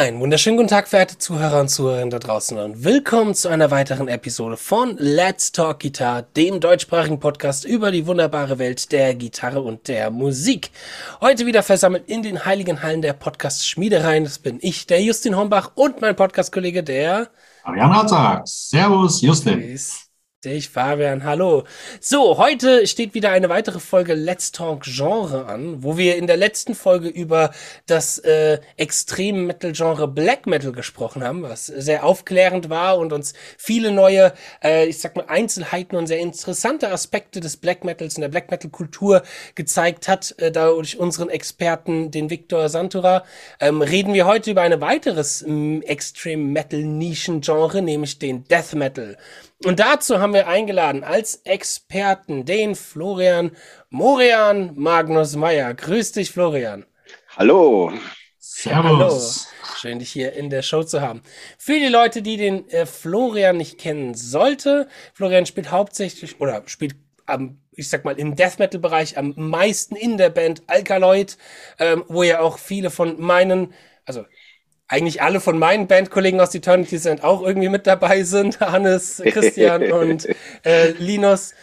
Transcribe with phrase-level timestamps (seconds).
[0.00, 4.08] Einen wunderschönen guten Tag, verehrte Zuhörer und Zuhörerinnen da draußen und willkommen zu einer weiteren
[4.08, 9.88] Episode von Let's Talk Guitar, dem deutschsprachigen Podcast über die wunderbare Welt der Gitarre und
[9.88, 10.70] der Musik.
[11.20, 14.24] Heute wieder versammelt in den heiligen Hallen der Podcast-Schmiedereien.
[14.24, 17.28] Das bin ich, der Justin Hombach und mein Podcast-Kollege, der
[17.64, 18.48] Ariane Ratzak.
[18.48, 19.60] Servus, Justin.
[19.60, 20.09] Ist
[20.42, 21.64] Dich, Fabian, hallo.
[22.00, 26.38] So, heute steht wieder eine weitere Folge Let's Talk Genre an, wo wir in der
[26.38, 27.50] letzten Folge über
[27.84, 33.34] das äh, Extrem Metal Genre Black Metal gesprochen haben, was sehr aufklärend war und uns
[33.58, 34.32] viele neue,
[34.64, 38.50] äh, ich sag mal, Einzelheiten und sehr interessante Aspekte des Black Metals und der Black
[38.50, 39.22] Metal Kultur
[39.56, 43.24] gezeigt hat, äh, durch unseren Experten, den Victor Santura.
[43.60, 48.72] Ähm, reden wir heute über ein weiteres ähm, Extreme Metal Nischen Genre, nämlich den Death
[48.72, 49.18] Metal.
[49.64, 53.50] Und dazu haben wir eingeladen als Experten den Florian
[53.90, 55.74] Morian Magnus Meyer.
[55.74, 56.86] Grüß dich, Florian.
[57.36, 57.92] Hallo.
[58.38, 59.48] Servus.
[59.48, 59.76] Hallo.
[59.78, 61.22] Schön, dich hier in der Show zu haben.
[61.58, 66.96] Für die Leute, die den äh, Florian nicht kennen sollte, Florian spielt hauptsächlich oder spielt
[67.26, 71.38] am ich sag mal, im Death Metal Bereich am meisten in der Band Alkaloid,
[71.78, 73.72] ähm, wo ja auch viele von meinen,
[74.04, 74.26] also
[74.90, 78.58] eigentlich alle von meinen Bandkollegen aus Eternity sind auch irgendwie mit dabei sind.
[78.60, 80.28] Hannes, Christian und
[80.64, 81.54] äh, Linus.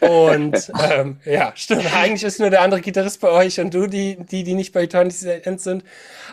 [0.00, 1.94] Und ähm, ja, stimmt.
[1.94, 4.82] Eigentlich ist nur der andere Gitarrist bei euch und du, die, die, die nicht bei
[4.82, 5.84] Eternity sind.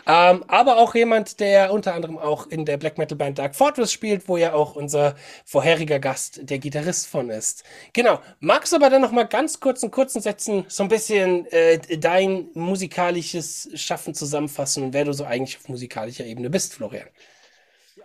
[0.06, 3.92] Ähm, aber auch jemand, der unter anderem auch in der Black Metal Band Dark Fortress
[3.92, 7.62] spielt, wo ja auch unser vorheriger Gast der Gitarrist von ist.
[7.92, 8.18] Genau.
[8.40, 11.78] Magst du aber dann noch mal ganz kurz in kurzen Sätzen so ein bisschen äh,
[11.78, 17.08] dein musikalisches Schaffen zusammenfassen und wer du so eigentlich auf musikalischer Ebene Ebene bist, Florian?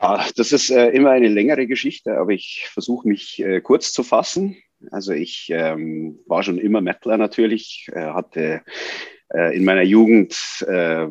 [0.02, 4.04] Ja, das ist äh, immer eine längere Geschichte, aber ich versuche mich äh, kurz zu
[4.04, 4.58] fassen.
[4.92, 8.62] Also ich ähm, war schon immer Metaler natürlich, äh, hatte
[9.34, 10.36] äh, in meiner Jugend
[10.68, 11.08] äh,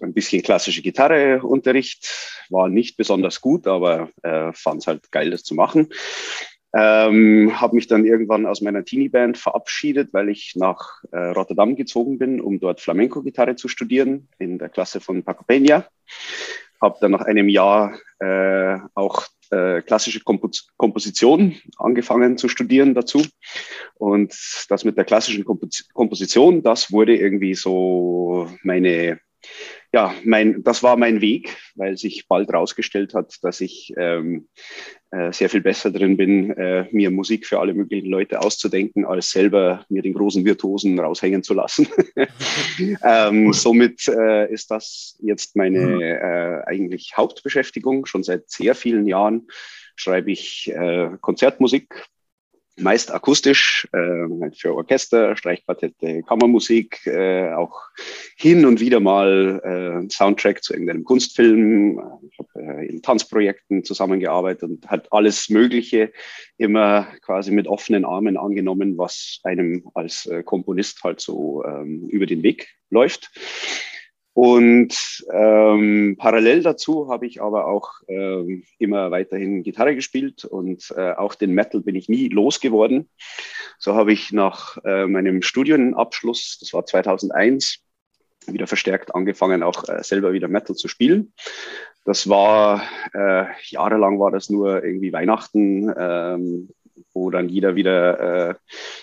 [0.00, 5.42] ein bisschen klassische Gitarreunterricht, war nicht besonders gut, aber äh, fand es halt geil, das
[5.42, 5.88] zu machen.
[6.72, 12.18] Ähm, habe mich dann irgendwann aus meiner Teenie-Band verabschiedet, weil ich nach äh, Rotterdam gezogen
[12.18, 15.84] bin, um dort Flamenco-Gitarre zu studieren in der Klasse von Paco Peña.
[16.80, 23.24] Habe dann nach einem Jahr äh, auch äh, klassische Kompos Komposition angefangen zu studieren dazu.
[23.94, 24.32] Und
[24.68, 29.18] das mit der klassischen Kompos Komposition, das wurde irgendwie so meine
[29.92, 34.48] ja, mein, das war mein Weg, weil sich bald herausgestellt hat, dass ich ähm,
[35.10, 39.32] äh, sehr viel besser drin bin, äh, mir Musik für alle möglichen Leute auszudenken, als
[39.32, 41.88] selber mir den großen Virtuosen raushängen zu lassen.
[43.04, 46.00] ähm, somit äh, ist das jetzt meine mhm.
[46.00, 48.06] äh, eigentlich Hauptbeschäftigung.
[48.06, 49.48] Schon seit sehr vielen Jahren
[49.96, 52.06] schreibe ich äh, Konzertmusik,
[52.80, 57.82] meist akustisch, äh, für Orchester, Streichquartette, Kammermusik, äh, auch
[58.36, 59.60] hin und wieder mal
[60.04, 62.00] äh, Soundtrack zu irgendeinem Kunstfilm.
[62.30, 66.12] Ich habe äh, in Tanzprojekten zusammengearbeitet und hat alles Mögliche
[66.56, 72.26] immer quasi mit offenen Armen angenommen, was einem als äh, Komponist halt so ähm, über
[72.26, 73.30] den Weg läuft.
[74.32, 81.12] Und ähm, parallel dazu habe ich aber auch ähm, immer weiterhin Gitarre gespielt und äh,
[81.12, 83.08] auch den Metal bin ich nie losgeworden.
[83.78, 87.82] So habe ich nach äh, meinem Studienabschluss, das war 2001,
[88.46, 91.32] wieder verstärkt angefangen, auch äh, selber wieder Metal zu spielen.
[92.04, 92.82] Das war
[93.12, 96.70] äh, jahrelang war das nur irgendwie Weihnachten, ähm,
[97.12, 98.54] wo dann jeder wieder äh,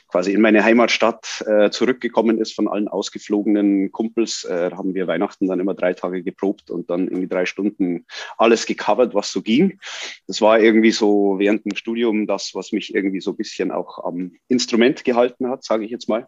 [0.08, 4.46] quasi in meine Heimatstadt äh, zurückgekommen ist von allen ausgeflogenen Kumpels.
[4.46, 8.06] Äh, haben wir Weihnachten dann immer drei Tage geprobt und dann irgendwie drei Stunden
[8.38, 9.80] alles gecovert, was so ging.
[10.28, 14.04] Das war irgendwie so während dem Studium das, was mich irgendwie so ein bisschen auch
[14.04, 16.28] am Instrument gehalten hat, sage ich jetzt mal.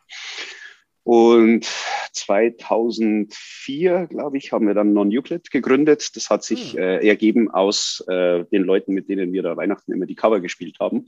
[1.04, 1.66] Und
[2.14, 6.16] 2004, glaube ich, haben wir dann Non-Euclid gegründet.
[6.16, 6.80] Das hat sich hm.
[6.80, 10.78] äh, ergeben aus äh, den Leuten, mit denen wir da Weihnachten immer die Cover gespielt
[10.80, 11.08] haben.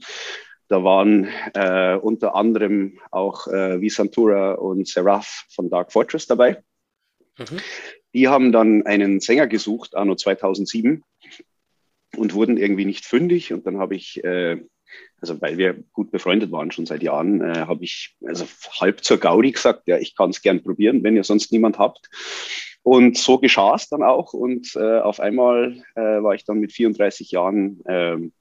[0.72, 6.62] Da waren äh, unter anderem auch äh, Visantura und Seraph von Dark Fortress dabei.
[7.38, 7.60] Mhm.
[8.14, 11.04] Die haben dann einen Sänger gesucht, anno 2007,
[12.16, 13.52] und wurden irgendwie nicht fündig.
[13.52, 14.62] Und dann habe ich, äh,
[15.20, 18.46] also weil wir gut befreundet waren schon seit Jahren, äh, habe ich also
[18.80, 22.08] halb zur Gaudi gesagt, ja, ich kann es gern probieren, wenn ihr sonst niemand habt.
[22.82, 24.32] Und so geschah es dann auch.
[24.32, 28.32] Und äh, auf einmal äh, war ich dann mit 34 Jahren ähm,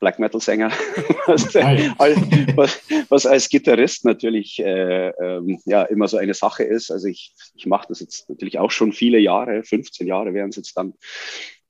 [0.00, 0.70] Black Metal Sänger,
[1.26, 6.90] was, was, was, als Gitarrist natürlich äh, ähm, ja immer so eine Sache ist.
[6.90, 10.56] Also ich, ich mache das jetzt natürlich auch schon viele Jahre, 15 Jahre wären es
[10.56, 10.94] jetzt dann.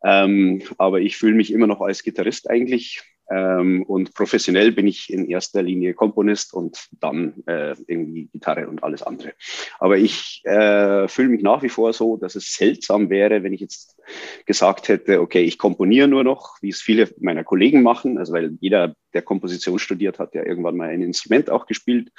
[0.05, 5.13] Ähm, aber ich fühle mich immer noch als Gitarrist eigentlich Ähm, und professionell bin ich
[5.13, 9.33] in erster Linie Komponist und dann äh, irgendwie Gitarre und alles andere.
[9.79, 13.61] Aber ich äh, fühle mich nach wie vor so, dass es seltsam wäre, wenn ich
[13.61, 13.97] jetzt
[14.45, 18.57] gesagt hätte, okay, ich komponiere nur noch, wie es viele meiner Kollegen machen, also weil
[18.61, 22.11] jeder, der Komposition studiert, hat ja irgendwann mal ein Instrument auch gespielt.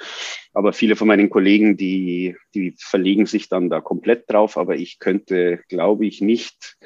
[0.52, 4.56] Aber viele von meinen Kollegen, die, die verlegen sich dann da komplett drauf.
[4.56, 6.76] Aber ich könnte, glaube ich, nicht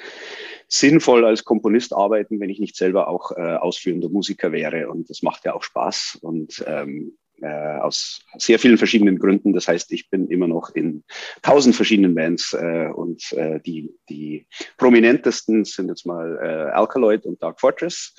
[0.70, 4.88] sinnvoll als Komponist arbeiten, wenn ich nicht selber auch äh, ausführender Musiker wäre.
[4.88, 9.52] Und das macht ja auch Spaß und ähm, äh, aus sehr vielen verschiedenen Gründen.
[9.52, 11.02] Das heißt, ich bin immer noch in
[11.42, 14.46] tausend verschiedenen Bands äh, und äh, die, die
[14.76, 18.14] prominentesten sind jetzt mal äh, Alkaloid und Dark Fortress.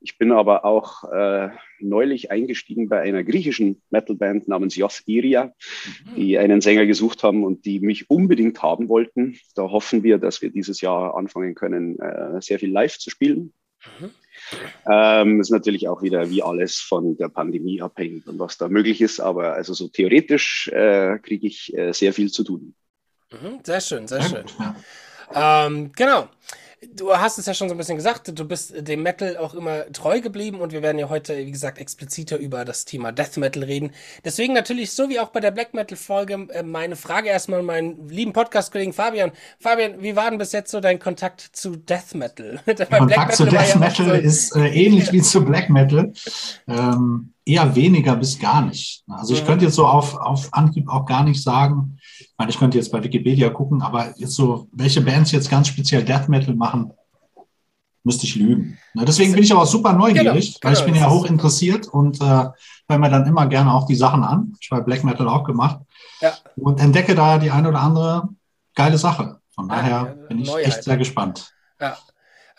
[0.00, 1.48] Ich bin aber auch äh,
[1.80, 6.14] neulich eingestiegen bei einer griechischen Metalband namens Jos Iria, mhm.
[6.14, 9.38] die einen Sänger gesucht haben und die mich unbedingt haben wollten.
[9.54, 13.52] Da hoffen wir, dass wir dieses Jahr anfangen können, äh, sehr viel live zu spielen.
[14.00, 14.10] Mhm.
[14.90, 19.00] Ähm, ist natürlich auch wieder wie alles von der Pandemie abhängig und was da möglich
[19.00, 22.74] ist, aber also so theoretisch äh, kriege ich äh, sehr viel zu tun.
[23.30, 23.58] Mhm.
[23.64, 24.44] Sehr schön, sehr schön.
[25.34, 26.28] Ähm, genau.
[26.94, 29.90] Du hast es ja schon so ein bisschen gesagt, du bist dem Metal auch immer
[29.92, 33.64] treu geblieben und wir werden ja heute, wie gesagt, expliziter über das Thema Death Metal
[33.64, 33.90] reden.
[34.24, 37.66] Deswegen natürlich, so wie auch bei der Black Metal Folge, äh, meine Frage erstmal an
[37.66, 39.32] meinen lieben Podcast-Kollegen Fabian.
[39.58, 42.60] Fabian, wie war denn bis jetzt so dein Kontakt zu Death Metal?
[42.66, 46.12] Kontakt zu Death ja Metal so ist äh, ähnlich wie zu Black Metal.
[46.68, 49.02] Ähm, eher weniger bis gar nicht.
[49.08, 49.46] Also ich mhm.
[49.46, 51.97] könnte jetzt so auf, auf Anhieb auch gar nicht sagen,
[52.38, 55.66] ich meine, ich könnte jetzt bei Wikipedia gucken, aber jetzt so, welche Bands jetzt ganz
[55.66, 56.92] speziell Death Metal machen,
[58.04, 58.78] müsste ich lügen.
[58.94, 62.20] Deswegen bin ich aber super neugierig, genau, weil ich genau, bin ja hoch interessiert und
[62.20, 62.44] äh,
[62.88, 64.54] höre mir dann immer gerne auch die Sachen an.
[64.60, 65.80] Ich habe Black Metal auch gemacht
[66.20, 66.32] ja.
[66.54, 68.28] und entdecke da die eine oder andere
[68.76, 69.40] geile Sache.
[69.50, 70.66] Von daher ja, bin ich Neuheit.
[70.66, 71.52] echt sehr gespannt.
[71.80, 71.98] Ja.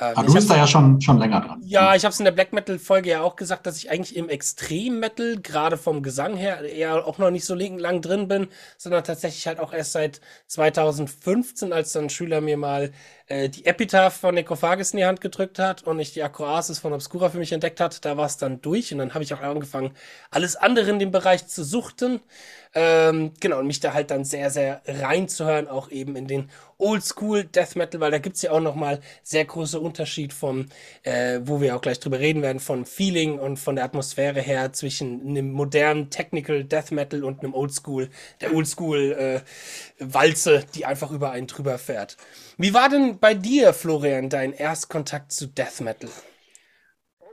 [0.01, 1.61] Ähm, Aber du bist da ja schon, schon länger dran.
[1.65, 4.15] Ja, ich habe es in der Black Metal Folge ja auch gesagt, dass ich eigentlich
[4.15, 8.47] im Extrem Metal, gerade vom Gesang her, eher auch noch nicht so lang drin bin,
[8.77, 12.91] sondern tatsächlich halt auch erst seit 2015, als dann ein Schüler mir mal
[13.27, 16.93] äh, die Epitaph von Necrophagus in die Hand gedrückt hat und ich die Akroasis von
[16.93, 19.41] Obscura für mich entdeckt hat, da war es dann durch und dann habe ich auch
[19.41, 19.91] angefangen,
[20.31, 22.21] alles andere in dem Bereich zu suchten.
[22.75, 27.43] Ähm, genau, und mich da halt dann sehr, sehr reinzuhören, auch eben in den Oldschool
[27.43, 30.67] Death Metal, weil da gibt's ja auch nochmal sehr große Unterschied vom,
[31.01, 34.71] äh, wo wir auch gleich drüber reden werden, von Feeling und von der Atmosphäre her
[34.71, 39.41] zwischen einem modernen Technical Death Metal und einem Oldschool, der Oldschool äh,
[39.99, 42.17] Walze, die einfach über einen drüber fährt.
[42.57, 46.09] Wie war denn bei dir, Florian, dein Erstkontakt zu Death Metal?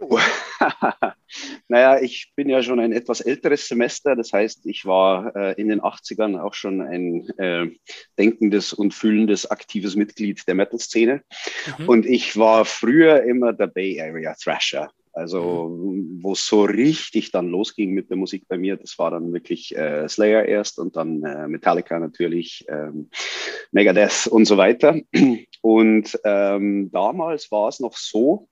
[0.00, 0.18] Oh.
[1.68, 4.16] naja, ich bin ja schon ein etwas älteres Semester.
[4.16, 7.66] Das heißt, ich war äh, in den 80ern auch schon ein äh,
[8.18, 11.22] denkendes und fühlendes, aktives Mitglied der Metal-Szene.
[11.78, 11.88] Mhm.
[11.88, 14.90] Und ich war früher immer der Bay Area Thrasher.
[15.16, 16.18] Also, mhm.
[16.22, 19.74] wo es so richtig dann losging mit der Musik bei mir, das war dann wirklich
[19.74, 23.08] äh, Slayer erst und dann äh, Metallica natürlich, ähm,
[23.72, 25.00] Megadeth und so weiter.
[25.62, 28.48] Und ähm, damals war es noch so,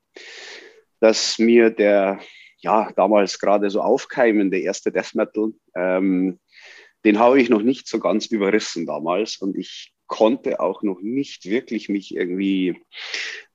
[1.00, 2.20] dass mir der,
[2.58, 6.38] ja, damals gerade so aufkeimende erste Death Metal, ähm,
[7.04, 11.46] den habe ich noch nicht so ganz überrissen damals und ich konnte auch noch nicht
[11.46, 12.82] wirklich mich irgendwie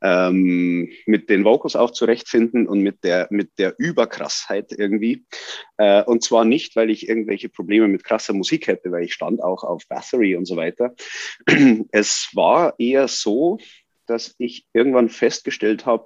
[0.02, 5.26] ähm, mit den Vocals auch zurechtfinden und mit der, mit der Überkrassheit irgendwie.
[5.78, 9.44] Äh, und zwar nicht, weil ich irgendwelche Probleme mit krasser Musik hätte, weil ich stand
[9.44, 10.96] auch auf Battery und so weiter.
[11.92, 13.60] Es war eher so,
[14.06, 16.06] dass ich irgendwann festgestellt habe,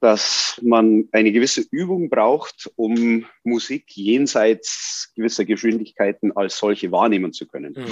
[0.00, 7.46] dass man eine gewisse Übung braucht, um Musik jenseits gewisser Geschwindigkeiten als solche wahrnehmen zu
[7.46, 7.74] können.
[7.76, 7.86] Mhm.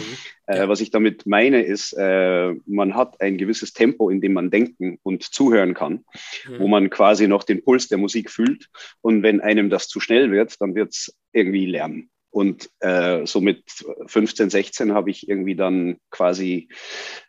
[0.47, 4.51] Äh, was ich damit meine, ist, äh, man hat ein gewisses Tempo, in dem man
[4.51, 6.05] denken und zuhören kann,
[6.49, 6.59] mhm.
[6.59, 8.69] wo man quasi noch den Puls der Musik fühlt.
[9.03, 12.09] Und wenn einem das zu schnell wird, dann wird es irgendwie Lärm.
[12.31, 13.65] Und äh, so mit
[14.07, 16.69] 15, 16 habe ich irgendwie dann quasi,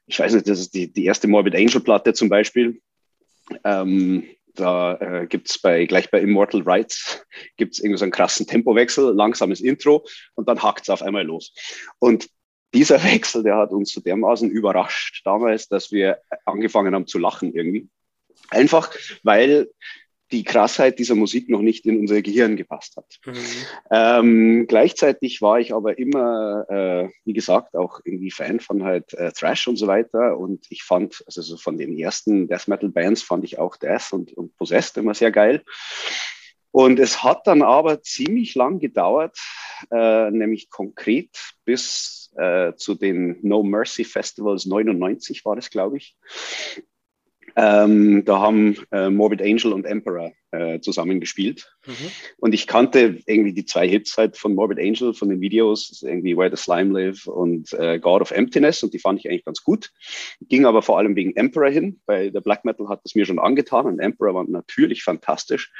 [0.05, 2.81] ich weiß nicht, das ist die, die erste Morbid Angel Platte zum Beispiel.
[3.63, 4.25] Ähm,
[4.59, 7.25] da äh, gibt es bei, gleich bei Immortal Rights,
[7.57, 11.23] gibt es irgendwie so einen krassen Tempowechsel, langsames Intro und dann hakt es auf einmal
[11.23, 11.53] los.
[11.99, 12.29] Und
[12.73, 17.53] dieser Wechsel, der hat uns so dermaßen überrascht damals, dass wir angefangen haben zu lachen
[17.53, 17.89] irgendwie.
[18.49, 18.91] Einfach,
[19.23, 19.69] weil
[20.31, 23.19] die Krassheit dieser Musik noch nicht in unser Gehirn gepasst hat.
[23.25, 23.36] Mhm.
[23.91, 29.31] Ähm, gleichzeitig war ich aber immer, äh, wie gesagt, auch irgendwie Fan von halt äh,
[29.31, 30.38] Thrash und so weiter.
[30.38, 34.12] Und ich fand, also so von den ersten Death Metal Bands fand ich auch Death
[34.12, 35.63] und, und Possessed immer sehr geil.
[36.71, 39.38] Und es hat dann aber ziemlich lang gedauert,
[39.91, 46.15] äh, nämlich konkret bis äh, zu den No Mercy Festivals 99 war das, glaube ich
[47.56, 51.75] Ähm, da haben äh, Morbid Angel und Emperor äh, zusammen gespielt.
[51.86, 52.12] Mhm.
[52.38, 56.36] Und ich kannte irgendwie die zwei Hits halt von Morbid Angel, von den Videos, irgendwie
[56.36, 58.84] Where the Slime Live und äh, God of Emptiness.
[58.84, 59.91] Und die fand ich eigentlich ganz gut.
[60.41, 62.00] Ging aber vor allem wegen Emperor hin.
[62.06, 65.72] Bei der Black Metal hat es mir schon angetan und Emperor war natürlich fantastisch.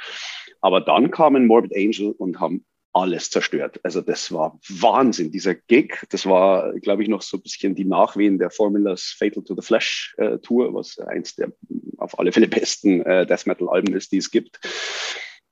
[0.60, 3.78] Aber dann kamen Morbid Angel und haben alles zerstört.
[3.82, 6.04] Also das war Wahnsinn, dieser Gig.
[6.10, 9.62] Das war, glaube ich, noch so ein bisschen die Nachwehen der Formulas Fatal to the
[9.62, 11.52] Flesh äh, Tour, was eins der
[11.98, 14.60] auf alle Fälle besten äh, Death Metal Alben ist, die es gibt.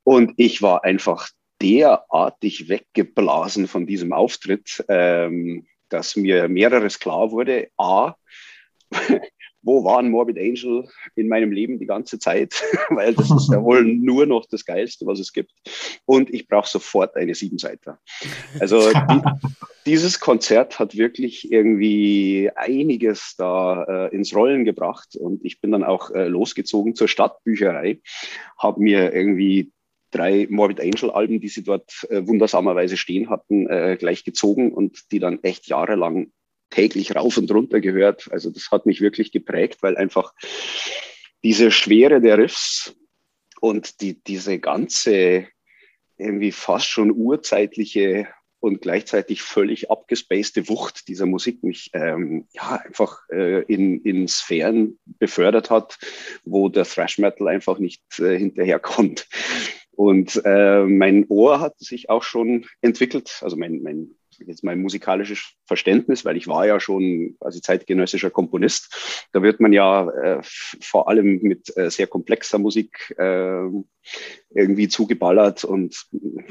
[0.02, 1.28] Und ich war einfach
[1.60, 7.68] derartig weggeblasen von diesem Auftritt, ähm, dass mir mehreres klar wurde.
[7.76, 8.14] A,
[9.62, 13.84] wo waren Morbid Angel in meinem Leben die ganze Zeit, weil das ist ja wohl
[13.84, 15.52] nur noch das Geilste, was es gibt.
[16.04, 17.98] Und ich brauche sofort eine Siebenseiter.
[18.60, 19.20] Also die,
[19.86, 25.84] dieses Konzert hat wirklich irgendwie einiges da äh, ins Rollen gebracht und ich bin dann
[25.84, 28.00] auch äh, losgezogen zur Stadtbücherei,
[28.58, 29.72] habe mir irgendwie
[30.10, 35.12] drei Morbid Angel Alben, die sie dort äh, wundersamerweise stehen hatten, äh, gleich gezogen und
[35.12, 36.32] die dann echt jahrelang
[36.70, 38.30] täglich rauf und runter gehört.
[38.30, 40.34] Also das hat mich wirklich geprägt, weil einfach
[41.42, 42.94] diese Schwere der Riffs
[43.60, 45.48] und die, diese ganze
[46.16, 48.28] irgendwie fast schon urzeitliche
[48.60, 54.98] und gleichzeitig völlig abgespacede Wucht dieser Musik mich ähm, ja einfach äh, in, in Sphären
[55.06, 55.98] befördert hat,
[56.44, 59.28] wo der Thrash Metal einfach nicht äh, hinterherkommt.
[59.92, 65.52] Und äh, mein Ohr hat sich auch schon entwickelt, also mein, mein jetzt mein musikalisches
[65.66, 69.28] Verständnis, weil ich war ja schon quasi zeitgenössischer Komponist.
[69.32, 73.68] Da wird man ja äh, vor allem mit äh, sehr komplexer Musik äh,
[74.50, 76.06] irgendwie zugeballert und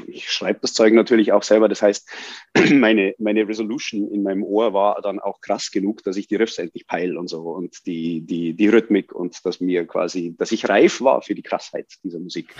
[0.06, 1.68] ich schreibe das Zeug natürlich auch selber.
[1.68, 2.08] Das heißt,
[2.72, 6.58] meine, meine Resolution in meinem Ohr war dann auch krass genug, dass ich die Riffs
[6.58, 10.68] endlich peile und so und die, die, die Rhythmik und dass mir quasi, dass ich
[10.68, 12.54] reif war für die Krassheit dieser Musik.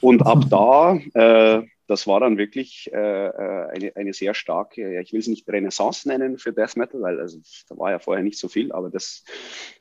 [0.00, 5.12] Und ab da äh, das war dann wirklich äh, äh, eine, eine sehr starke, ich
[5.12, 8.38] will es nicht Renaissance nennen für Death Metal, weil also, da war ja vorher nicht
[8.38, 9.24] so viel, aber das,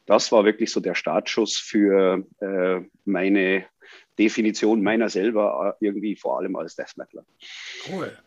[0.07, 3.65] das war wirklich so der Startschuss für äh, meine
[4.17, 7.25] Definition meiner selber äh, irgendwie vor allem als Death Metaler.
[7.91, 8.17] Cool.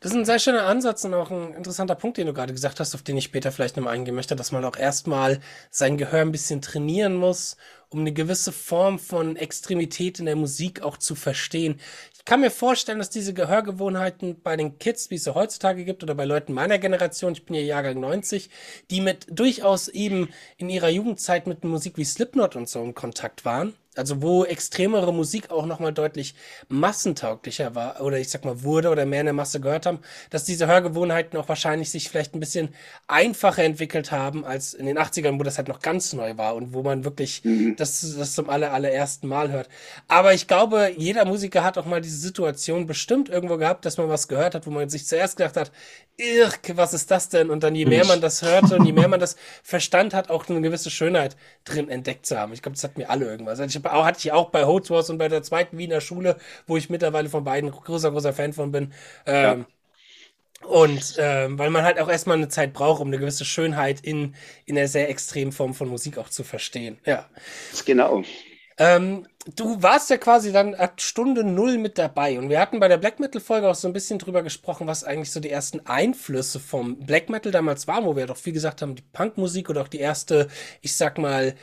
[0.00, 2.80] Das ist ein sehr schöner Ansatz und auch ein interessanter Punkt, den du gerade gesagt
[2.80, 5.40] hast, auf den ich später vielleicht nochmal eingehen möchte, dass man auch erstmal
[5.70, 7.56] sein Gehör ein bisschen trainieren muss,
[7.88, 11.80] um eine gewisse Form von Extremität in der Musik auch zu verstehen.
[12.26, 16.16] Kann mir vorstellen, dass diese Gehörgewohnheiten bei den Kids, wie es sie heutzutage gibt, oder
[16.16, 18.50] bei Leuten meiner Generation, ich bin ja Jahrgang 90,
[18.90, 23.44] die mit durchaus eben in ihrer Jugendzeit mit Musik wie Slipknot und so in Kontakt
[23.44, 26.34] waren, also wo extremere Musik auch nochmal deutlich
[26.68, 29.98] massentauglicher war oder ich sag mal wurde oder mehr in der Masse gehört haben,
[30.30, 32.74] dass diese Hörgewohnheiten auch wahrscheinlich sich vielleicht ein bisschen
[33.06, 36.72] einfacher entwickelt haben als in den 80ern, wo das halt noch ganz neu war und
[36.72, 37.76] wo man wirklich mhm.
[37.76, 39.68] das, das zum aller, allerersten Mal hört.
[40.08, 44.08] Aber ich glaube, jeder Musiker hat auch mal diese Situation bestimmt irgendwo gehabt, dass man
[44.08, 45.72] was gehört hat, wo man sich zuerst gedacht hat,
[46.18, 47.50] Irk, was ist das denn?
[47.50, 50.48] Und dann je mehr man das hörte und je mehr man das verstand hat, auch
[50.48, 52.52] eine gewisse Schönheit drin entdeckt zu haben.
[52.54, 53.60] Ich glaube, das hat mir alle irgendwas.
[53.60, 56.90] Also ich hatte ich auch bei Wars und bei der zweiten Wiener Schule, wo ich
[56.90, 58.92] mittlerweile von beiden großer, großer Fan von bin.
[59.26, 59.66] Ähm,
[60.62, 60.66] ja.
[60.66, 64.34] Und ähm, weil man halt auch erstmal eine Zeit braucht, um eine gewisse Schönheit in,
[64.64, 66.98] in einer sehr extremen Form von Musik auch zu verstehen.
[67.04, 67.28] Ja.
[67.84, 68.24] Genau.
[68.78, 72.88] Ähm, du warst ja quasi dann ab Stunde null mit dabei und wir hatten bei
[72.88, 75.86] der Black Metal Folge auch so ein bisschen drüber gesprochen, was eigentlich so die ersten
[75.86, 79.80] Einflüsse vom Black Metal damals waren, wo wir doch viel gesagt haben, die Punkmusik oder
[79.80, 80.48] auch die erste,
[80.82, 81.54] ich sag mal,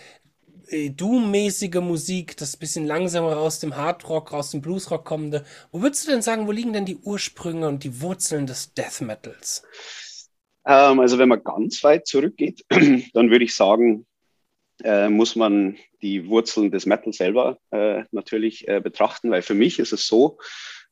[0.71, 5.45] Doom-mäßige Musik, das bisschen langsamer aus dem Hardrock, aus dem Bluesrock kommende.
[5.71, 9.01] Wo würdest du denn sagen, wo liegen denn die Ursprünge und die Wurzeln des Death
[9.01, 9.63] Metals?
[10.65, 14.05] Ähm, also wenn man ganz weit zurückgeht, dann würde ich sagen,
[14.83, 19.79] äh, muss man die Wurzeln des Metal selber äh, natürlich äh, betrachten, weil für mich
[19.79, 20.37] ist es so,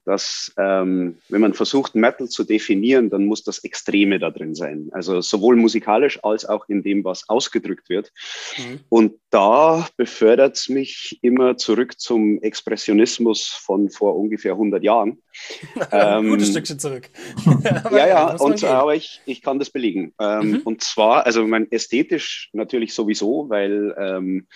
[0.05, 4.89] dass ähm, wenn man versucht, Metal zu definieren, dann muss das Extreme da drin sein.
[4.91, 8.11] Also sowohl musikalisch als auch in dem, was ausgedrückt wird.
[8.57, 8.79] Mhm.
[8.89, 15.21] Und da befördert es mich immer zurück zum Expressionismus von vor ungefähr 100 Jahren.
[15.91, 17.09] ähm, Gutes Stückchen zurück.
[17.91, 20.13] ja, ja, und, aber ich, ich kann das belegen.
[20.19, 20.61] Ähm, mhm.
[20.63, 24.47] Und zwar, also mein ästhetisch natürlich sowieso, weil ähm,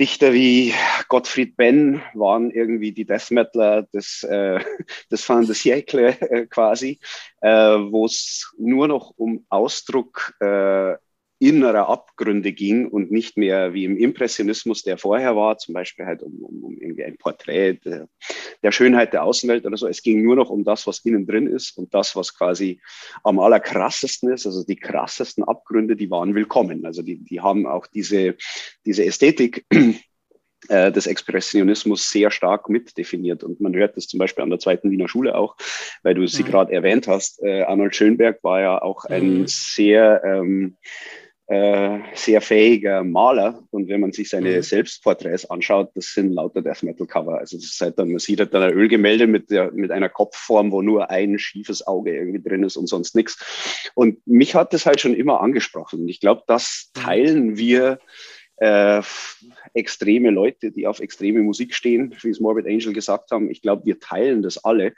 [0.00, 0.72] Dichter wie
[1.08, 4.60] Gottfried Benn waren irgendwie die Death Metaler des, äh,
[5.10, 7.00] des Fin de siècle äh, quasi,
[7.40, 10.94] äh, wo es nur noch um Ausdruck äh,
[11.40, 16.22] innerer Abgründe ging und nicht mehr wie im Impressionismus, der vorher war, zum Beispiel halt
[16.22, 18.08] um, um, um irgendwie ein Porträt der,
[18.62, 19.86] der, Schönheit der Außenwelt oder so.
[19.86, 22.80] Es ging nur noch um das, was innen drin ist und das, was quasi
[23.22, 24.46] am allerkrassesten ist.
[24.46, 26.84] Also die krassesten Abgründe, die waren willkommen.
[26.84, 28.36] Also die, die haben auch diese,
[28.84, 29.64] diese Ästhetik
[30.68, 33.44] äh, des Expressionismus sehr stark mitdefiniert.
[33.44, 35.56] Und man hört das zum Beispiel an der zweiten Wiener Schule auch,
[36.02, 36.48] weil du sie mhm.
[36.48, 37.40] gerade erwähnt hast.
[37.44, 39.46] Äh, Arnold Schönberg war ja auch ein mhm.
[39.46, 40.76] sehr ähm,
[41.48, 43.62] äh, sehr fähiger Maler.
[43.70, 44.62] Und wenn man sich seine mhm.
[44.62, 47.38] Selbstporträts anschaut, das sind lauter Death Metal Cover.
[47.38, 50.10] Also das ist halt dann, man sieht halt dann ein Ölgemälde mit, der, mit einer
[50.10, 53.90] Kopfform, wo nur ein schiefes Auge irgendwie drin ist und sonst nichts.
[53.94, 56.00] Und mich hat das halt schon immer angesprochen.
[56.00, 57.00] Und ich glaube, das mhm.
[57.00, 57.98] teilen wir
[58.60, 59.02] äh,
[59.74, 63.50] extreme Leute, die auf extreme Musik stehen, wie es Morbid Angel gesagt haben.
[63.50, 64.94] Ich glaube, wir teilen das alle,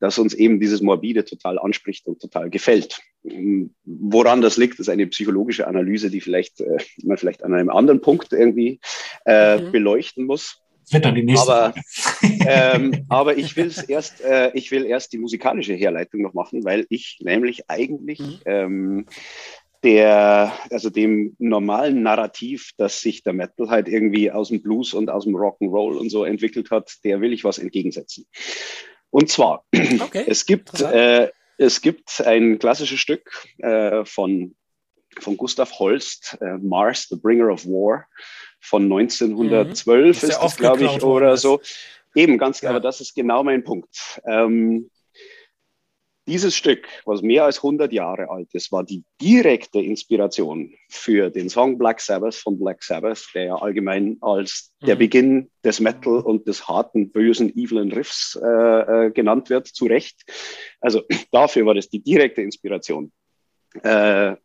[0.00, 3.00] dass uns eben dieses Morbide total anspricht und total gefällt.
[3.84, 8.00] Woran das liegt, ist eine psychologische Analyse, die vielleicht äh, man vielleicht an einem anderen
[8.00, 8.80] Punkt irgendwie
[9.24, 9.72] äh, mhm.
[9.72, 10.60] beleuchten muss.
[10.90, 11.74] wird dann die nächste aber,
[12.46, 16.86] ähm, aber ich will erst, äh, ich will erst die musikalische Herleitung noch machen, weil
[16.90, 18.40] ich nämlich eigentlich mhm.
[18.44, 19.06] ähm,
[19.84, 25.10] der, also dem normalen Narrativ, dass sich der Metal halt irgendwie aus dem Blues und
[25.10, 28.26] aus dem Rock'n'Roll und so entwickelt hat, der will ich was entgegensetzen.
[29.10, 29.64] Und zwar,
[30.00, 34.56] okay, es gibt, äh, es gibt ein klassisches Stück äh, von,
[35.20, 38.06] von Gustav Holst, äh, Mars, The Bringer of War,
[38.60, 40.10] von 1912 mhm.
[40.10, 41.60] ist, ist das, glaube ich, oder so.
[42.14, 42.76] Eben, ganz klar, ja.
[42.76, 44.20] aber das ist genau mein Punkt.
[44.26, 44.90] Ähm,
[46.26, 51.48] dieses Stück, was mehr als 100 Jahre alt ist, war die direkte Inspiration für den
[51.48, 54.98] Song Black Sabbath von Black Sabbath, der ja allgemein als der mhm.
[54.98, 58.46] Beginn des Metal und des harten, bösen, evilen Riffs äh,
[59.06, 60.22] äh, genannt wird, zu Recht.
[60.80, 63.12] Also dafür war das die direkte Inspiration.
[63.82, 64.36] Äh,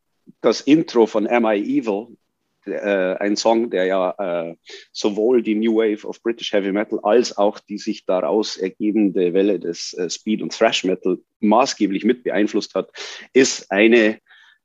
[0.41, 2.17] das Intro von Am I Evil
[2.65, 4.55] äh, ein Song, der ja äh,
[4.91, 9.59] sowohl die New Wave of British Heavy Metal als auch die sich daraus ergebende Welle
[9.59, 12.91] des äh, Speed und Thrash Metal maßgeblich mit beeinflusst hat,
[13.33, 14.19] ist eine,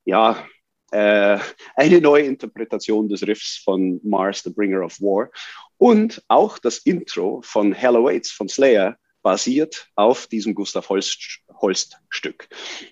[0.04, 0.44] ja,
[0.90, 1.38] äh,
[1.74, 5.30] eine neue Interpretation des Riffs von Mars, The Bringer of War.
[5.76, 11.98] Und auch das Intro von Hell Awaits von Slayer basiert auf diesem Gustav Holst, Holst
[12.10, 12.48] Stück.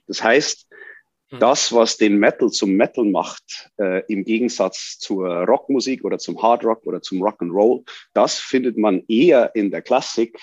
[0.06, 0.68] Das heißt.
[1.38, 6.64] Das, was den Metal zum Metal macht, äh, im Gegensatz zur Rockmusik oder zum Hard
[6.64, 10.38] Rock oder zum Rock'n'Roll, das findet man eher in der Klassik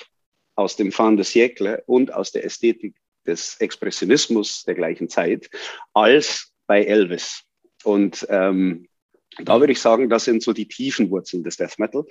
[0.55, 5.49] aus dem Fan de Siècle und aus der Ästhetik des Expressionismus der gleichen Zeit
[5.93, 7.43] als bei Elvis.
[7.83, 8.87] Und ähm,
[9.43, 12.05] da würde ich sagen, das sind so die tiefen Wurzeln des Death Metal.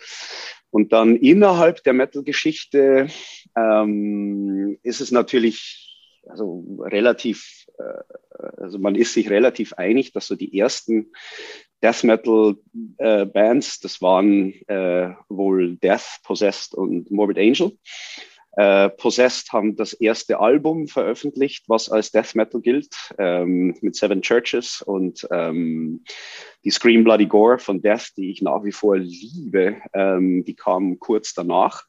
[0.71, 3.09] Und dann innerhalb der Metal-Geschichte
[3.57, 5.88] ähm, ist es natürlich
[6.29, 11.13] also relativ, äh, also man ist sich relativ einig, dass so die ersten
[11.83, 12.57] Death Metal
[12.99, 17.79] äh, Bands, das waren äh, wohl Death, Possessed und Morbid Angel.
[18.53, 24.21] Äh, Possessed haben das erste Album veröffentlicht, was als Death Metal gilt, ähm, mit Seven
[24.21, 26.03] Churches und ähm,
[26.69, 30.99] die Scream Bloody Gore von Death, die ich nach wie vor liebe, ähm, die kam
[30.99, 31.87] kurz danach.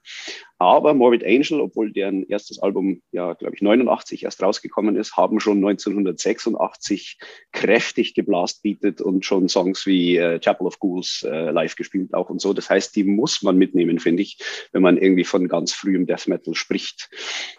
[0.58, 5.42] Aber Morbid Angel, obwohl deren erstes Album ja, glaube ich, 89 erst rausgekommen ist, haben
[5.42, 7.18] schon 1986
[7.52, 12.30] kräftig geblast bietet und schon Songs wie äh, Chapel of Ghouls äh, live gespielt auch
[12.30, 12.54] und so.
[12.54, 14.38] Das heißt, die muss man mitnehmen, finde ich,
[14.72, 17.10] wenn man irgendwie von ganz frühem Death Metal spricht.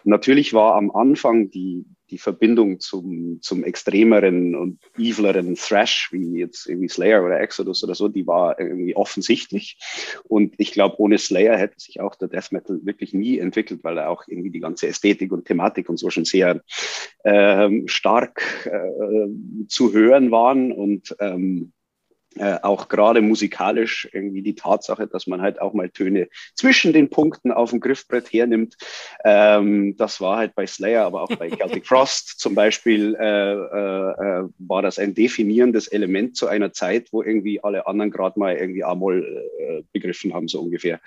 [0.05, 6.67] Natürlich war am Anfang die die Verbindung zum, zum extremeren und evileren Thrash, wie jetzt
[6.67, 9.77] irgendwie Slayer oder Exodus oder so, die war irgendwie offensichtlich.
[10.25, 13.97] Und ich glaube, ohne Slayer hätte sich auch der Death Metal wirklich nie entwickelt, weil
[13.97, 16.61] er auch irgendwie die ganze Ästhetik und Thematik und so schon sehr
[17.23, 21.71] ähm, stark äh, zu hören waren und ähm,
[22.37, 27.09] äh, auch gerade musikalisch irgendwie die Tatsache, dass man halt auch mal Töne zwischen den
[27.09, 28.77] Punkten auf dem Griffbrett hernimmt.
[29.25, 34.11] Ähm, das war halt bei Slayer, aber auch bei Celtic Frost zum Beispiel, äh, äh,
[34.43, 38.55] äh, war das ein definierendes Element zu einer Zeit, wo irgendwie alle anderen gerade mal
[38.55, 41.01] irgendwie Amol äh, begriffen haben, so ungefähr.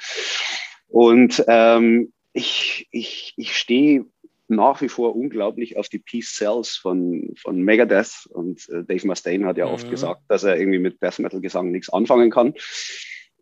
[0.88, 4.04] Und ähm, ich, ich, ich stehe
[4.48, 9.46] nach wie vor unglaublich auf die Peace Cells von, von Megadeth und äh, Dave Mustaine
[9.46, 9.72] hat ja mhm.
[9.72, 12.54] oft gesagt, dass er irgendwie mit Death Metal Gesang nichts anfangen kann.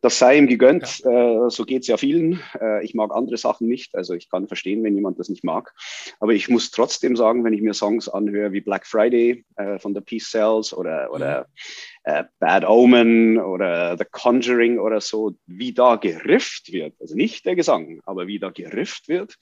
[0.02, 0.98] Das sei ihm gegönnt.
[1.04, 1.46] Ja.
[1.46, 2.42] Äh, so geht es ja vielen.
[2.60, 3.94] Äh, ich mag andere Sachen nicht.
[3.94, 5.72] Also ich kann verstehen, wenn jemand das nicht mag.
[6.18, 9.94] Aber ich muss trotzdem sagen, wenn ich mir Songs anhöre wie Black Friday äh, von
[9.94, 11.14] The Peace Cells oder, mhm.
[11.14, 11.46] oder
[12.02, 17.54] äh, Bad Omen oder The Conjuring oder so, wie da gerifft wird, also nicht der
[17.54, 19.36] Gesang, aber wie da gerifft wird,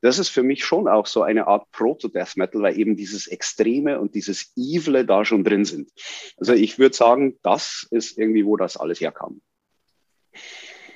[0.00, 4.00] das ist für mich schon auch so eine Art Proto-Death Metal, weil eben dieses Extreme
[4.00, 5.90] und dieses Evile da schon drin sind.
[6.38, 9.42] Also ich würde sagen, das ist irgendwie, wo das alles herkam.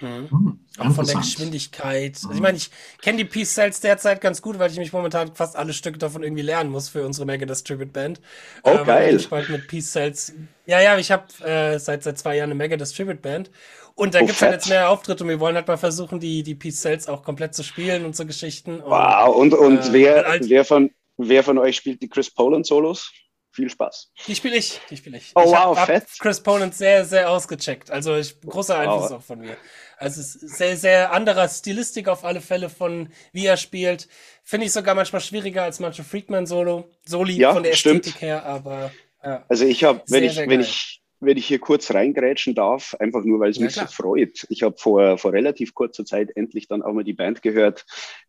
[0.01, 0.31] Mhm.
[0.31, 2.17] Hm, auch von der Geschwindigkeit.
[2.17, 2.71] Also ich meine, ich
[3.03, 6.23] kenne die Peace Cells derzeit ganz gut, weil ich mich momentan fast alle Stücke davon
[6.23, 8.21] irgendwie lernen muss für unsere Mega Distribute Band.
[8.63, 9.17] Oh, äh, geil.
[9.17, 10.33] Ich bald mit Peace Cells.
[10.67, 13.51] Ja, ja, ich habe äh, seit seit zwei Jahren eine Mega Distribute Band.
[13.95, 16.43] Und da oh, gibt's halt jetzt mehr Auftritte und wir wollen halt mal versuchen, die,
[16.43, 18.81] die Peace Cells auch komplett zu spielen und so Geschichten.
[18.81, 22.31] Und, wow, und, und äh, wer, halt wer, von, wer von euch spielt die Chris
[22.31, 23.13] Poland Solos?
[23.53, 24.13] Viel Spaß.
[24.27, 25.33] Die spiele ich, die spiele ich.
[25.35, 26.05] Oh ich wow, hab, fett.
[26.05, 27.91] Hab Chris Poland sehr, sehr ausgecheckt.
[27.91, 29.19] Also ich, großer Einfluss wow.
[29.19, 29.57] auch von mir.
[29.99, 34.09] Also es ist sehr, sehr anderer Stilistik auf alle Fälle von wie er spielt.
[34.45, 38.07] Finde ich sogar manchmal schwieriger als manche Freakman-Solo, Soli ja, von der stimmt.
[38.07, 39.45] Ästhetik her, aber ja.
[39.49, 43.41] Also ich habe, wenn ich, wenn ich, wenn ich hier kurz reingrätschen darf, einfach nur,
[43.41, 43.89] weil es ja, mich klar.
[43.89, 44.47] so freut.
[44.49, 47.85] Ich habe vor, vor relativ kurzer Zeit endlich dann auch mal die Band gehört.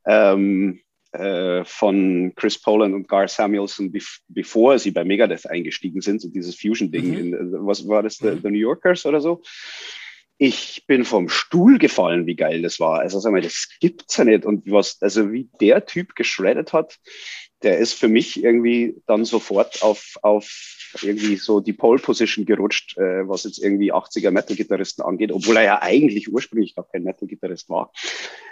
[0.05, 3.91] Ähm, äh, von Chris Poland und Gar Samuelson,
[4.27, 7.31] bevor sie bei Megadeth eingestiegen sind, so dieses Fusion-Ding.
[7.31, 7.55] Mhm.
[7.65, 8.35] Was war das, mhm.
[8.35, 9.41] The, The New Yorkers oder so?
[10.43, 12.99] ich bin vom Stuhl gefallen, wie geil das war.
[12.99, 14.43] Also sag mal, das gibt's ja nicht.
[14.43, 16.97] Und was, also wie der Typ geschreddet hat,
[17.63, 22.97] der ist für mich irgendwie dann sofort auf, auf irgendwie so die Pole Position gerutscht,
[22.97, 27.69] äh, was jetzt irgendwie 80er Metal-Gitarristen angeht, obwohl er ja eigentlich ursprünglich gar kein Metal-Gitarrist
[27.69, 27.91] war.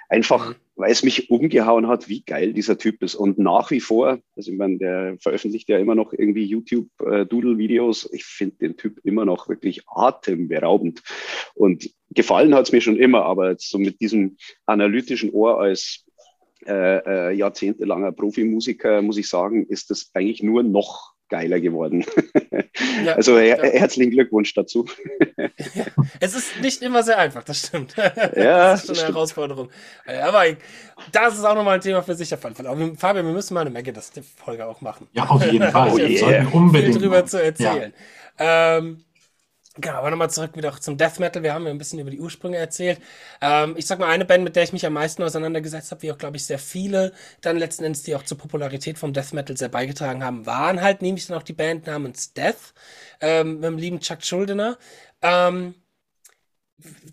[0.08, 0.56] Einfach, mhm.
[0.76, 3.16] weil es mich umgehauen hat, wie geil dieser Typ ist.
[3.16, 8.06] Und nach wie vor, also ich meine, der veröffentlicht ja immer noch irgendwie YouTube-Doodle-Videos.
[8.06, 11.04] Äh, ich finde den Typ immer noch wirklich atemberaubend.
[11.54, 16.06] Und gefallen hat es mir schon immer, aber jetzt so mit diesem analytischen Ohr als
[16.66, 22.06] äh, äh, jahrzehntelanger Profimusiker, muss ich sagen, ist das eigentlich nur noch geiler geworden.
[23.04, 23.80] Ja, also her ja.
[23.80, 24.86] herzlichen Glückwunsch dazu.
[26.20, 27.94] es ist nicht immer sehr einfach, das stimmt.
[27.98, 29.70] Ja, das ist schon eine Herausforderung.
[30.06, 30.46] Aber
[31.12, 32.34] das ist auch nochmal ein Thema für sich.
[32.34, 32.54] Aber
[32.96, 35.08] Fabian, wir müssen mal eine Menge das Folge auch machen.
[35.12, 35.92] Ja, auf jeden Fall.
[35.92, 36.10] Oh, yeah.
[36.10, 37.28] Wir sollten unbedingt viel drüber machen.
[37.28, 37.94] zu erzählen.
[38.40, 38.78] Ja.
[38.78, 39.04] Ähm,
[39.82, 41.42] Genau, aber nochmal zurück wieder zum Death Metal.
[41.42, 43.00] Wir haben ja ein bisschen über die Ursprünge erzählt.
[43.40, 46.12] Ähm, ich sag mal, eine Band, mit der ich mich am meisten auseinandergesetzt habe, wie
[46.12, 49.56] auch, glaube ich, sehr viele dann letzten Endes, die auch zur Popularität vom Death Metal
[49.56, 52.74] sehr beigetragen haben, waren halt nämlich dann auch die Band namens Death
[53.22, 54.78] ähm, mit dem lieben Chuck Schuldiner.
[55.22, 55.76] Ähm,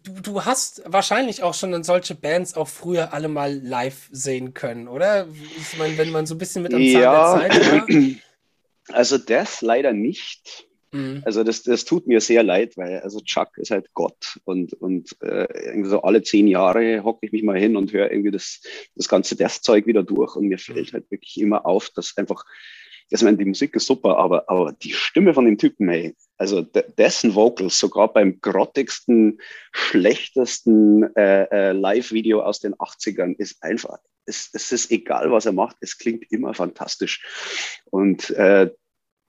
[0.03, 4.89] du, du hast wahrscheinlich auch schon solche Bands auch früher alle mal live sehen können,
[4.89, 5.29] oder?
[5.57, 7.87] Ich meine, wenn man so ein bisschen mit am Zahn ja, der Zeit war.
[8.89, 10.66] Also Death leider nicht.
[10.93, 11.23] Mhm.
[11.25, 15.17] Also das, das tut mir sehr leid, weil also Chuck ist halt Gott und, und
[15.23, 18.61] äh, irgendwie so alle zehn Jahre hocke ich mich mal hin und höre irgendwie das,
[18.95, 22.45] das ganze Death-Zeug wieder durch und mir fällt halt wirklich immer auf, dass einfach,
[23.09, 26.63] ich meine, die Musik ist super, aber, aber die Stimme von dem Typen, ey, also
[26.63, 29.41] dessen Vocals, sogar beim grottigsten,
[29.73, 35.53] schlechtesten äh, äh, Live-Video aus den 80ern, ist einfach, es, es ist egal, was er
[35.53, 37.83] macht, es klingt immer fantastisch.
[37.91, 38.71] Und äh,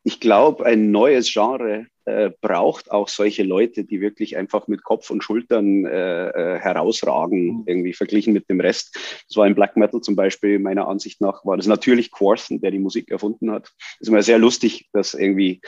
[0.08, 5.10] ich glaube, ein neues Genre äh, braucht auch solche Leute, die wirklich einfach mit Kopf
[5.10, 7.63] und Schultern äh, äh, herausragen, mhm.
[7.65, 8.98] irgendwie verglichen mit dem Rest.
[9.28, 12.72] Das war im Black Metal zum Beispiel, meiner Ansicht nach, war das natürlich Quarthen, der
[12.72, 13.63] die Musik erfunden hat.
[13.78, 15.60] Das ist immer sehr lustig, dass irgendwie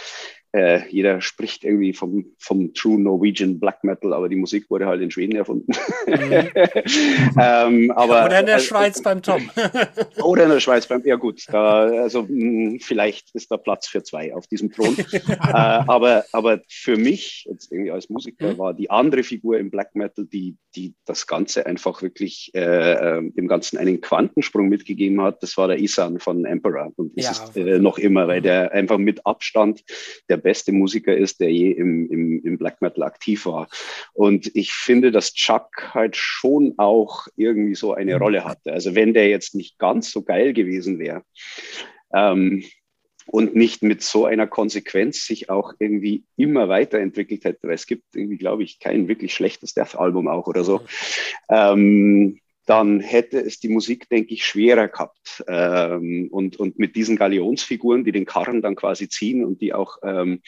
[0.52, 5.02] äh, jeder spricht irgendwie vom, vom True Norwegian Black Metal, aber die Musik wurde halt
[5.02, 5.72] in Schweden erfunden.
[6.08, 6.14] Mhm.
[7.40, 9.50] ähm, aber, oder in der äh, Schweiz beim Tom.
[10.24, 13.88] oder in der Schweiz beim, ja gut, da, also mh, hm, vielleicht ist da Platz
[13.88, 14.98] für zwei auf diesem Thron.
[15.14, 18.58] äh, aber, aber für mich, jetzt irgendwie als Musiker, mhm.
[18.58, 23.34] war die andere Figur im Black Metal, die, die das Ganze einfach wirklich äh, ähm,
[23.36, 26.92] dem Ganzen einen Quantensprung mitgegeben hat, das war der Isan von Emperor.
[26.96, 29.84] Und das ja, ist äh, noch immer, weil der einfach mit Abstand
[30.30, 33.68] der beste Musiker ist, der je im, im, im Black Metal aktiv war.
[34.14, 38.22] Und ich finde, dass Chuck halt schon auch irgendwie so eine mhm.
[38.22, 38.74] Rolle hatte.
[38.74, 41.24] Also wenn der jetzt nicht ganz so geil gewesen wäre,
[42.14, 42.64] ähm,
[43.32, 48.16] und nicht mit so einer Konsequenz sich auch irgendwie immer weiterentwickelt hätte, weil es gibt
[48.16, 50.82] irgendwie, glaube ich, kein wirklich schlechtes Death-Album auch oder so.
[51.50, 55.44] Ähm, dann hätte es die Musik, denke ich, schwerer gehabt.
[55.48, 59.98] Ähm, und, und mit diesen Galionsfiguren, die den Karren dann quasi ziehen und die auch
[60.04, 60.42] ähm,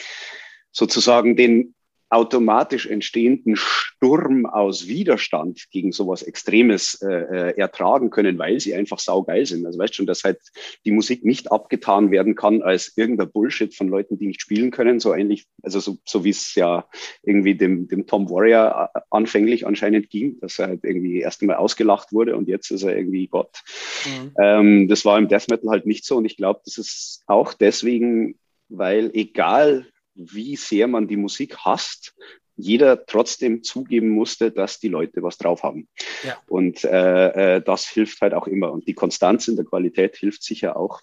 [0.71, 1.73] sozusagen den
[2.11, 8.99] automatisch entstehenden Sturm aus Widerstand gegen sowas Extremes äh, äh, ertragen können, weil sie einfach
[8.99, 9.65] saugeil sind.
[9.65, 10.39] Also weißt schon, dass halt
[10.83, 14.99] die Musik nicht abgetan werden kann als irgendein Bullshit von Leuten, die nicht spielen können,
[14.99, 16.85] so ähnlich, also so, so wie es ja
[17.23, 21.57] irgendwie dem, dem Tom Warrior äh, anfänglich anscheinend ging, dass er halt irgendwie erst einmal
[21.57, 23.61] ausgelacht wurde und jetzt ist er irgendwie Gott.
[24.05, 24.31] Mhm.
[24.37, 27.53] Ähm, das war im Death Metal halt nicht so und ich glaube, das ist auch
[27.53, 32.13] deswegen, weil egal wie sehr man die Musik hasst,
[32.55, 35.87] jeder trotzdem zugeben musste, dass die Leute was drauf haben.
[36.23, 36.37] Ja.
[36.47, 38.71] Und äh, äh, das hilft halt auch immer.
[38.71, 41.01] Und die Konstanz in der Qualität hilft sicher auch.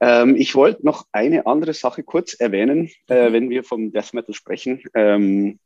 [0.00, 3.32] Ähm, ich wollte noch eine andere Sache kurz erwähnen, äh, mhm.
[3.32, 4.82] wenn wir vom Death Metal sprechen.
[4.94, 5.58] Ähm,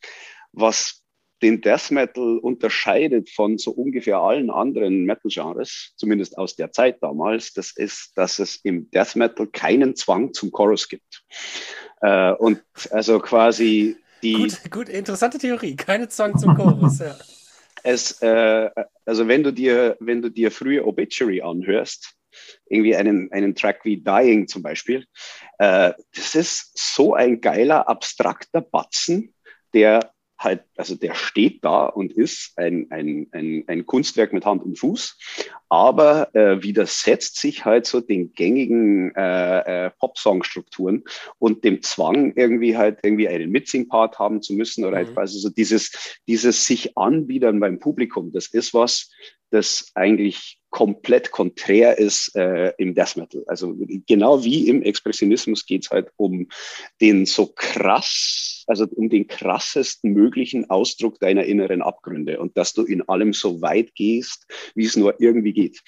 [0.52, 0.99] was
[1.42, 7.52] den Death Metal unterscheidet von so ungefähr allen anderen Metal-Genres, zumindest aus der Zeit damals,
[7.52, 11.24] das ist, dass es im Death Metal keinen Zwang zum Chorus gibt.
[12.02, 14.34] Äh, und also quasi die.
[14.34, 15.76] Gut, gut, interessante Theorie.
[15.76, 17.16] Keine Zwang zum Chorus, ja.
[17.82, 18.68] Es, äh,
[19.06, 22.14] also wenn du dir, wenn du dir frühe Obituary anhörst,
[22.66, 25.06] irgendwie einen, einen Track wie Dying zum Beispiel,
[25.58, 29.34] äh, das ist so ein geiler, abstrakter Batzen,
[29.72, 34.62] der halt, also der steht da und ist ein, ein, ein, ein Kunstwerk mit Hand
[34.62, 35.18] und Fuß,
[35.68, 41.04] aber äh, widersetzt sich halt so den gängigen äh, äh, Pop-Song-Strukturen
[41.38, 45.16] und dem Zwang, irgendwie halt irgendwie einen Mitsing-Part haben zu müssen oder halt mhm.
[45.16, 48.32] halt quasi so dieses, dieses sich anbiedern beim Publikum.
[48.32, 49.10] Das ist was,
[49.50, 53.42] das eigentlich komplett konträr ist äh, im Death Metal.
[53.48, 56.48] Also genau wie im Expressionismus geht es halt um
[57.00, 62.84] den so krass, also um den krassesten möglichen Ausdruck deiner inneren Abgründe und dass du
[62.84, 65.80] in allem so weit gehst, wie es nur irgendwie geht.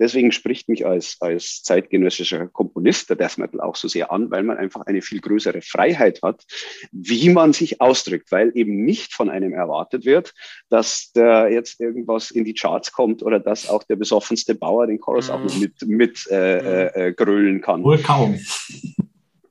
[0.00, 4.42] Deswegen spricht mich als, als zeitgenössischer Komponist der Death Metal auch so sehr an, weil
[4.42, 6.44] man einfach eine viel größere Freiheit hat,
[6.90, 10.34] wie man sich ausdrückt, weil eben nicht von einem erwartet wird,
[10.70, 14.86] dass der jetzt irgendwas in die Charts kommt oder dass auch der besoffene offenste Bauer
[14.86, 15.34] den Chorus mhm.
[15.34, 17.84] auch noch mit, mit äh, äh, äh, grölen kann.
[17.84, 18.38] Wohl kaum.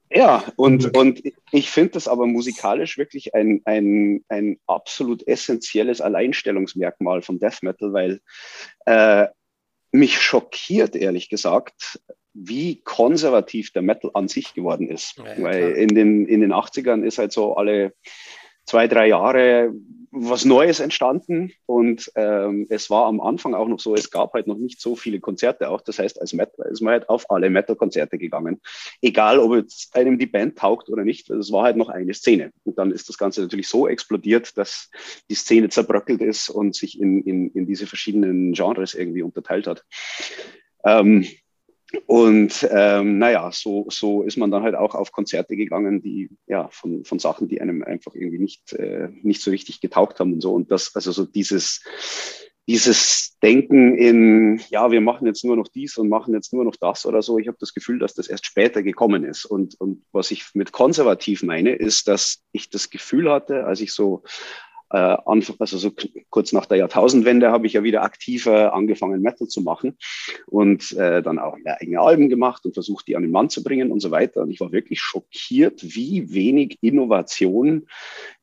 [0.09, 7.21] Ja, und, und ich finde das aber musikalisch wirklich ein, ein, ein absolut essentielles Alleinstellungsmerkmal
[7.21, 8.21] vom Death Metal, weil
[8.85, 9.27] äh,
[9.91, 11.99] mich schockiert, ehrlich gesagt,
[12.33, 15.17] wie konservativ der Metal an sich geworden ist.
[15.17, 17.93] Ja, weil in den, in den 80ern ist halt so alle
[18.65, 19.71] zwei, drei Jahre
[20.15, 24.45] was Neues entstanden und ähm, es war am Anfang auch noch so, es gab halt
[24.45, 25.81] noch nicht so viele Konzerte auch.
[25.81, 28.61] Das heißt, als Metal ist man halt auf alle Metal-Konzerte gegangen.
[29.01, 32.51] Egal, ob jetzt einem die Band taugt oder nicht, es war halt noch eine Szene.
[32.63, 34.91] Und dann ist das Ganze natürlich so explodiert, dass
[35.29, 39.83] die Szene zerbröckelt ist und sich in, in, in diese verschiedenen Genres irgendwie unterteilt hat.
[40.85, 41.25] Ähm,
[42.05, 46.67] und ähm, naja, so, so ist man dann halt auch auf Konzerte gegangen, die ja
[46.69, 50.41] von, von Sachen, die einem einfach irgendwie nicht, äh, nicht so richtig getaugt haben und
[50.41, 50.53] so.
[50.53, 51.83] Und das, also so dieses,
[52.67, 56.75] dieses Denken in, ja, wir machen jetzt nur noch dies und machen jetzt nur noch
[56.77, 59.45] das oder so, ich habe das Gefühl, dass das erst später gekommen ist.
[59.45, 63.93] Und, und was ich mit konservativ meine, ist, dass ich das Gefühl hatte, als ich
[63.93, 64.23] so
[64.93, 65.91] also so
[66.29, 69.97] kurz nach der Jahrtausendwende habe ich ja wieder aktiver angefangen, Metal zu machen
[70.47, 73.91] und äh, dann auch enge Alben gemacht und versucht, die an den Mann zu bringen
[73.91, 74.41] und so weiter.
[74.41, 77.87] Und ich war wirklich schockiert, wie wenig Innovation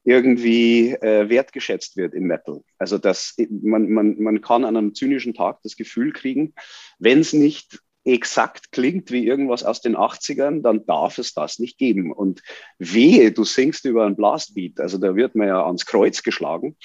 [0.04, 2.62] irgendwie äh, wertgeschätzt wird im Metal.
[2.78, 6.54] Also dass man, man, man kann an einem zynischen Tag das Gefühl kriegen,
[6.98, 11.78] wenn es nicht exakt klingt wie irgendwas aus den 80ern, dann darf es das nicht
[11.78, 12.12] geben.
[12.12, 12.42] Und
[12.78, 16.76] wehe, du singst über einen Blastbeat, also da wird man ja ans Kreuz geschlagen.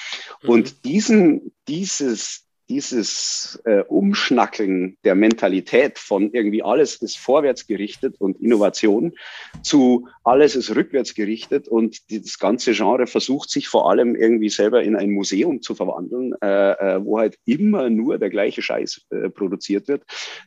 [0.43, 0.49] Mhm.
[0.49, 8.41] Und diesen, dieses, dieses äh, Umschnackeln der Mentalität von irgendwie alles ist vorwärts gerichtet und
[8.41, 9.13] Innovation
[9.61, 14.83] zu alles ist rückwärts gerichtet und das ganze Genre versucht sich vor allem irgendwie selber
[14.83, 19.29] in ein Museum zu verwandeln, äh, äh, wo halt immer nur der gleiche Scheiß äh,
[19.29, 20.03] produziert wird.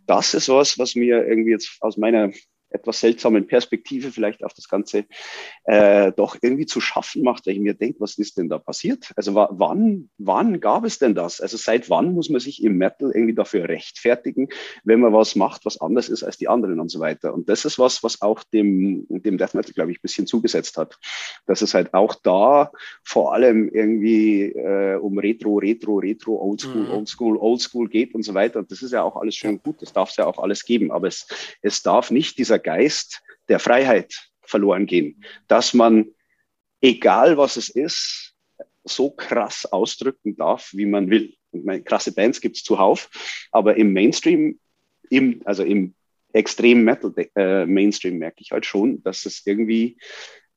[0.06, 2.32] Das ist was, was mir irgendwie jetzt aus meiner
[2.70, 5.04] etwas seltsamen Perspektive vielleicht auf das Ganze
[5.64, 9.12] äh, doch irgendwie zu schaffen macht, weil ich mir denke, was ist denn da passiert?
[9.16, 11.40] Also wann, wann gab es denn das?
[11.40, 14.48] Also seit wann muss man sich im Metal irgendwie dafür rechtfertigen,
[14.84, 17.34] wenn man was macht, was anders ist als die anderen und so weiter?
[17.34, 20.76] Und das ist was, was auch dem, dem Death Metal, glaube ich, ein bisschen zugesetzt
[20.76, 20.98] hat.
[21.46, 22.70] Dass es halt auch da
[23.02, 26.90] vor allem irgendwie äh, um Retro, Retro, Retro, Oldschool, mhm.
[26.90, 28.58] Oldschool, Oldschool geht und so weiter.
[28.58, 30.90] Und das ist ja auch alles schön gut, das darf es ja auch alles geben,
[30.90, 31.26] aber es,
[31.62, 36.06] es darf nicht dieser dieser Geist der Freiheit verloren gehen, dass man,
[36.80, 38.34] egal was es ist,
[38.84, 41.34] so krass ausdrücken darf, wie man will.
[41.50, 43.10] Und meine, krasse Bands gibt es zuhauf,
[43.52, 44.58] aber im Mainstream,
[45.10, 45.94] im, also im
[46.32, 49.98] extremen Metal äh, Mainstream merke ich halt schon, dass es irgendwie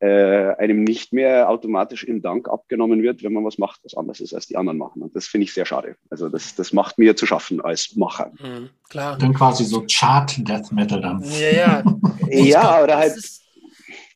[0.02, 4.20] äh, einem nicht mehr automatisch im Dank abgenommen wird, wenn man was macht, was anders
[4.20, 5.04] ist, als die anderen machen.
[5.04, 5.96] Und das finde ich sehr schade.
[6.10, 8.32] Also das, das macht mir zu schaffen als Macher.
[8.40, 9.18] Mhm, klar.
[9.20, 11.24] Dann quasi so Chart-Death Metal dann.
[11.24, 11.84] Ja, ja.
[12.30, 13.16] ja, oder halt.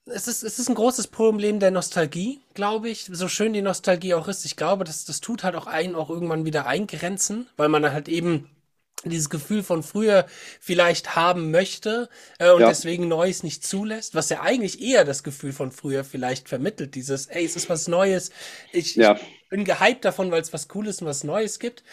[0.08, 3.10] Es ist, es ist ein großes Problem der Nostalgie, glaube ich.
[3.12, 4.46] So schön die Nostalgie auch ist.
[4.46, 8.08] Ich glaube, das, das tut halt auch einen auch irgendwann wieder eingrenzen, weil man halt
[8.08, 8.50] eben
[9.04, 10.26] dieses Gefühl von früher
[10.60, 12.68] vielleicht haben möchte äh, und ja.
[12.68, 16.96] deswegen Neues nicht zulässt, was ja eigentlich eher das Gefühl von früher vielleicht vermittelt.
[16.96, 18.32] Dieses, ey, es ist was Neues.
[18.72, 19.16] Ich, ja.
[19.16, 21.84] ich bin gehypt davon, weil es was Cooles und was Neues gibt.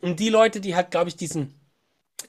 [0.00, 1.57] Und die Leute, die halt, glaube ich, diesen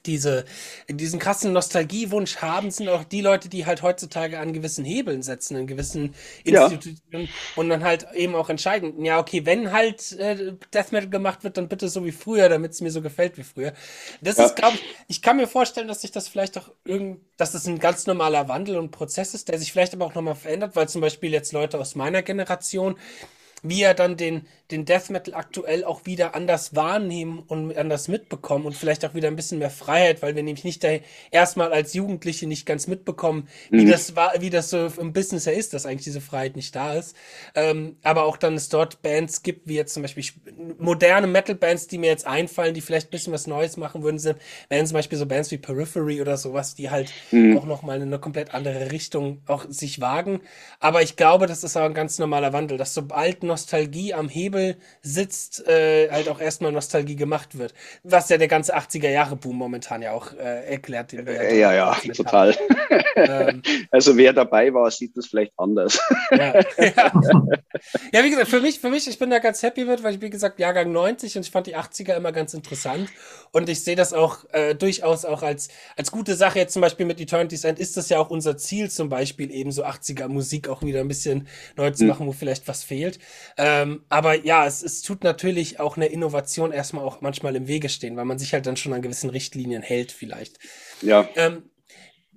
[0.06, 0.44] diese,
[0.88, 5.56] diesen krassen Nostalgiewunsch haben, sind auch die Leute, die halt heutzutage an gewissen Hebeln setzen,
[5.56, 7.30] in gewissen Institutionen ja.
[7.56, 11.56] und dann halt eben auch entscheiden, ja, okay, wenn halt äh, Death Metal gemacht wird,
[11.56, 13.72] dann bitte so wie früher, damit es mir so gefällt wie früher.
[14.20, 14.46] Das ja.
[14.46, 17.66] ist, glaube ich, ich kann mir vorstellen, dass sich das vielleicht auch irgend, dass das
[17.66, 20.88] ein ganz normaler Wandel und Prozess ist, der sich vielleicht aber auch nochmal verändert, weil
[20.88, 22.96] zum Beispiel jetzt Leute aus meiner Generation,
[23.62, 28.66] wie er dann den, den Death Metal aktuell auch wieder anders wahrnehmen und anders mitbekommen
[28.66, 30.88] und vielleicht auch wieder ein bisschen mehr Freiheit, weil wir nämlich nicht da
[31.30, 33.90] erstmal als Jugendliche nicht ganz mitbekommen, wie mhm.
[33.90, 36.94] das war, wie das so im Business ja ist, dass eigentlich diese Freiheit nicht da
[36.94, 37.16] ist.
[37.54, 40.24] Ähm, aber auch dann es dort Bands gibt, wie jetzt zum Beispiel
[40.78, 44.38] moderne Metal-Bands, die mir jetzt einfallen, die vielleicht ein bisschen was Neues machen würden, sind,
[44.68, 47.58] wären zum Beispiel so Bands wie Periphery oder sowas, die halt mhm.
[47.58, 50.40] auch nochmal in eine komplett andere Richtung auch sich wagen.
[50.78, 54.59] Aber ich glaube, das ist auch ein ganz normaler Wandel, dass sobald Nostalgie am Hebel
[55.02, 57.74] sitzt, äh, halt auch erstmal Nostalgie gemacht wird.
[58.02, 61.12] Was ja der ganze 80er-Jahre-Boom momentan ja auch äh, erklärt.
[61.12, 62.56] Den wir ja, ja, ja total.
[63.16, 66.00] ähm, also wer dabei war, sieht das vielleicht anders.
[66.30, 67.12] ja, ja.
[68.12, 70.20] ja, wie gesagt, für mich, für mich, ich bin da ganz happy mit, weil ich,
[70.20, 73.08] wie gesagt, Jahrgang 90 und ich fand die 80er immer ganz interessant.
[73.52, 76.58] Und ich sehe das auch äh, durchaus auch als, als gute Sache.
[76.58, 79.72] Jetzt zum Beispiel mit Eternity's End ist das ja auch unser Ziel, zum Beispiel eben
[79.72, 82.08] so 80er Musik auch wieder ein bisschen neu zu hm.
[82.08, 82.28] machen, mhm.
[82.28, 83.18] wo vielleicht was fehlt.
[83.56, 87.88] Ähm, aber ja, es, es tut natürlich auch eine Innovation erstmal auch manchmal im Wege
[87.88, 90.58] stehen, weil man sich halt dann schon an gewissen Richtlinien hält vielleicht.
[91.02, 91.28] Ja.
[91.36, 91.69] Ähm,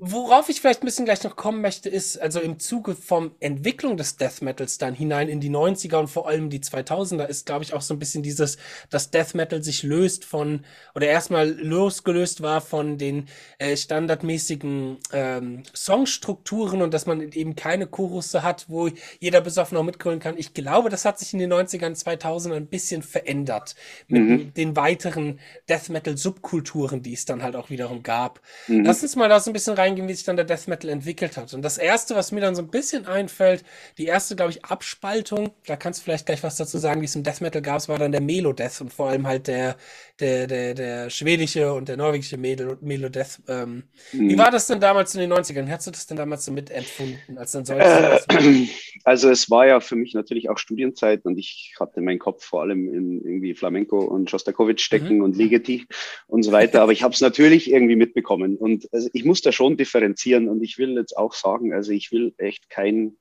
[0.06, 3.96] Worauf ich vielleicht ein bisschen gleich noch kommen möchte, ist, also im Zuge vom Entwicklung
[3.96, 7.63] des Death Metals dann hinein in die 90er und vor allem die 2000er ist, glaube
[7.63, 8.58] ich, auch so ein bisschen dieses,
[8.89, 15.63] dass Death Metal sich löst von, oder erstmal losgelöst war von den äh, standardmäßigen ähm,
[15.74, 18.89] Songstrukturen und dass man eben keine Chorusse hat, wo
[19.22, 20.38] jeder besoffen auch mitgrölen kann.
[20.38, 23.76] Ich glaube, das hat sich in den 90ern, 2000ern ein bisschen verändert
[24.10, 24.54] mit mhm.
[24.54, 25.39] den weiteren
[25.70, 28.42] Death Metal Subkulturen, die es dann halt auch wiederum gab.
[28.68, 28.84] Mhm.
[28.84, 31.38] Lass uns mal da so ein bisschen reingehen, wie sich dann der Death Metal entwickelt
[31.38, 31.53] hat.
[31.53, 33.63] Und das erste, was mir dann so ein bisschen einfällt,
[33.97, 37.15] die erste, glaube ich, Abspaltung, da kannst du vielleicht gleich was dazu sagen, wie es
[37.15, 39.75] im Death Metal gab, war dann der Melo-Death und vor allem halt der,
[40.24, 43.42] der, der, der schwedische und der norwegische Melo-Death.
[43.48, 43.84] Ähm,
[44.14, 44.30] mhm.
[44.30, 45.68] Wie war das denn damals in den 90ern?
[45.70, 48.26] Hast du das denn damals so mitempfunden, als dann solches?
[48.28, 48.68] Äh,
[49.04, 52.62] also es war ja für mich natürlich auch Studienzeit und ich hatte meinen Kopf vor
[52.62, 55.24] allem in irgendwie Flamenco und Shostakovich stecken mhm.
[55.24, 55.88] und Ligeti
[56.28, 59.52] und so weiter, aber ich habe es natürlich irgendwie mitbekommen und also ich muss da
[59.52, 63.18] schon schon differenzieren und ich will jetzt auch sagen, also ich will echt kein,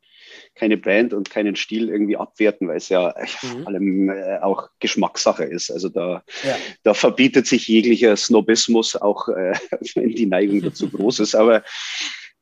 [0.54, 3.46] keine Band und keinen Stil irgendwie abwerten, weil es ja mhm.
[3.46, 5.70] vor allem äh, auch Geschmackssache ist.
[5.70, 6.56] Also da, ja.
[6.82, 9.54] da verbietet sich jeglicher Snobismus, auch äh,
[9.94, 11.34] wenn die Neigung dazu groß ist.
[11.34, 11.62] Aber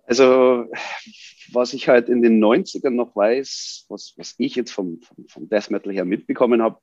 [0.04, 0.66] also
[1.52, 5.48] was ich halt in den 90ern noch weiß, was, was ich jetzt vom, vom, vom
[5.48, 6.78] Death Metal her mitbekommen habe,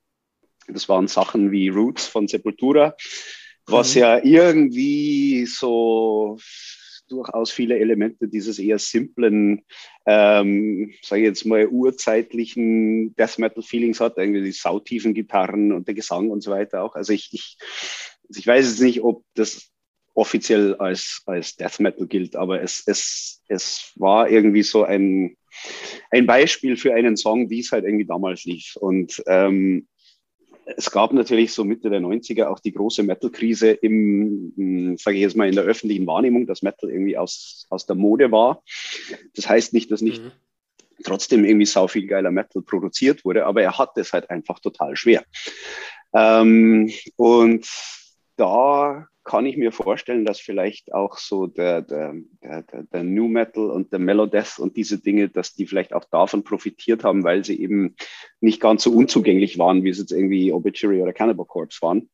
[0.67, 2.95] das waren Sachen wie Roots von Sepultura,
[3.65, 4.01] was mhm.
[4.01, 6.37] ja irgendwie so
[7.07, 9.63] durchaus viele Elemente dieses eher simplen,
[10.05, 15.87] ähm, sage ich jetzt mal, urzeitlichen Death Metal Feelings hat, irgendwie die sautiefen Gitarren und
[15.87, 16.95] der Gesang und so weiter auch.
[16.95, 17.57] Also ich, ich,
[18.29, 19.71] ich weiß jetzt nicht, ob das
[20.13, 25.37] offiziell als, als Death Metal gilt, aber es, es, es war irgendwie so ein,
[26.09, 28.75] ein Beispiel für einen Song, wie es halt irgendwie damals lief.
[28.77, 29.87] Und ähm,
[30.75, 35.37] es gab natürlich so Mitte der 90er auch die große Metal-Krise im, sage ich jetzt
[35.37, 38.63] mal, in der öffentlichen Wahrnehmung, dass Metal irgendwie aus, aus der Mode war.
[39.35, 40.31] Das heißt nicht, dass nicht mhm.
[41.03, 44.97] trotzdem irgendwie sau viel geiler Metal produziert wurde, aber er hat es halt einfach total
[44.97, 45.23] schwer.
[46.13, 47.67] Ähm, und
[48.37, 53.69] da kann ich mir vorstellen, dass vielleicht auch so der, der, der, der New Metal
[53.69, 57.61] und der Melodeath und diese Dinge, dass die vielleicht auch davon profitiert haben, weil sie
[57.61, 57.97] eben
[58.39, 62.09] nicht ganz so unzugänglich waren, wie es jetzt irgendwie Obituary oder Cannibal Corpse waren.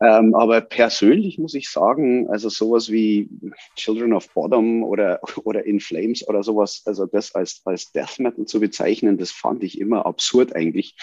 [0.00, 3.28] Ähm, aber persönlich muss ich sagen, also sowas wie
[3.76, 8.44] Children of Bottom oder, oder In Flames oder sowas, also das als, als Death Metal
[8.44, 10.96] zu bezeichnen, das fand ich immer absurd eigentlich.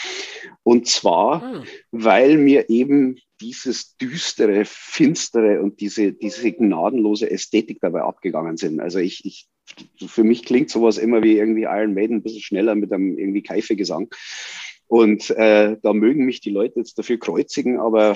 [0.63, 1.63] Und zwar, hm.
[1.91, 8.79] weil mir eben dieses düstere, finstere und diese, diese gnadenlose Ästhetik dabei abgegangen sind.
[8.79, 9.47] Also ich, ich
[10.07, 13.43] für mich klingt sowas immer wie irgendwie Iron Maiden ein bisschen schneller mit einem irgendwie
[13.43, 14.09] Keifegesang.
[14.87, 18.15] Und äh, da mögen mich die Leute jetzt dafür kreuzigen, aber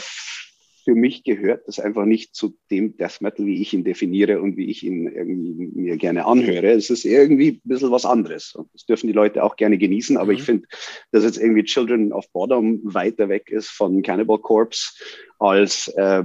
[0.88, 4.56] für mich gehört das einfach nicht zu dem Death Metal, wie ich ihn definiere und
[4.56, 6.72] wie ich ihn irgendwie mir gerne anhöre.
[6.72, 8.56] Es ist irgendwie ein bisschen was anderes.
[8.56, 10.16] Und das dürfen die Leute auch gerne genießen.
[10.16, 10.38] Aber mhm.
[10.38, 10.68] ich finde,
[11.12, 14.94] dass jetzt irgendwie Children of Bottom weiter weg ist von Cannibal Corpse
[15.40, 16.24] als, äh,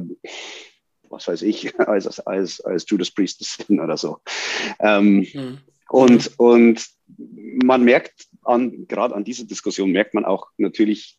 [1.09, 4.19] was weiß ich, als, als, als Judas Priest oder so.
[4.79, 5.59] Ähm, mhm.
[5.89, 6.87] Und, und
[7.65, 11.19] man merkt an, gerade an dieser Diskussion merkt man auch natürlich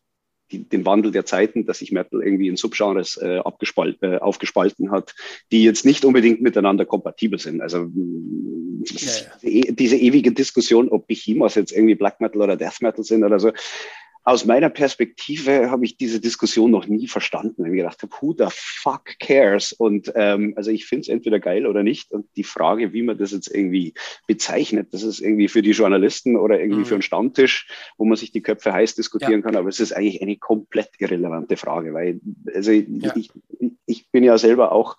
[0.54, 4.90] die, den Wandel der Zeiten, dass sich Metal irgendwie in Subgenres äh, abgespalt, äh, aufgespalten
[4.90, 5.14] hat,
[5.50, 7.60] die jetzt nicht unbedingt miteinander kompatibel sind.
[7.60, 7.90] Also
[8.84, 9.48] ja, ja.
[9.48, 13.40] E, diese ewige Diskussion, ob Behemoth jetzt irgendwie Black Metal oder Death Metal sind oder
[13.40, 13.52] so,
[14.26, 17.62] aus meiner Perspektive habe ich diese Diskussion noch nie verstanden.
[17.62, 19.72] Weil ich gedacht habe, who the fuck cares?
[19.72, 22.10] Und ähm, also ich finde es entweder geil oder nicht.
[22.10, 23.92] Und die Frage, wie man das jetzt irgendwie
[24.26, 26.86] bezeichnet, das ist irgendwie für die Journalisten oder irgendwie mhm.
[26.86, 27.68] für einen Stammtisch,
[27.98, 29.42] wo man sich die Köpfe heiß diskutieren ja.
[29.42, 29.56] kann.
[29.56, 32.20] Aber es ist eigentlich eine komplett irrelevante Frage, weil
[32.54, 33.14] also ja.
[33.14, 33.30] ich,
[33.84, 34.96] ich bin ja selber auch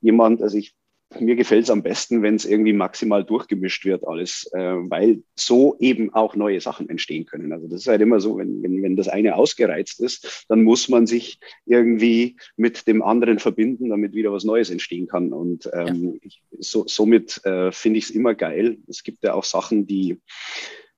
[0.00, 0.74] jemand, also ich
[1.20, 5.76] mir gefällt es am besten, wenn es irgendwie maximal durchgemischt wird alles, äh, weil so
[5.78, 7.52] eben auch neue Sachen entstehen können.
[7.52, 10.88] Also das ist halt immer so, wenn, wenn, wenn das eine ausgereizt ist, dann muss
[10.88, 15.32] man sich irgendwie mit dem anderen verbinden, damit wieder was Neues entstehen kann.
[15.32, 18.78] Und ähm, ich, so, somit äh, finde ich es immer geil.
[18.88, 20.18] Es gibt ja auch Sachen, die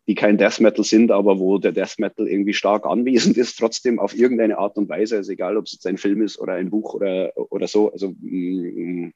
[0.08, 3.98] die kein Death Metal sind, aber wo der Death Metal irgendwie stark anwesend ist, trotzdem
[3.98, 6.70] auf irgendeine Art und Weise, also egal ob es jetzt ein Film ist oder ein
[6.70, 7.90] Buch oder, oder so.
[7.92, 9.12] Also mh, mm,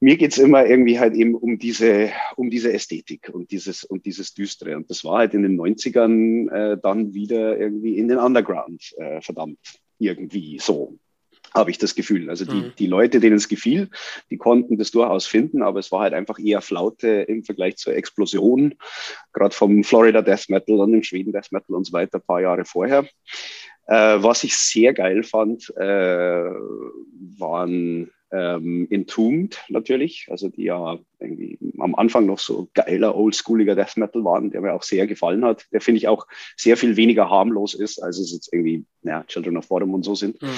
[0.00, 4.34] mir geht's immer irgendwie halt eben um diese, um diese Ästhetik und dieses, und dieses
[4.34, 4.76] Düstere.
[4.76, 9.20] Und das war halt in den 90ern äh, dann wieder irgendwie in den Underground, äh,
[9.20, 9.58] verdammt,
[9.98, 10.98] irgendwie so
[11.54, 12.30] habe ich das Gefühl.
[12.30, 12.72] Also die, mhm.
[12.78, 13.90] die Leute, denen es gefiel,
[14.30, 17.94] die konnten das durchaus finden, aber es war halt einfach eher Flaute im Vergleich zur
[17.94, 18.74] Explosion,
[19.32, 22.40] gerade vom Florida Death Metal und dem Schweden Death Metal und so weiter, ein paar
[22.40, 23.04] Jahre vorher.
[23.86, 26.50] Äh, was ich sehr geil fand, äh,
[27.38, 33.96] waren ähm, Entombed natürlich, also die ja irgendwie am Anfang noch so geiler, oldschooliger Death
[33.96, 36.26] Metal waren, der mir auch sehr gefallen hat, der finde ich auch
[36.56, 40.14] sehr viel weniger harmlos ist, als es jetzt irgendwie ja, Children of Bottom und so
[40.14, 40.40] sind.
[40.40, 40.48] Mhm.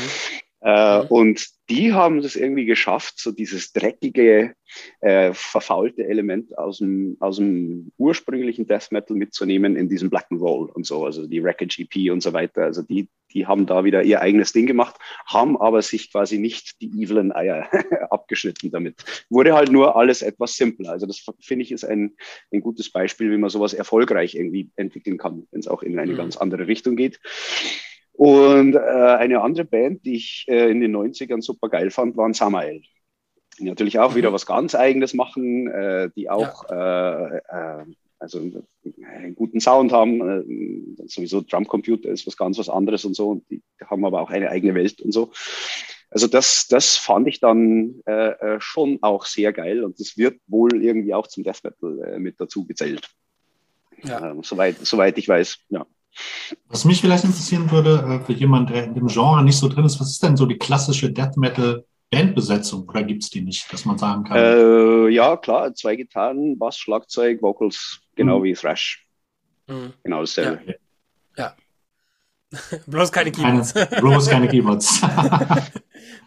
[0.64, 1.06] Äh, mhm.
[1.08, 4.54] Und die haben es irgendwie geschafft, so dieses dreckige,
[5.00, 10.40] äh, verfaulte Element aus dem, aus dem ursprünglichen Death Metal mitzunehmen in diesem Black and
[10.40, 12.62] Roll und so, also die Wreckage EP und so weiter.
[12.62, 14.96] Also die, die haben da wieder ihr eigenes Ding gemacht,
[15.26, 17.68] haben aber sich quasi nicht die evilen Eier
[18.10, 19.04] abgeschnitten damit.
[19.30, 20.90] Wurde halt nur alles etwas simpler.
[20.90, 22.14] Also das finde ich ist ein,
[22.52, 26.12] ein gutes Beispiel, wie man sowas erfolgreich irgendwie entwickeln kann, wenn es auch in eine
[26.12, 26.16] mhm.
[26.16, 27.18] ganz andere Richtung geht.
[28.12, 32.34] Und äh, eine andere Band, die ich äh, in den 90ern super geil fand, waren
[32.34, 32.82] Samael.
[33.58, 34.16] Die natürlich auch mhm.
[34.16, 37.26] wieder was ganz Eigenes machen, äh, die auch ja.
[37.26, 37.84] äh, äh,
[38.18, 40.20] also einen guten Sound haben.
[41.00, 43.30] Äh, sowieso Drumcomputer ist was ganz was anderes und so.
[43.30, 45.32] Und die haben aber auch eine eigene Welt und so.
[46.10, 48.02] Also das, das fand ich dann
[48.58, 52.66] schon auch sehr geil und das wird wohl irgendwie auch zum Death Metal mit dazu
[52.66, 53.08] gezählt.
[54.04, 54.30] Ja.
[54.30, 55.86] Ähm, soweit, soweit ich weiß, ja.
[56.68, 59.84] Was mich vielleicht interessieren würde, äh, für jemanden, der in dem Genre nicht so drin
[59.84, 63.72] ist, was ist denn so die klassische Death Metal Bandbesetzung oder gibt es die nicht,
[63.72, 64.36] dass man sagen kann?
[64.36, 68.44] Äh, ja, klar, zwei Gitarren, Bass, Schlagzeug, Vocals, genau mhm.
[68.44, 69.06] wie Thrash.
[69.66, 69.94] Mhm.
[70.04, 70.62] Genau dasselbe.
[70.66, 70.74] Ja.
[72.86, 73.74] bloß keine Keyboards.
[73.74, 75.00] Keine, bloß keine Keyboards.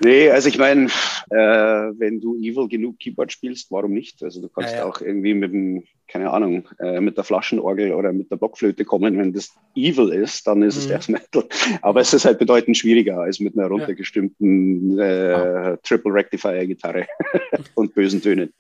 [0.04, 0.88] Nee, also ich meine,
[1.30, 4.22] äh, wenn du Evil genug Keyboard spielst, warum nicht?
[4.24, 4.86] Also du kannst ja, ja.
[4.86, 9.18] auch irgendwie mit dem, keine Ahnung, äh, mit der Flaschenorgel oder mit der Blockflöte kommen.
[9.18, 10.82] Wenn das Evil ist, dann ist mhm.
[10.82, 11.46] es Death Metal.
[11.82, 17.08] Aber es ist halt bedeutend schwieriger als mit einer runtergestimmten äh, Triple Rectifier Gitarre
[17.76, 18.54] und bösen Tönen.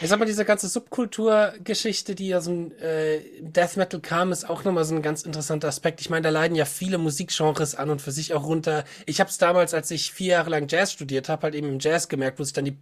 [0.00, 4.64] Ich sag mal, diese ganze Subkulturgeschichte, die aus dem äh, Death Metal kam, ist auch
[4.64, 6.00] nochmal so ein ganz interessanter Aspekt.
[6.00, 8.84] Ich meine, da leiden ja viele Musikgenres an und für sich auch runter.
[9.06, 11.78] Ich habe es damals, als ich vier Jahre lang Jazz studiert habe, halt eben im
[11.78, 12.76] Jazz gemerkt, wo sich dann die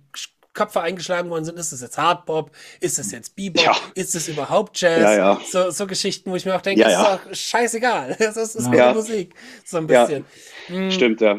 [0.54, 1.58] Köpfe eingeschlagen worden sind.
[1.58, 2.50] Ist es jetzt Hardbop?
[2.80, 3.64] Ist es jetzt Bebop?
[3.64, 3.76] Ja.
[3.94, 5.02] Ist es überhaupt Jazz?
[5.02, 5.40] Ja, ja.
[5.50, 8.16] So, so Geschichten, wo ich mir auch denke, ja, ist doch scheißegal.
[8.24, 8.92] Das ist, ist ja.
[8.92, 9.34] Musik.
[9.64, 10.24] So ein bisschen.
[10.66, 10.90] Hm.
[10.90, 11.38] Stimmt, ja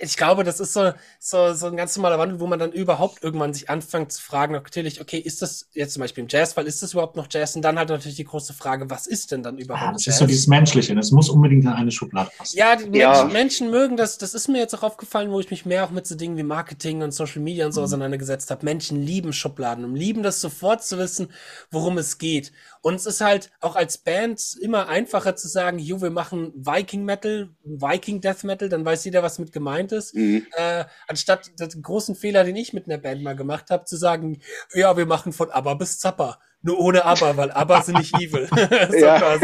[0.00, 3.22] ich glaube, das ist so, so, so ein ganz normaler Wandel, wo man dann überhaupt
[3.22, 6.82] irgendwann sich anfängt zu fragen, natürlich, okay, ist das jetzt zum Beispiel im Jazzfall, ist
[6.82, 7.56] das überhaupt noch Jazz?
[7.56, 10.14] Und dann halt natürlich die große Frage, was ist denn dann überhaupt ja, das Jazz?
[10.14, 12.56] ist so dieses Menschliche, das muss unbedingt in eine Schublade passen.
[12.56, 13.24] Ja, die ja.
[13.24, 15.90] Menschen, Menschen, mögen das, das ist mir jetzt auch aufgefallen, wo ich mich mehr auch
[15.90, 17.84] mit so Dingen wie Marketing und Social Media und so mhm.
[17.84, 18.64] auseinandergesetzt habe.
[18.64, 21.28] Menschen lieben Schubladen und lieben das sofort zu wissen,
[21.70, 22.52] worum es geht.
[22.80, 27.04] Und es ist halt auch als Band immer einfacher zu sagen, jo, wir machen Viking
[27.04, 30.46] Metal, Viking Death Metal, dann weiß jeder, was mit gemeint ist, mhm.
[30.52, 34.40] äh, anstatt den großen Fehler, den ich mit einer Band mal gemacht habe, zu sagen,
[34.72, 36.38] ja, wir machen von ABBA bis Zappa.
[36.60, 38.48] Nur ohne ABBA, weil ABBA sind nicht evil.
[38.90, 39.38] so ja.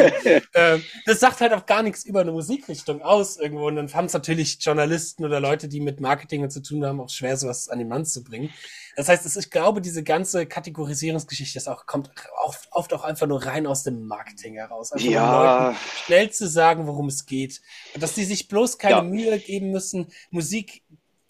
[0.55, 3.69] ähm, das sagt halt auch gar nichts über eine Musikrichtung aus irgendwo.
[3.69, 7.09] Und dann haben es natürlich Journalisten oder Leute, die mit Marketing zu tun haben, auch
[7.09, 8.51] schwer, sowas an den Mann zu bringen.
[8.97, 12.11] Das heißt, ich glaube, diese ganze Kategorisierungsgeschichte ist auch, kommt
[12.45, 14.93] oft, oft auch einfach nur rein aus dem Marketing heraus.
[14.93, 15.69] Einfach ja.
[15.71, 17.61] Um schnell zu sagen, worum es geht.
[17.95, 19.03] Und dass die sich bloß keine ja.
[19.03, 20.83] Mühe geben müssen, Musik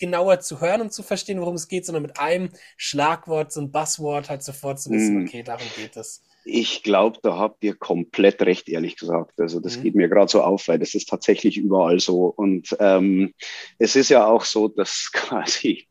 [0.04, 3.72] genauer zu hören und zu verstehen, worum es geht, sondern mit einem Schlagwort, so ein
[3.72, 5.26] Buzzword halt sofort zu wissen, mm.
[5.26, 6.22] okay, darum geht es.
[6.44, 9.40] Ich glaube, da habt ihr komplett recht, ehrlich gesagt.
[9.40, 9.82] Also das mhm.
[9.82, 12.26] geht mir gerade so auf, weil das ist tatsächlich überall so.
[12.26, 13.32] Und ähm,
[13.78, 15.88] es ist ja auch so, dass quasi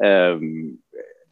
[0.00, 0.80] ähm,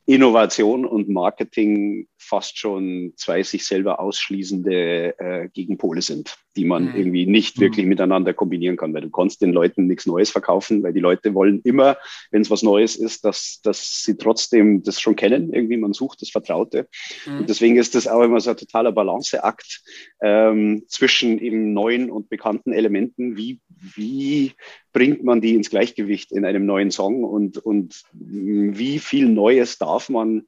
[0.07, 6.97] Innovation und Marketing fast schon zwei sich selber ausschließende äh, Gegenpole sind, die man mhm.
[6.97, 7.91] irgendwie nicht wirklich mhm.
[7.91, 11.61] miteinander kombinieren kann, weil du kannst den Leuten nichts Neues verkaufen, weil die Leute wollen
[11.62, 11.97] immer,
[12.31, 16.22] wenn es was Neues ist, dass, dass sie trotzdem das schon kennen, irgendwie man sucht
[16.22, 16.89] das Vertraute.
[17.27, 17.39] Mhm.
[17.39, 19.83] Und deswegen ist das auch immer so ein totaler Balanceakt
[20.20, 23.37] ähm, zwischen eben neuen und bekannten Elementen.
[23.37, 23.61] Wie,
[23.95, 24.53] wie
[24.93, 30.09] bringt man die ins Gleichgewicht in einem neuen Song und, und wie viel Neues darf
[30.09, 30.47] man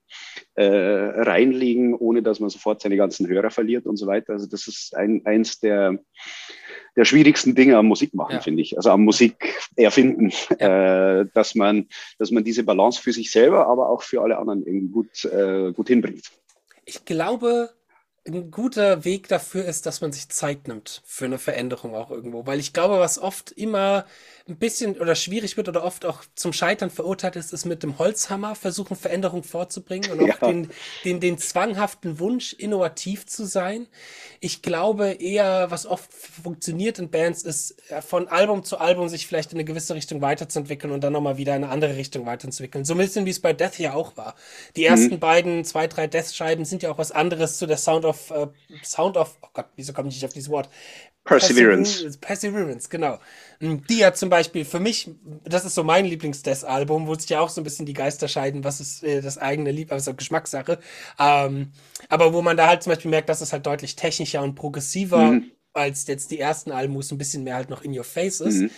[0.59, 4.33] reinlegen, ohne dass man sofort seine ganzen Hörer verliert und so weiter.
[4.33, 5.99] Also das ist ein, eins der,
[6.97, 8.41] der schwierigsten Dinge am Musik machen, ja.
[8.41, 8.77] finde ich.
[8.77, 11.21] Also am Musik erfinden, ja.
[11.21, 11.89] äh, dass man,
[12.19, 15.73] dass man diese Balance für sich selber, aber auch für alle anderen irgendwie gut, äh,
[15.73, 16.31] gut hinbringt.
[16.87, 17.71] Ich glaube,
[18.27, 22.47] ein guter Weg dafür ist, dass man sich Zeit nimmt für eine Veränderung auch irgendwo.
[22.47, 24.05] Weil ich glaube, was oft immer
[24.49, 27.99] ein bisschen oder schwierig wird oder oft auch zum Scheitern verurteilt ist, ist mit dem
[27.99, 30.49] Holzhammer versuchen, Veränderung vorzubringen und auch ja.
[30.49, 30.71] den,
[31.05, 33.89] den, den zwanghaften Wunsch, innovativ zu sein.
[34.41, 39.53] Ich glaube eher, was oft funktioniert in Bands, ist von Album zu Album sich vielleicht
[39.53, 42.85] in eine gewisse Richtung weiterzuentwickeln und dann nochmal wieder in eine andere Richtung weiterzuentwickeln.
[42.85, 44.37] So ein bisschen wie es bei Death ja auch war.
[44.77, 44.87] Die mhm.
[44.87, 45.21] ersten mhm.
[45.21, 48.49] beiden, zwei, drei Death-Scheiben sind ja auch was anderes zu der Sound of, uh,
[48.83, 50.69] Sound of, oh Gott, wieso komme ich nicht auf dieses Wort?
[51.27, 52.19] Perseverance.
[52.19, 53.19] Perseverance, genau.
[53.61, 55.11] Hm, die hat zum Beispiel für mich,
[55.45, 58.65] das ist so mein Lieblings-Death-Album, wo sich ja auch so ein bisschen die Geister scheiden,
[58.65, 60.79] was ist äh, das eigene Lieb, also Geschmackssache.
[61.19, 61.73] Ähm,
[62.09, 65.33] aber wo man da halt zum Beispiel merkt, dass es halt deutlich technischer und progressiver
[65.33, 65.51] mhm.
[65.73, 68.41] als jetzt die ersten Alben, wo es ein bisschen mehr halt noch in your face
[68.41, 68.59] ist.
[68.59, 68.71] Mhm.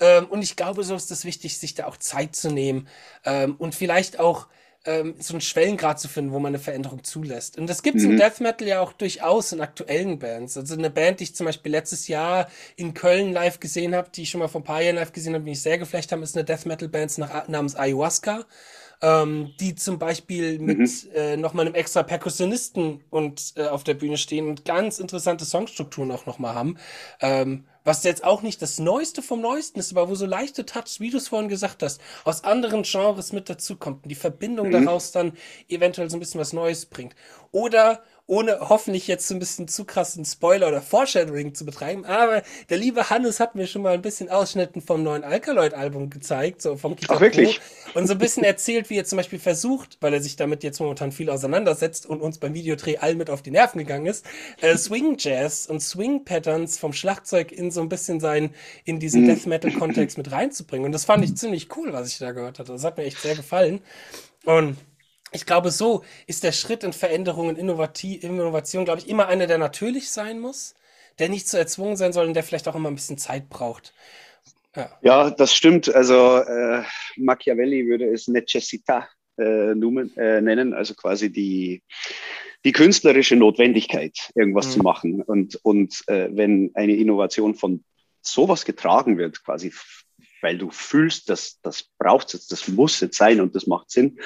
[0.00, 2.88] Ähm, und ich glaube, so ist es wichtig, sich da auch Zeit zu nehmen
[3.24, 4.48] ähm, und vielleicht auch
[4.86, 7.58] ähm, so einen Schwellengrad zu finden, wo man eine Veränderung zulässt.
[7.58, 8.12] Und das gibt's mhm.
[8.12, 10.56] im Death Metal ja auch durchaus in aktuellen Bands.
[10.56, 14.22] Also eine Band, die ich zum Beispiel letztes Jahr in Köln live gesehen habe, die
[14.22, 16.22] ich schon mal vor ein paar Jahren live gesehen habe, die mich sehr geflecht haben,
[16.22, 18.46] ist eine Death Metal Band nach, namens Ayahuasca.
[19.02, 20.88] Ähm, die zum Beispiel mit mhm.
[21.14, 26.10] äh, nochmal einem extra Perkussionisten und äh, auf der Bühne stehen und ganz interessante Songstrukturen
[26.10, 26.76] auch nochmal haben.
[27.20, 31.00] Ähm, was jetzt auch nicht das Neueste vom Neuesten ist, aber wo so leichte Touch,
[31.00, 34.84] wie du es vorhin gesagt hast, aus anderen Genres mit dazukommt und die Verbindung mhm.
[34.84, 35.32] daraus dann
[35.68, 37.14] eventuell so ein bisschen was Neues bringt.
[37.52, 42.44] Oder ohne hoffentlich jetzt so ein bisschen zu krassen Spoiler oder Foreshadowing zu betreiben, aber
[42.68, 46.76] der liebe Hannes hat mir schon mal ein bisschen Ausschnitten vom neuen Alkaloid-Album gezeigt, so
[46.76, 47.60] vom Kita Ach, wirklich?
[47.94, 50.78] und so ein bisschen erzählt, wie er zum Beispiel versucht, weil er sich damit jetzt
[50.78, 54.24] momentan viel auseinandersetzt und uns beim Videodreh all mit auf die Nerven gegangen ist,
[54.60, 58.54] äh, Swing Jazz und Swing Patterns vom Schlagzeug in so ein bisschen sein,
[58.84, 59.26] in diesen mhm.
[59.26, 60.86] Death Metal Kontext mit reinzubringen.
[60.86, 62.70] Und das fand ich ziemlich cool, was ich da gehört hatte.
[62.70, 63.80] Das hat mir echt sehr gefallen.
[64.44, 64.76] Und
[65.32, 70.10] ich glaube, so ist der Schritt in Veränderungen, Innovation, glaube ich, immer einer, der natürlich
[70.10, 70.74] sein muss,
[71.18, 73.94] der nicht so erzwungen sein soll und der vielleicht auch immer ein bisschen Zeit braucht.
[74.74, 75.92] Ja, ja das stimmt.
[75.94, 76.82] Also äh,
[77.16, 79.06] Machiavelli würde es Necessità
[79.38, 81.82] äh, äh, nennen, also quasi die,
[82.64, 84.70] die künstlerische Notwendigkeit, irgendwas mhm.
[84.72, 85.22] zu machen.
[85.22, 87.84] Und, und äh, wenn eine Innovation von
[88.20, 89.72] sowas getragen wird, quasi
[90.42, 94.18] weil du fühlst, dass das braucht jetzt, das muss jetzt sein und das macht Sinn,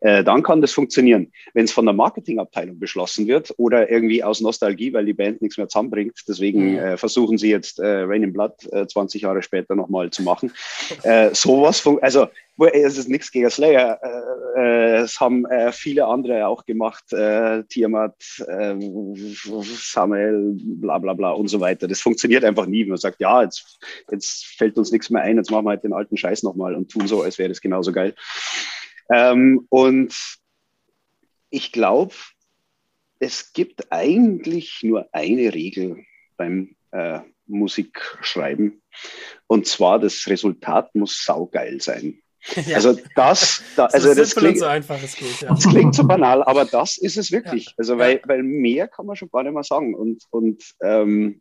[0.00, 1.32] äh, dann kann das funktionieren.
[1.52, 5.56] Wenn es von der Marketingabteilung beschlossen wird oder irgendwie aus Nostalgie, weil die Band nichts
[5.58, 6.78] mehr zusammenbringt, deswegen mhm.
[6.78, 8.54] äh, versuchen sie jetzt äh, Rain in Blood
[8.88, 10.52] 20 äh, Jahre später nochmal zu machen.
[11.02, 12.28] Äh, sowas, also
[12.58, 13.98] es ist nichts gegen Slayer.
[14.02, 17.12] Äh, äh, es haben äh, viele andere auch gemacht.
[17.12, 18.14] Äh, Tiamat,
[18.46, 18.76] äh,
[19.62, 21.88] Samuel, bla bla bla und so weiter.
[21.88, 22.84] Das funktioniert einfach nie.
[22.84, 23.78] Man sagt, ja, jetzt,
[24.10, 26.90] jetzt fällt uns nichts mehr ein, jetzt machen wir halt den alten Scheiß nochmal und
[26.90, 28.14] tun so, als wäre das genauso geil.
[29.12, 30.14] Ähm, und
[31.50, 32.14] ich glaube,
[33.18, 36.04] es gibt eigentlich nur eine Regel
[36.36, 38.82] beim äh, Musikschreiben.
[39.46, 42.22] Und zwar, das Resultat muss saugeil sein.
[42.66, 42.76] Ja.
[42.76, 45.48] Also das, da, also so das, klingt, so einfach es geht, ja.
[45.48, 47.66] das klingt so banal, aber das ist es wirklich.
[47.66, 47.72] Ja.
[47.78, 49.94] Also weil, weil mehr kann man schon gar nicht mehr sagen.
[49.94, 51.40] Und, und ähm,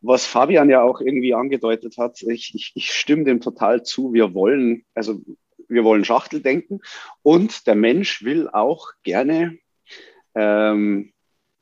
[0.00, 4.12] was Fabian ja auch irgendwie angedeutet hat, ich, ich, ich stimme dem total zu.
[4.12, 5.20] Wir wollen, also
[5.68, 6.80] wir wollen Schachteldenken
[7.22, 9.58] und der Mensch will auch gerne
[10.34, 11.12] ähm,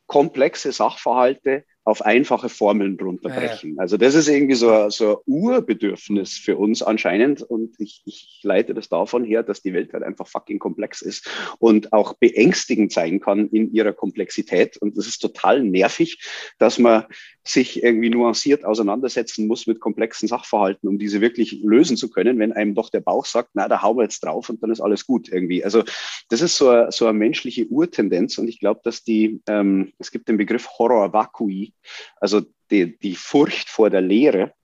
[0.06, 3.70] komplexe Sachverhalte auf einfache Formeln runterbrechen.
[3.70, 3.80] Ja, ja.
[3.80, 8.72] Also das ist irgendwie so, so ein Urbedürfnis für uns anscheinend und ich, ich leite
[8.72, 11.28] das davon her, dass die Welt halt einfach fucking komplex ist
[11.58, 16.18] und auch beängstigend sein kann in ihrer Komplexität und das ist total nervig,
[16.58, 17.04] dass man
[17.44, 22.52] sich irgendwie nuanciert auseinandersetzen muss mit komplexen Sachverhalten, um diese wirklich lösen zu können, wenn
[22.52, 25.06] einem doch der Bauch sagt, na, da hauen wir jetzt drauf und dann ist alles
[25.06, 25.64] gut irgendwie.
[25.64, 25.82] Also
[26.28, 30.12] das ist so, eine, so eine menschliche Urtendenz und ich glaube, dass die, ähm, es
[30.12, 31.72] gibt den Begriff Horror vacui,
[32.16, 34.54] also die, die Furcht vor der Leere.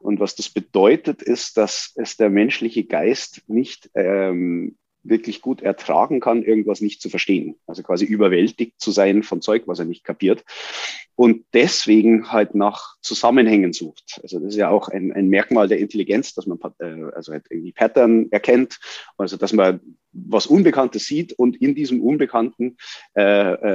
[0.00, 6.20] Und was das bedeutet, ist, dass es der menschliche Geist nicht ähm, wirklich gut ertragen
[6.20, 7.56] kann, irgendwas nicht zu verstehen.
[7.66, 10.44] Also quasi überwältigt zu sein von Zeug, was er nicht kapiert.
[11.14, 14.18] Und deswegen halt nach Zusammenhängen sucht.
[14.22, 17.44] Also das ist ja auch ein, ein Merkmal der Intelligenz, dass man äh, also halt
[17.50, 18.80] irgendwie Pattern erkennt,
[19.16, 19.80] also dass man
[20.14, 22.76] was Unbekanntes sieht und in diesem Unbekannten
[23.16, 23.22] äh,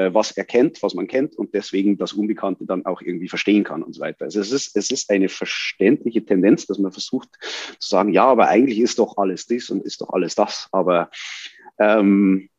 [0.08, 3.84] äh, was erkennt, was man kennt und deswegen das Unbekannte dann auch irgendwie verstehen kann
[3.84, 4.26] und so weiter.
[4.26, 7.30] Also es ist, es ist eine verständliche Tendenz, dass man versucht
[7.80, 10.70] zu sagen, ja, aber eigentlich ist doch alles dies und ist doch alles das.
[10.72, 11.10] Aber
[11.78, 12.50] ähm,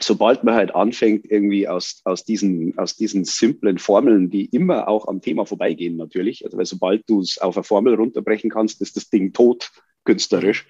[0.00, 5.08] sobald man halt anfängt, irgendwie aus, aus, diesen, aus diesen simplen Formeln, die immer auch
[5.08, 8.96] am Thema vorbeigehen natürlich, also weil sobald du es auf eine Formel runterbrechen kannst, ist
[8.96, 9.70] das Ding tot
[10.04, 10.66] künstlerisch.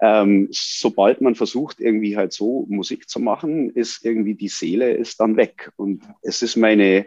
[0.00, 5.20] Ähm, sobald man versucht, irgendwie halt so Musik zu machen, ist irgendwie die Seele ist
[5.20, 5.72] dann weg.
[5.76, 7.06] Und es ist meine,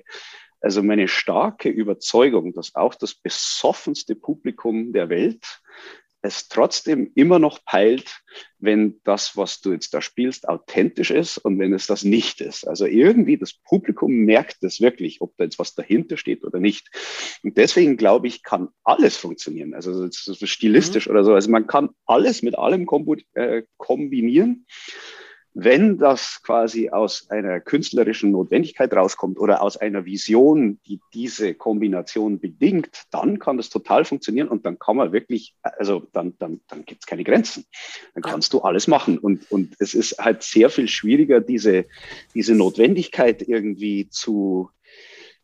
[0.61, 5.61] also meine starke Überzeugung, dass auch das besoffenste Publikum der Welt
[6.25, 8.21] es trotzdem immer noch peilt,
[8.59, 12.67] wenn das, was du jetzt da spielst, authentisch ist und wenn es das nicht ist.
[12.67, 16.89] Also irgendwie das Publikum merkt das wirklich, ob da jetzt was dahinter steht oder nicht.
[17.43, 19.73] Und deswegen glaube ich, kann alles funktionieren.
[19.73, 21.11] Also ist stilistisch mhm.
[21.11, 21.33] oder so.
[21.33, 22.87] Also man kann alles mit allem
[23.33, 24.65] äh, kombinieren
[25.57, 32.41] wenn das quasi aus einer künstlerischen Notwendigkeit rauskommt oder aus einer Vision, die diese Kombination
[32.41, 36.83] bedingt, dann kann das total funktionieren und dann kann man wirklich, also dann, dann, dann
[36.83, 37.65] gibt es keine Grenzen.
[38.13, 39.17] Dann kannst du alles machen.
[39.17, 41.85] Und, und es ist halt sehr viel schwieriger, diese,
[42.33, 44.71] diese Notwendigkeit irgendwie zu,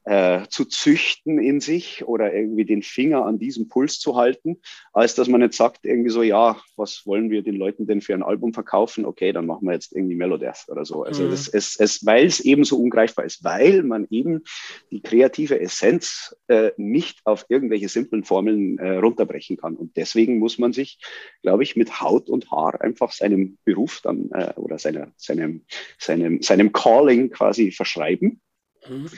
[0.05, 4.61] äh, zu züchten in sich oder irgendwie den Finger an diesem Puls zu halten,
[4.93, 8.13] als dass man jetzt sagt, irgendwie so, ja, was wollen wir den Leuten denn für
[8.13, 9.05] ein Album verkaufen?
[9.05, 11.03] Okay, dann machen wir jetzt irgendwie Melodeath oder so.
[11.03, 11.33] Also mhm.
[11.33, 14.43] es, es, es, weil es eben so ungreifbar ist, weil man eben
[14.91, 19.75] die kreative Essenz äh, nicht auf irgendwelche simplen Formeln äh, runterbrechen kann.
[19.75, 20.99] Und deswegen muss man sich,
[21.43, 25.65] glaube ich, mit Haut und Haar einfach seinem Beruf dann äh, oder seiner, seinem,
[25.99, 28.41] seinem, seinem Calling quasi verschreiben
[28.87, 29.09] Mhm.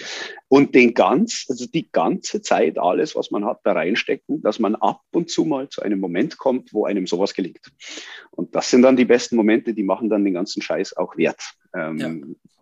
[0.47, 4.75] Und den ganz, also die ganze Zeit alles, was man hat, da reinstecken, dass man
[4.75, 7.71] ab und zu mal zu einem Moment kommt, wo einem sowas gelingt.
[8.31, 11.41] Und das sind dann die besten Momente, die machen dann den ganzen Scheiß auch wert.
[11.75, 12.09] Ähm, ja.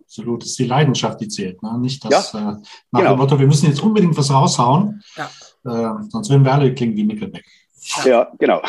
[0.06, 1.80] Absolut, das ist die Leidenschaft, die zählt, ne?
[1.80, 2.44] nicht das ja, äh,
[2.92, 3.14] nach genau.
[3.14, 5.30] dem Motto, wir müssen jetzt unbedingt was raushauen, ja.
[5.64, 7.46] äh, sonst werden wir alle klingen wie Nickelback.
[8.04, 8.62] Ja, ja genau.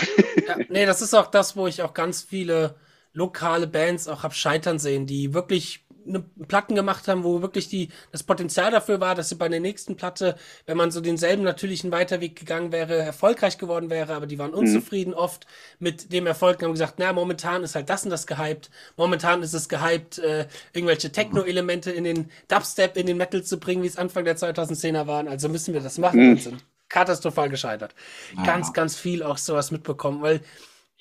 [0.47, 2.76] Ja, nee, das ist auch das, wo ich auch ganz viele
[3.12, 7.88] lokale Bands auch hab scheitern sehen, die wirklich eine Platten gemacht haben, wo wirklich die,
[8.11, 10.36] das Potenzial dafür war, dass sie bei der nächsten Platte,
[10.66, 14.59] wenn man so denselben natürlichen Weiterweg gegangen wäre, erfolgreich geworden wäre, aber die waren mhm.
[14.59, 15.16] unzufrieden mhm.
[15.16, 15.46] oft
[15.78, 19.42] mit dem Erfolg und haben gesagt, na, momentan ist halt das und das gehypt, momentan
[19.42, 23.88] ist es gehypt, äh, irgendwelche Techno-Elemente in den Dubstep, in den Metal zu bringen, wie
[23.88, 26.30] es Anfang der 2010er waren, also müssen wir das machen mhm.
[26.32, 27.94] und sind katastrophal gescheitert.
[28.36, 28.44] Ja.
[28.44, 30.42] Ganz, ganz viel auch sowas mitbekommen, weil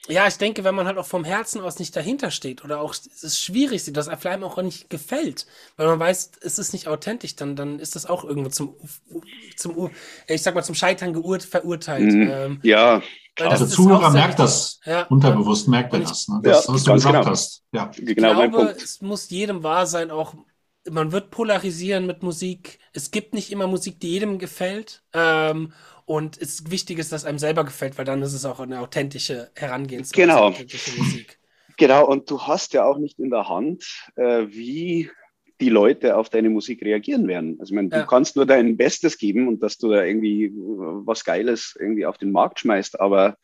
[0.07, 2.93] ja, ich denke, wenn man halt auch vom Herzen aus nicht dahinter steht oder auch
[2.93, 5.45] es ist schwierig sieht, dass er vielleicht auch nicht gefällt,
[5.77, 8.75] weil man weiß, es ist nicht authentisch, dann, dann ist das auch irgendwo zum,
[9.55, 9.91] zum
[10.27, 12.13] ich sag mal, zum Scheitern geurt, verurteilt.
[12.13, 12.29] Mhm.
[12.31, 13.01] Ähm, ja.
[13.35, 13.57] Klar.
[13.57, 15.03] Der Zuhörer merkt das, ja.
[15.03, 16.41] unterbewusst merkt er das, ne?
[16.43, 17.25] das, ja, was du gesagt genau.
[17.25, 17.63] hast.
[17.71, 17.91] Ja.
[17.95, 20.33] Genau ich glaube, es muss jedem wahr sein, auch
[20.89, 22.79] man wird polarisieren mit Musik.
[22.91, 25.03] Es gibt nicht immer Musik, die jedem gefällt.
[25.13, 25.73] Ähm,
[26.11, 29.49] und es wichtig ist, dass einem selber gefällt, weil dann ist es auch eine authentische
[29.55, 30.21] Herangehensweise.
[30.21, 30.39] Genau.
[30.47, 31.39] Authentische Musik.
[31.77, 33.85] Genau, und du hast ja auch nicht in der Hand,
[34.17, 35.09] äh, wie
[35.61, 37.55] die Leute auf deine Musik reagieren werden.
[37.61, 38.01] Also ich meine, ja.
[38.01, 42.05] du kannst nur dein Bestes geben und dass du da irgendwie äh, was Geiles irgendwie
[42.05, 43.37] auf den Markt schmeißt, aber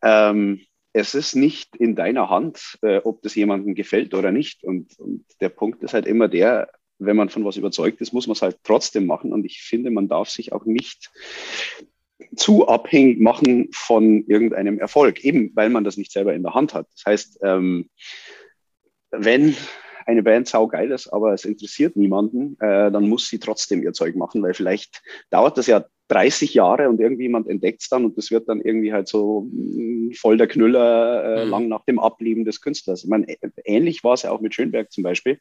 [0.00, 0.60] ähm,
[0.92, 4.62] es ist nicht in deiner Hand, äh, ob das jemandem gefällt oder nicht.
[4.62, 8.28] Und, und der Punkt ist halt immer der, wenn man von was überzeugt ist, muss
[8.28, 9.32] man es halt trotzdem machen.
[9.32, 11.10] Und ich finde, man darf sich auch nicht
[12.36, 16.74] zu abhängig machen von irgendeinem Erfolg, eben weil man das nicht selber in der Hand
[16.74, 16.86] hat.
[16.92, 17.88] Das heißt, ähm,
[19.10, 19.56] wenn
[20.06, 24.16] eine Band saugeil ist, aber es interessiert niemanden, äh, dann muss sie trotzdem ihr Zeug
[24.16, 28.30] machen, weil vielleicht dauert das ja 30 Jahre und irgendjemand entdeckt es dann und das
[28.30, 31.50] wird dann irgendwie halt so mm, voll der Knüller äh, mhm.
[31.50, 33.04] lang nach dem Ableben des Künstlers.
[33.04, 33.26] Ich meine,
[33.64, 35.38] ähnlich war es ja auch mit Schönberg zum Beispiel.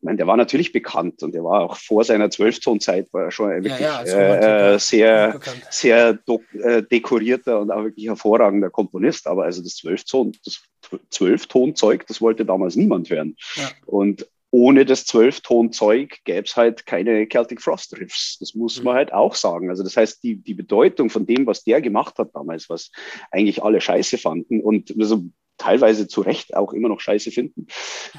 [0.00, 3.30] Ich meine, der war natürlich bekannt und der war auch vor seiner Zwölftonzeit war er
[3.30, 5.38] schon wirklich ja, ja, äh, sehr,
[5.68, 6.18] sehr
[6.54, 9.26] äh, dekorierter und auch wirklich hervorragender Komponist.
[9.26, 10.62] Aber also das Zwölfton, das
[11.10, 13.36] Zwölftonzeug, das wollte damals niemand hören.
[13.56, 13.68] Ja.
[13.84, 18.38] Und ohne das Zwölftonzeug gäbe es halt keine Celtic Frost Riffs.
[18.40, 18.84] Das muss mhm.
[18.84, 19.68] man halt auch sagen.
[19.68, 22.90] Also das heißt, die, die Bedeutung von dem, was der gemacht hat damals, was
[23.30, 25.24] eigentlich alle scheiße fanden und also
[25.58, 27.66] teilweise zu Recht auch immer noch scheiße finden,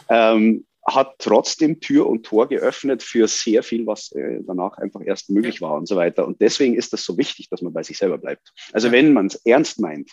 [0.09, 5.29] ähm, hat trotzdem Tür und Tor geöffnet für sehr viel, was äh, danach einfach erst
[5.29, 6.25] möglich war und so weiter.
[6.25, 8.53] Und deswegen ist das so wichtig, dass man bei sich selber bleibt.
[8.73, 10.11] Also wenn man es ernst meint,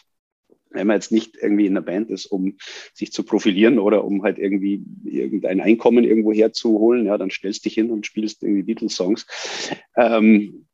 [0.70, 2.58] wenn man jetzt nicht irgendwie in der Band ist, um
[2.92, 7.74] sich zu profilieren oder um halt irgendwie irgendein Einkommen irgendwo herzuholen, ja, dann stellst dich
[7.74, 9.26] hin und spielst irgendwie Beatles-Songs.
[9.96, 10.67] Ähm,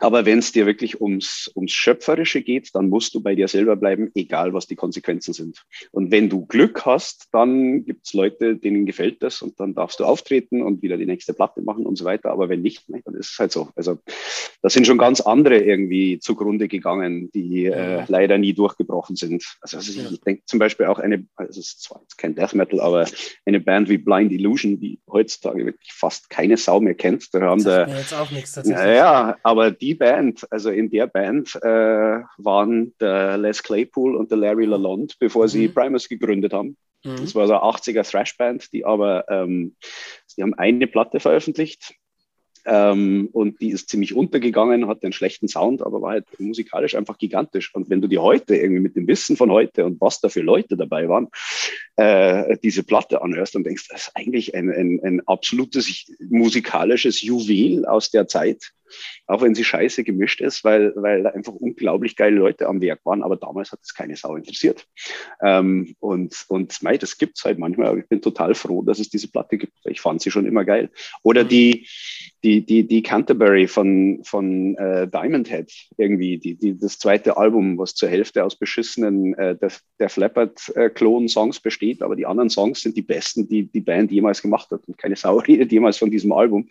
[0.00, 3.76] aber wenn es dir wirklich ums, ums Schöpferische geht, dann musst du bei dir selber
[3.76, 5.64] bleiben, egal was die Konsequenzen sind.
[5.92, 10.00] Und wenn du Glück hast, dann gibt es Leute, denen gefällt das und dann darfst
[10.00, 12.30] du auftreten und wieder die nächste Platte machen und so weiter.
[12.30, 13.68] Aber wenn nicht, dann ist es halt so.
[13.76, 13.98] Also
[14.62, 19.44] da sind schon ganz andere irgendwie zugrunde gegangen, die äh, leider nie durchgebrochen sind.
[19.60, 22.34] Also, also ich, ich denke zum Beispiel auch eine, also es ist zwar jetzt kein
[22.34, 23.06] Death Metal, aber
[23.44, 27.34] eine Band wie Blind Illusion, die heutzutage wirklich fast keine Sau mehr kennt.
[27.34, 28.86] Da haben da, jetzt auch nichts tatsächlich.
[28.96, 34.30] Ja, aber die die Band, also in der Band äh, waren der Les Claypool und
[34.30, 35.48] der Larry Lalonde, bevor mhm.
[35.48, 36.76] sie Primus gegründet haben.
[37.04, 37.16] Mhm.
[37.16, 39.74] Das war so eine 80er Thrash-Band, die aber, ähm,
[40.36, 41.94] die haben eine Platte veröffentlicht
[42.66, 47.18] ähm, und die ist ziemlich untergegangen, hat einen schlechten Sound, aber war halt musikalisch einfach
[47.18, 47.74] gigantisch.
[47.74, 50.42] Und wenn du dir heute irgendwie mit dem Wissen von heute und was da für
[50.42, 51.30] Leute dabei waren,
[51.96, 57.86] äh, diese Platte anhörst und denkst, das ist eigentlich ein, ein, ein absolutes musikalisches Juwel
[57.86, 58.72] aus der Zeit
[59.26, 63.00] auch wenn sie scheiße gemischt ist, weil, weil da einfach unglaublich geile Leute am Werk
[63.04, 64.86] waren, aber damals hat es keine Sau interessiert.
[65.42, 69.08] Ähm, und und mei, das gibt's halt manchmal, aber ich bin total froh, dass es
[69.08, 69.72] diese Platte gibt.
[69.84, 70.90] Ich fand sie schon immer geil.
[71.22, 71.86] Oder die,
[72.42, 77.78] die, die, die Canterbury von, von äh, Diamond Head, irgendwie, die, die, das zweite Album,
[77.78, 82.96] was zur Hälfte aus beschissenen äh, der, der Flappert-Klon-Songs besteht, aber die anderen Songs sind
[82.96, 84.82] die besten, die die Band jemals gemacht hat.
[84.86, 86.68] Und keine Sau redet jemals von diesem Album.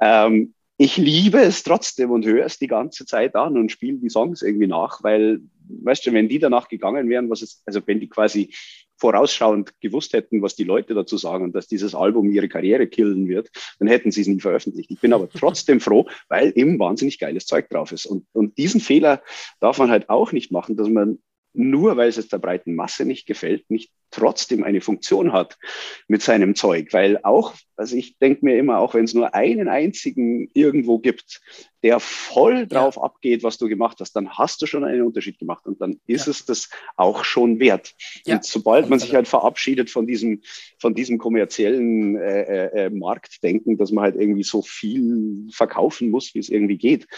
[0.00, 4.10] Ähm, ich liebe es trotzdem und höre es die ganze Zeit an und spiele die
[4.10, 8.00] Songs irgendwie nach, weil, weißt du, wenn die danach gegangen wären, was es, also wenn
[8.00, 8.52] die quasi
[8.96, 13.28] vorausschauend gewusst hätten, was die Leute dazu sagen und dass dieses Album ihre Karriere killen
[13.28, 14.90] wird, dann hätten sie es nie veröffentlicht.
[14.90, 18.06] Ich bin aber trotzdem froh, weil eben wahnsinnig geiles Zeug drauf ist.
[18.06, 19.22] Und, und diesen Fehler
[19.60, 21.20] darf man halt auch nicht machen, dass man
[21.54, 25.58] nur weil es der breiten Masse nicht gefällt, nicht trotzdem eine Funktion hat
[26.06, 26.92] mit seinem Zeug.
[26.92, 31.40] Weil auch, also ich denke mir immer, auch wenn es nur einen einzigen irgendwo gibt,
[31.82, 33.02] der voll drauf ja.
[33.02, 36.26] abgeht, was du gemacht hast, dann hast du schon einen Unterschied gemacht und dann ist
[36.26, 36.30] ja.
[36.30, 37.94] es das auch schon wert.
[38.24, 38.36] Ja.
[38.36, 40.42] Und sobald man sich halt verabschiedet von diesem,
[40.78, 46.34] von diesem kommerziellen äh, äh, äh Marktdenken, dass man halt irgendwie so viel verkaufen muss,
[46.34, 47.08] wie es irgendwie geht,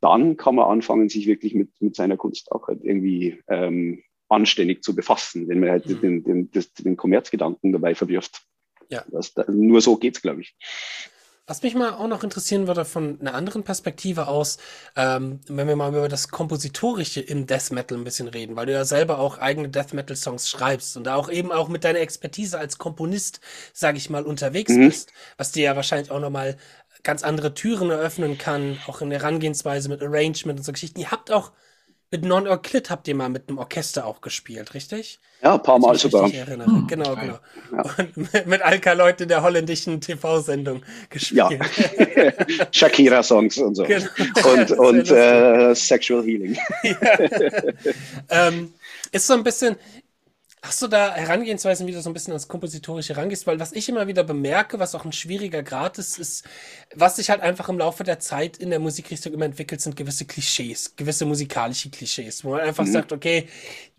[0.00, 4.82] dann kann man anfangen, sich wirklich mit, mit seiner Kunst auch halt irgendwie ähm, anständig
[4.82, 6.00] zu befassen, wenn man halt mhm.
[6.00, 8.42] den, den, den, den Kommerzgedanken dabei verwirft.
[8.90, 9.04] Ja.
[9.10, 10.56] Das, nur so geht's, glaube ich.
[11.48, 14.58] Was mich mal auch noch interessieren würde von einer anderen Perspektive aus,
[14.96, 18.72] ähm, wenn wir mal über das Kompositorische im Death Metal ein bisschen reden, weil du
[18.72, 22.00] ja selber auch eigene Death Metal Songs schreibst und da auch eben auch mit deiner
[22.00, 23.40] Expertise als Komponist,
[23.72, 24.88] sage ich mal, unterwegs mhm.
[24.88, 26.58] bist, was dir ja wahrscheinlich auch nochmal
[27.02, 31.00] ganz andere Türen eröffnen kann, auch in der Herangehensweise mit Arrangement und so Geschichten.
[31.00, 31.52] Ihr habt auch
[32.10, 35.20] mit Non-Euclid habt ihr mal mit einem Orchester auch gespielt, richtig?
[35.42, 36.32] Ja, ein paar Mal sogar.
[36.32, 36.66] Erinnere.
[36.66, 37.38] Hm, genau, genau.
[37.70, 37.82] Ja.
[37.98, 41.50] Und mit, mit Alka-Leute der holländischen TV-Sendung gespielt.
[41.50, 42.66] Ja.
[42.72, 43.84] Shakira-Songs und so.
[43.84, 44.06] Genau.
[44.52, 46.56] Und, und äh, Sexual Healing.
[46.82, 47.18] Ja.
[48.48, 48.72] ähm,
[49.12, 49.76] ist so ein bisschen,
[50.60, 53.46] Hast du da Herangehensweisen, wie du so ein bisschen ans Kompositorische rangehst?
[53.46, 56.44] Weil was ich immer wieder bemerke, was auch ein schwieriger Grad ist, ist,
[56.94, 60.24] was sich halt einfach im Laufe der Zeit in der Musikrichtung immer entwickelt, sind gewisse
[60.24, 62.92] Klischees, gewisse musikalische Klischees, wo man einfach mhm.
[62.92, 63.48] sagt, okay,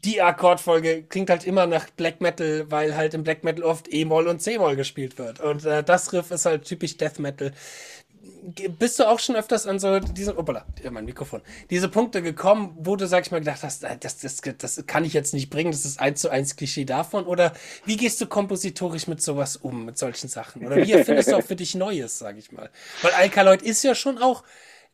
[0.04, 4.28] die Akkordfolge klingt halt immer nach Black Metal, weil halt im Black Metal oft E-Moll
[4.28, 5.40] und C-Moll gespielt wird.
[5.40, 7.54] Und äh, das Riff ist halt typisch Death Metal
[8.78, 12.96] bist du auch schon öfters an so diese, opala, mein Mikrofon, diese Punkte gekommen, wo
[12.96, 15.72] du, sag ich mal, gedacht hast, äh, das, das, das kann ich jetzt nicht bringen,
[15.72, 17.26] das ist eins zu eins Klischee davon?
[17.26, 17.54] Oder
[17.86, 20.66] wie gehst du kompositorisch mit sowas um, mit solchen Sachen?
[20.66, 22.70] Oder wie erfindest du auch für dich Neues, sag ich mal?
[23.02, 24.44] Weil Alkaloid ist ja schon auch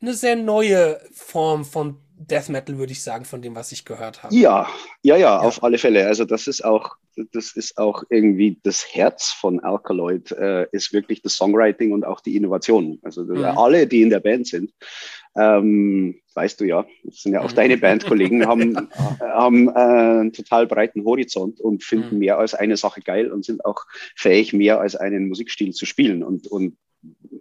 [0.02, 4.24] eine sehr neue Form von Death Metal, würde ich sagen, von dem, was ich gehört
[4.24, 4.34] habe.
[4.34, 4.68] Ja,
[5.04, 6.08] ja, ja, ja, auf alle Fälle.
[6.08, 6.96] Also das ist auch,
[7.34, 12.22] das ist auch irgendwie das Herz von Alkaloid, äh, ist wirklich das Songwriting und auch
[12.22, 13.00] die Innovation.
[13.04, 13.44] Also mhm.
[13.44, 14.72] alle, die in der Band sind,
[15.38, 17.56] ähm, weißt du ja, das sind ja auch mhm.
[17.56, 18.90] deine Bandkollegen, haben,
[19.20, 22.20] haben äh, einen total breiten Horizont und finden mhm.
[22.20, 23.84] mehr als eine Sache geil und sind auch
[24.16, 26.24] fähig, mehr als einen Musikstil zu spielen.
[26.24, 26.78] Und, und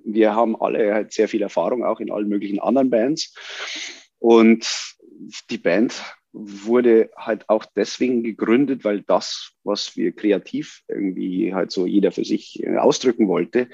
[0.04, 3.34] wir haben alle halt sehr viel Erfahrung auch in allen möglichen anderen Bands.
[4.18, 4.96] Und
[5.50, 6.02] die Band
[6.32, 12.24] wurde halt auch deswegen gegründet, weil das, was wir kreativ irgendwie halt so jeder für
[12.24, 13.68] sich äh, ausdrücken wollte,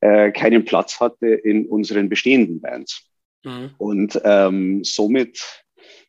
[0.00, 3.08] äh, keinen Platz hatte in unseren bestehenden Bands.
[3.44, 3.70] Mhm.
[3.78, 5.63] Und ähm, somit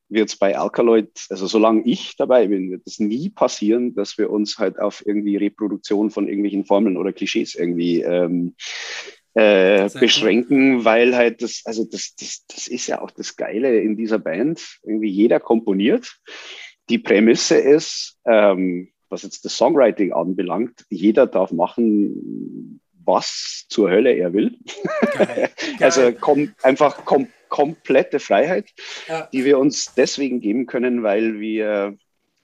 [0.10, 4.30] wird es bei Alkaloid, also solange ich dabei bin, wird es nie passieren, dass wir
[4.30, 8.56] uns halt auf irgendwie Reproduktion von irgendwelchen Formeln oder Klischees irgendwie ähm,
[9.34, 13.98] äh, beschränken, weil halt das, also das, das, das ist ja auch das Geile in
[13.98, 14.80] dieser Band.
[14.84, 16.18] Irgendwie jeder komponiert.
[16.90, 24.14] Die Prämisse ist, ähm, was jetzt das Songwriting anbelangt, jeder darf machen, was zur Hölle
[24.14, 24.58] er will.
[25.18, 25.50] Geil.
[25.80, 28.74] also kom einfach kom komplette Freiheit,
[29.08, 29.30] ja.
[29.32, 31.98] die wir uns deswegen geben können, weil wir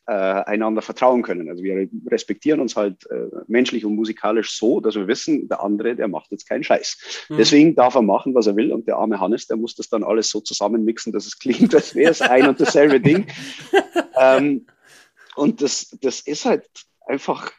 [0.08, 1.50] äh, einander vertrauen können.
[1.50, 5.98] Also wir respektieren uns halt äh, menschlich und musikalisch so, dass wir wissen, der andere,
[5.98, 7.28] der macht jetzt keinen Scheiß.
[7.28, 7.38] Mhm.
[7.38, 10.06] Deswegen darf er machen, was er will und der arme Hannes, der muss das dann
[10.06, 13.28] alles so zusammenmixen, dass es klingt, als wäre es ein und dasselbe Ding.
[14.24, 14.68] Ähm,
[15.36, 16.68] und das, das ist halt
[17.08, 17.52] einfach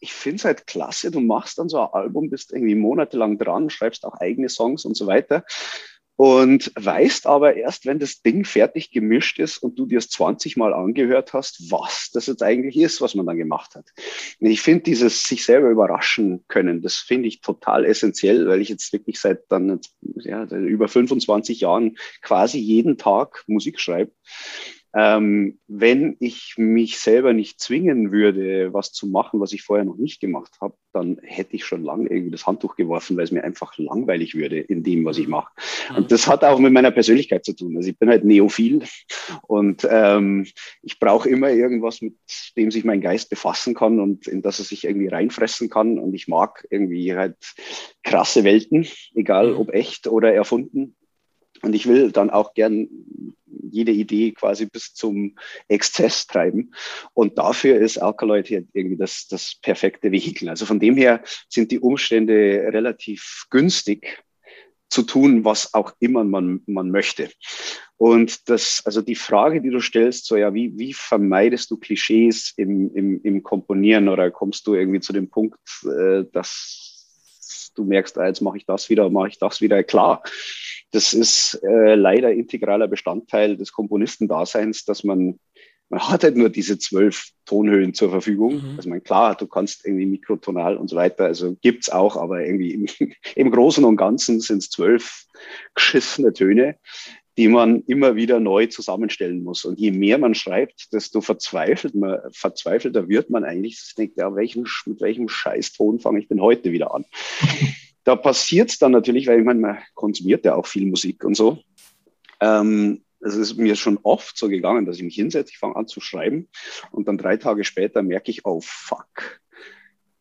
[0.00, 3.68] ich finde es halt klasse, du machst dann so ein Album, bist irgendwie monatelang dran,
[3.68, 5.44] schreibst auch eigene Songs und so weiter
[6.16, 10.56] und weißt aber erst, wenn das Ding fertig gemischt ist und du dir es 20
[10.56, 13.86] Mal angehört hast, was das jetzt eigentlich ist, was man dann gemacht hat.
[14.38, 18.68] Und ich finde dieses sich selber überraschen können, das finde ich total essentiell, weil ich
[18.68, 19.80] jetzt wirklich seit dann
[20.16, 24.12] ja, über 25 Jahren quasi jeden Tag Musik schreibe.
[24.94, 29.96] Ähm, wenn ich mich selber nicht zwingen würde, was zu machen, was ich vorher noch
[29.96, 33.42] nicht gemacht habe, dann hätte ich schon lange irgendwie das Handtuch geworfen, weil es mir
[33.42, 35.50] einfach langweilig würde in dem, was ich mache.
[35.90, 35.96] Mhm.
[35.96, 37.76] Und das hat auch mit meiner Persönlichkeit zu tun.
[37.76, 38.82] Also ich bin halt neophil
[39.46, 40.46] und ähm,
[40.82, 42.16] ich brauche immer irgendwas, mit
[42.58, 45.98] dem sich mein Geist befassen kann und in das er sich irgendwie reinfressen kann.
[45.98, 47.36] Und ich mag irgendwie halt
[48.02, 49.56] krasse Welten, egal mhm.
[49.56, 50.96] ob echt oder erfunden.
[51.62, 52.88] Und ich will dann auch gern
[53.70, 55.36] jede Idee quasi bis zum
[55.68, 56.74] Exzess treiben.
[57.14, 60.48] Und dafür ist Alkaloid hier irgendwie das, das perfekte Vehikel.
[60.48, 64.22] Also von dem her sind die Umstände relativ günstig
[64.88, 67.30] zu tun, was auch immer man, man möchte.
[67.96, 72.52] Und das, also die Frage, die du stellst, so ja, wie, wie vermeidest du Klischees
[72.56, 78.18] im, im, im Komponieren oder kommst du irgendwie zu dem Punkt, äh, dass du merkst,
[78.18, 80.22] ah, jetzt mache ich das wieder, mache ich das wieder, klar
[80.92, 85.40] das ist äh, leider integraler Bestandteil des Komponistendaseins, dass man,
[85.88, 88.56] man hat halt nur diese zwölf Tonhöhen zur Verfügung.
[88.56, 88.74] Mhm.
[88.76, 92.74] Also man, klar, du kannst irgendwie mikrotonal und so weiter, also gibt's auch, aber irgendwie
[92.74, 92.86] im,
[93.34, 95.24] im Großen und Ganzen sind es zwölf
[95.74, 96.76] geschissene Töne,
[97.38, 99.64] die man immer wieder neu zusammenstellen muss.
[99.64, 103.82] Und je mehr man schreibt, desto verzweifelt man, verzweifelter wird man eigentlich.
[103.88, 107.06] Ich denke, ja, welchen, mit welchem Scheißton fange ich denn heute wieder an?
[108.04, 111.36] da passiert es dann natürlich, weil ich meine, man konsumiert ja auch viel Musik und
[111.36, 111.58] so.
[112.40, 115.86] Ähm, es ist mir schon oft so gegangen, dass ich mich hinsetze, ich fange an
[115.86, 116.48] zu schreiben
[116.90, 119.40] und dann drei Tage später merke ich, oh fuck,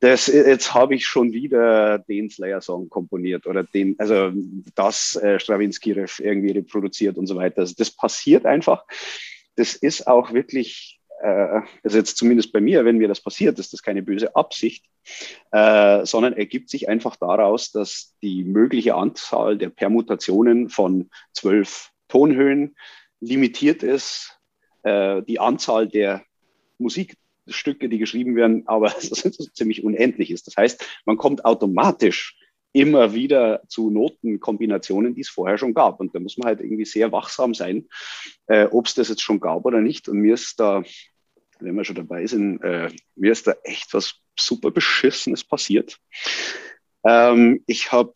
[0.01, 4.31] das, jetzt habe ich schon wieder den Slayer-Song komponiert oder den, also
[4.73, 7.59] das äh, Stravinsky irgendwie reproduziert und so weiter.
[7.59, 8.83] Also das passiert einfach.
[9.55, 13.73] Das ist auch wirklich äh, also jetzt zumindest bei mir, wenn mir das passiert, ist
[13.73, 14.85] das keine böse Absicht,
[15.51, 22.75] äh, sondern ergibt sich einfach daraus, dass die mögliche Anzahl der Permutationen von zwölf Tonhöhen
[23.19, 24.39] limitiert ist,
[24.83, 26.23] äh, die Anzahl der
[26.79, 28.93] Musikstücke, die geschrieben werden, aber
[29.53, 30.47] ziemlich unendlich ist.
[30.47, 32.37] Das heißt, man kommt automatisch
[32.73, 35.99] immer wieder zu Notenkombinationen, die es vorher schon gab.
[35.99, 37.87] Und da muss man halt irgendwie sehr wachsam sein,
[38.47, 40.07] äh, ob es das jetzt schon gab oder nicht.
[40.07, 40.83] Und mir ist da
[41.61, 45.99] wenn wir schon dabei sind, äh, mir ist da echt was super Beschissenes passiert.
[47.05, 48.13] Ähm, ich habe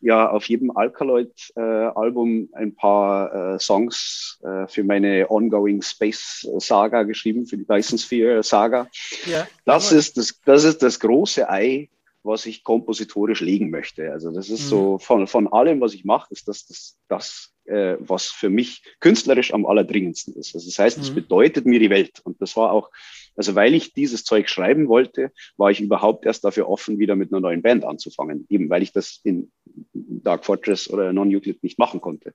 [0.00, 7.02] ja auf jedem Alkaloid-Album äh, ein paar äh, Songs äh, für meine Ongoing Space Saga
[7.02, 8.88] geschrieben, für die Dyson Sphere Saga.
[9.26, 11.88] Ja, das, ist das, das ist das große Ei,
[12.26, 14.12] was ich kompositorisch legen möchte.
[14.12, 14.68] Also das ist mhm.
[14.68, 18.82] so von, von allem, was ich mache, ist das das, das äh, was für mich
[19.00, 20.54] künstlerisch am allerdringendsten ist.
[20.54, 21.16] Also das heißt, es mhm.
[21.16, 22.20] bedeutet mir die Welt.
[22.24, 22.90] Und das war auch,
[23.36, 27.32] also weil ich dieses Zeug schreiben wollte, war ich überhaupt erst dafür offen, wieder mit
[27.32, 28.46] einer neuen Band anzufangen.
[28.48, 29.50] Eben weil ich das in
[29.92, 32.34] Dark Fortress oder Non-Euclid nicht machen konnte.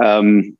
[0.00, 0.56] Ähm,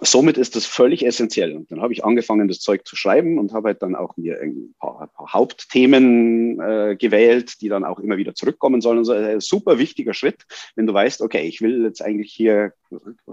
[0.00, 1.54] somit ist das völlig essentiell.
[1.54, 4.40] Und dann habe ich angefangen, das Zeug zu schreiben und habe halt dann auch mir
[4.40, 8.98] ein paar, ein paar Hauptthemen äh, gewählt, die dann auch immer wieder zurückkommen sollen.
[8.98, 10.44] Und so ein super wichtiger Schritt,
[10.76, 12.72] wenn du weißt, okay, ich will jetzt eigentlich hier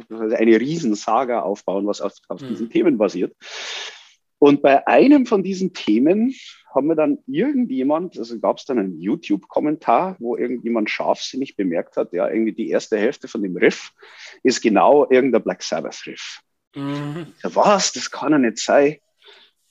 [0.10, 2.48] eine Riesensaga aufbauen, was auf, auf mhm.
[2.48, 3.34] diesen Themen basiert.
[4.38, 6.36] Und bei einem von diesen Themen
[6.74, 12.12] haben wir dann irgendjemand, also gab es dann einen YouTube-Kommentar, wo irgendjemand scharfsinnig bemerkt hat,
[12.12, 13.94] ja, irgendwie die erste Hälfte von dem Riff
[14.44, 16.42] ist genau irgendein Black Sabbath-Riff.
[16.76, 17.28] Mhm.
[17.44, 17.94] Was?
[17.94, 18.98] Das kann ja nicht sein.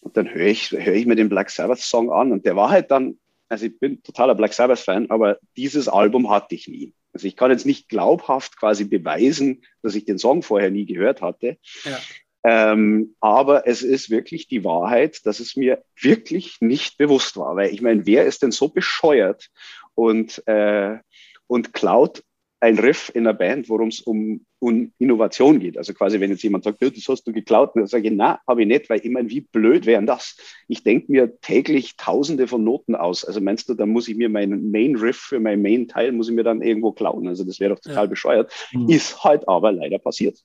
[0.00, 2.90] Und dann höre ich, hör ich mir den Black Sabbath-Song an und der war halt
[2.90, 6.92] dann, also ich bin totaler Black Sabbath-Fan, aber dieses Album hatte ich nie.
[7.14, 11.22] Also ich kann jetzt nicht glaubhaft quasi beweisen, dass ich den Song vorher nie gehört
[11.22, 11.58] hatte.
[11.84, 11.98] Ja.
[12.42, 17.56] Ähm, aber es ist wirklich die Wahrheit, dass es mir wirklich nicht bewusst war.
[17.56, 19.48] Weil ich meine, wer ist denn so bescheuert
[19.94, 20.98] und, äh,
[21.46, 22.22] und klaut
[22.64, 25.76] ein Riff in einer Band, worum es um, um, Innovation geht.
[25.76, 28.62] Also quasi, wenn jetzt jemand sagt, das hast du geklaut, dann sage ich, na, habe
[28.62, 30.38] ich nicht, weil ich meine, wie blöd wären das?
[30.66, 33.22] Ich denke mir täglich tausende von Noten aus.
[33.22, 36.42] Also meinst du, dann muss ich mir meinen Main-Riff für mein Main-Teil, muss ich mir
[36.42, 37.28] dann irgendwo klauen.
[37.28, 38.10] Also das wäre doch total ja.
[38.10, 38.50] bescheuert.
[38.72, 38.88] Mhm.
[38.88, 40.38] Ist halt aber leider passiert.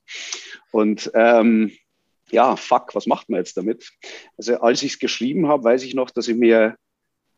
[0.74, 1.72] Und ähm,
[2.32, 3.92] ja, fuck, was macht man jetzt damit?
[4.38, 6.76] Also als ich es geschrieben habe, weiß ich noch, dass ich mir,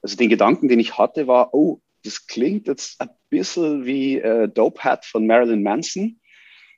[0.01, 4.47] also den Gedanken, den ich hatte, war, oh, das klingt jetzt ein bisschen wie äh,
[4.47, 6.19] Dope Hat von Marilyn Manson.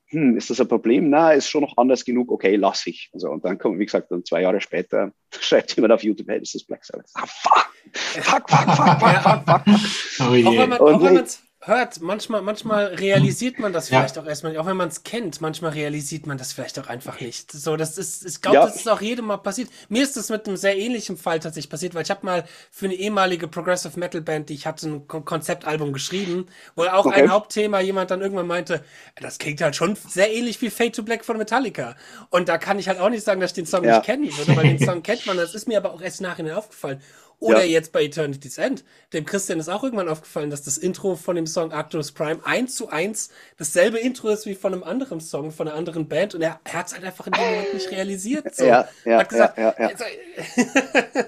[0.07, 1.09] Hm, ist das ein Problem?
[1.09, 2.31] Na, ist schon noch anders genug.
[2.31, 3.09] Okay, lass ich.
[3.13, 6.39] Also, und dann kommt, wie gesagt, dann zwei Jahre später schreibt jemand auf YouTube, hey,
[6.39, 7.09] das ist Black Sabbath.
[7.15, 7.73] Ah, fuck!
[7.93, 9.61] Fuck, fuck, fuck, fuck, fuck, fuck.
[10.29, 10.45] Oh je.
[10.45, 14.21] Auch wenn man, auch wenn man's, hört, manchmal, manchmal realisiert man das vielleicht ja.
[14.21, 17.51] auch erstmal, auch wenn man es kennt, manchmal realisiert man das vielleicht auch einfach nicht.
[17.51, 18.65] So, das ist, ich glaube, ja.
[18.65, 19.69] das ist auch jedem mal passiert.
[19.89, 22.85] Mir ist das mit einem sehr ähnlichen Fall tatsächlich passiert, weil ich habe mal für
[22.85, 27.23] eine ehemalige Progressive Metal Band, die ich hatte, ein Konzeptalbum geschrieben, wo auch okay.
[27.23, 28.83] ein Hauptthema jemand dann irgendwann meinte,
[29.21, 31.95] das klingt halt schon sehr ähnlich wie Fade to Black von Metallica.
[32.29, 34.01] Und da kann ich halt auch nicht sagen, dass ich den Song ja.
[34.15, 35.37] nicht würde, weil den Song kennt man.
[35.37, 37.01] Das ist mir aber auch erst nachher aufgefallen.
[37.39, 37.71] Oder ja.
[37.71, 38.83] jetzt bei Eternity's End.
[39.11, 42.75] Dem Christian ist auch irgendwann aufgefallen, dass das Intro von dem Song Arcturus Prime eins
[42.75, 46.35] zu eins dasselbe Intro ist wie von einem anderen Song, von einer anderen Band.
[46.35, 48.55] Und er, er hat es halt einfach in dem Moment nicht realisiert.
[48.55, 48.65] So.
[48.65, 49.95] Ja, ja, hat gesagt, ja, ja, ja.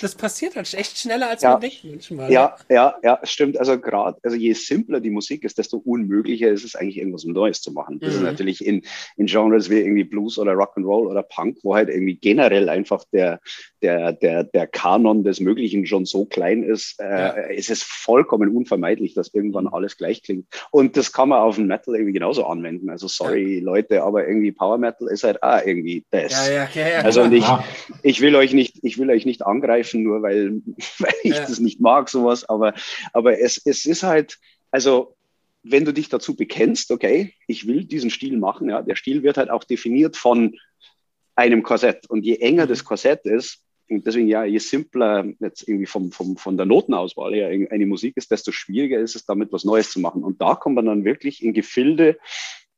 [0.00, 2.32] das passiert halt echt schneller, als man denkt manchmal.
[2.32, 2.74] Ja, ne?
[2.74, 3.58] ja, ja, stimmt.
[3.58, 7.60] Also gerade, also je simpler die Musik ist, desto unmöglicher ist es eigentlich, irgendwas Neues
[7.60, 8.00] zu machen.
[8.00, 8.16] Das mhm.
[8.16, 8.82] ist natürlich in,
[9.16, 13.40] in Genres wie irgendwie Blues oder Rock'n'Roll oder Punk, wo halt irgendwie generell einfach der,
[13.82, 17.28] der, der, der Kanon des Möglichen schon so klein ist, äh, ja.
[17.30, 19.74] ist es vollkommen unvermeidlich, dass irgendwann mhm.
[19.74, 20.46] alles gleich klingt.
[20.70, 22.90] Und das kann man auf den Metal irgendwie genauso anwenden.
[22.90, 23.64] Also sorry ja.
[23.64, 26.48] Leute, aber irgendwie Power Metal ist halt auch irgendwie das.
[26.48, 26.68] Ja,
[27.02, 27.44] also und ich,
[28.02, 30.60] ich will euch nicht, ich will euch nicht angreifen, nur weil,
[30.98, 32.74] weil ich das nicht mag, sowas, aber,
[33.12, 34.38] aber es, es ist halt,
[34.70, 35.14] also
[35.62, 39.38] wenn du dich dazu bekennst, okay, ich will diesen Stil machen, ja, der Stil wird
[39.38, 40.54] halt auch definiert von
[41.34, 42.08] einem Korsett.
[42.08, 42.68] Und je enger mhm.
[42.68, 47.34] das Korsett ist, und deswegen, ja, je simpler jetzt irgendwie vom, vom, von der Notenauswahl
[47.34, 50.24] her eine Musik ist, desto schwieriger ist es, damit was Neues zu machen.
[50.24, 52.18] Und da kommt man dann wirklich in Gefilde,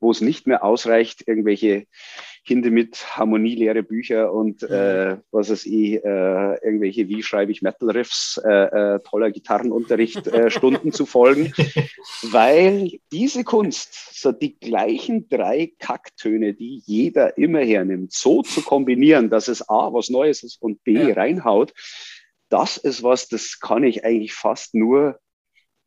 [0.01, 1.87] wo es nicht mehr ausreicht, irgendwelche
[2.47, 8.41] Kinder mit harmonielehre Bücher und äh, was weiß ich, äh, irgendwelche, wie schreibe ich Metal-Riffs,
[8.45, 11.53] äh, äh, toller Gitarrenunterricht, äh, Stunden zu folgen,
[12.31, 19.29] weil diese Kunst, so die gleichen drei Kacktöne, die jeder immer hernimmt, so zu kombinieren,
[19.29, 21.15] dass es A, was Neues ist und B, ja.
[21.15, 21.75] reinhaut,
[22.49, 25.19] das ist was, das kann ich eigentlich fast nur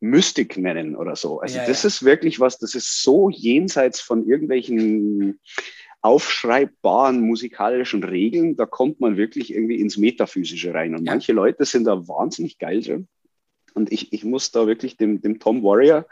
[0.00, 1.40] Mystik nennen oder so.
[1.40, 1.88] Also ja, das ja.
[1.88, 5.38] ist wirklich was, das ist so jenseits von irgendwelchen
[6.02, 10.94] aufschreibbaren musikalischen Regeln, da kommt man wirklich irgendwie ins Metaphysische rein.
[10.94, 13.08] Und manche Leute sind da wahnsinnig geil drin.
[13.74, 16.06] Und ich, ich muss da wirklich dem, dem Tom Warrior,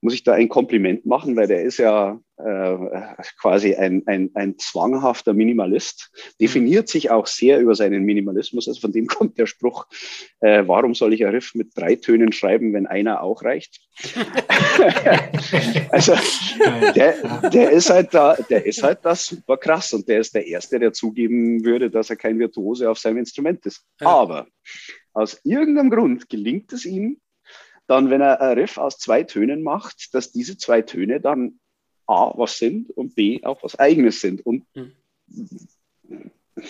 [0.00, 2.76] muss ich da ein Kompliment machen, weil der ist ja äh,
[3.40, 8.66] quasi ein, ein, ein zwanghafter Minimalist, definiert sich auch sehr über seinen Minimalismus.
[8.66, 9.86] Also von dem kommt der Spruch,
[10.40, 13.80] äh, warum soll ich ein Riff mit drei Tönen schreiben, wenn einer auch reicht?
[15.90, 16.14] also
[16.96, 20.46] der, der ist halt da, der ist halt da super krass und der ist der
[20.46, 23.84] Erste, der zugeben würde, dass er kein Virtuose auf seinem Instrument ist.
[24.00, 24.46] Aber
[25.12, 27.20] aus irgendeinem Grund gelingt es ihm,
[27.86, 31.58] dann, wenn er ein Riff aus zwei Tönen macht, dass diese zwei Töne dann
[32.06, 34.44] A was sind und B auch was eigenes sind.
[34.44, 34.92] Und mhm.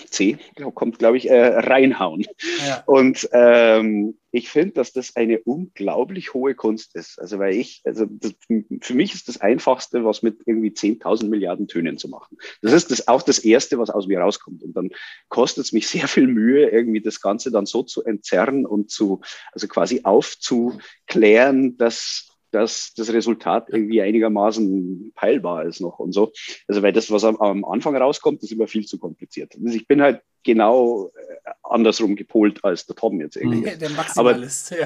[0.09, 0.37] C
[0.73, 2.25] kommt, glaube ich, äh, reinhauen.
[2.65, 2.83] Ja.
[2.85, 7.19] Und ähm, ich finde, dass das eine unglaublich hohe Kunst ist.
[7.19, 8.33] Also, weil ich, also das,
[8.81, 12.37] für mich ist das Einfachste, was mit irgendwie 10.000 Milliarden Tönen zu machen.
[12.61, 14.63] Das ist das, auch das Erste, was aus mir rauskommt.
[14.63, 14.89] Und dann
[15.29, 19.21] kostet es mich sehr viel Mühe, irgendwie das Ganze dann so zu entzerren und zu,
[19.51, 26.31] also quasi aufzuklären, dass dass das Resultat irgendwie einigermaßen peilbar ist noch und so.
[26.67, 29.55] Also weil das, was am, am Anfang rauskommt, ist immer viel zu kompliziert.
[29.55, 33.75] Also ich bin halt genau äh, andersrum gepolt als der Tom jetzt irgendwie.
[33.75, 34.81] Der Maximalist, Aber,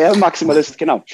[0.00, 0.12] ja.
[0.12, 1.04] Ja, Maximalist, genau.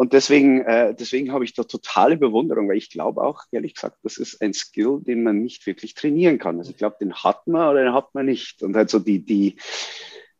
[0.00, 3.98] Und deswegen, äh, deswegen habe ich da totale Bewunderung, weil ich glaube auch, ehrlich gesagt,
[4.02, 6.56] das ist ein Skill, den man nicht wirklich trainieren kann.
[6.56, 8.62] Also ich glaube, den hat man oder den hat man nicht.
[8.62, 9.56] Und halt so die, die,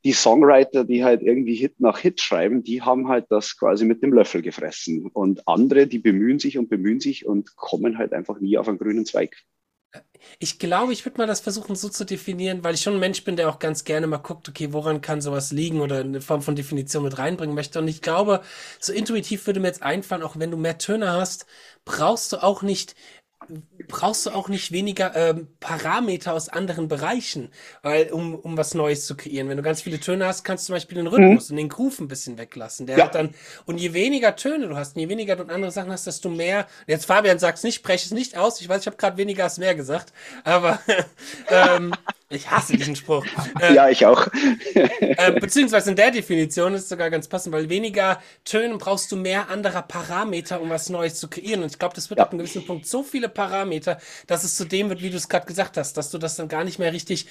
[0.04, 4.02] die Songwriter, die halt irgendwie Hit nach Hit schreiben, die haben halt das quasi mit
[4.02, 5.06] dem Löffel gefressen.
[5.12, 8.78] Und andere, die bemühen sich und bemühen sich und kommen halt einfach nie auf einen
[8.78, 9.36] grünen Zweig.
[10.38, 13.24] Ich glaube, ich würde mal das versuchen so zu definieren, weil ich schon ein Mensch
[13.24, 16.42] bin, der auch ganz gerne mal guckt, okay, woran kann sowas liegen oder eine Form
[16.42, 17.78] von Definition mit reinbringen möchte.
[17.80, 18.42] Und ich glaube,
[18.78, 21.46] so intuitiv würde mir jetzt einfallen, auch wenn du mehr Töne hast,
[21.84, 22.94] brauchst du auch nicht
[23.88, 27.50] brauchst du auch nicht weniger ähm, Parameter aus anderen Bereichen,
[27.82, 29.48] weil um, um was Neues zu kreieren.
[29.48, 31.52] Wenn du ganz viele Töne hast, kannst du zum Beispiel den Rhythmus mhm.
[31.52, 32.86] und den Groove ein bisschen weglassen.
[32.86, 33.04] Der ja.
[33.04, 33.34] hat dann,
[33.66, 36.66] und je weniger Töne du hast, und je weniger du andere Sachen hast, desto mehr.
[36.86, 38.60] Jetzt Fabian sag's nicht, brech es nicht aus.
[38.60, 40.12] Ich weiß, ich habe gerade weniger als mehr gesagt,
[40.44, 40.80] aber
[41.48, 41.92] ähm,
[42.32, 43.26] ich hasse diesen Spruch.
[43.60, 44.28] Äh, ja, ich auch.
[44.74, 49.16] äh, beziehungsweise in der Definition ist es sogar ganz passend, weil weniger Töne brauchst du
[49.16, 51.62] mehr anderer Parameter, um was Neues zu kreieren.
[51.62, 52.24] Und ich glaube, das wird ja.
[52.24, 55.28] ab einem gewissen Punkt so viele Parameter, dass es zu dem wird, wie du es
[55.28, 57.26] gerade gesagt hast, dass du das dann gar nicht mehr richtig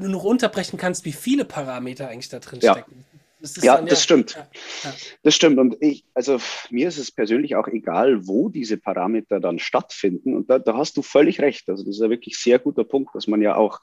[0.00, 2.72] nur runterbrechen kannst, wie viele Parameter eigentlich da drin ja.
[2.72, 3.04] stecken.
[3.40, 4.32] Das ja, dann, das ja, stimmt.
[4.32, 4.48] Ja,
[4.84, 4.94] ja.
[5.22, 5.58] Das stimmt.
[5.58, 6.38] Und ich, also
[6.70, 10.34] mir ist es persönlich auch egal, wo diese Parameter dann stattfinden.
[10.34, 11.68] Und da, da hast du völlig recht.
[11.68, 13.80] Also das ist ja wirklich sehr guter Punkt, dass man ja auch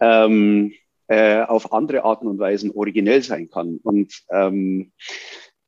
[0.00, 0.74] ähm,
[1.06, 3.78] äh, auf andere Arten und Weisen originell sein kann.
[3.82, 4.92] Und ähm,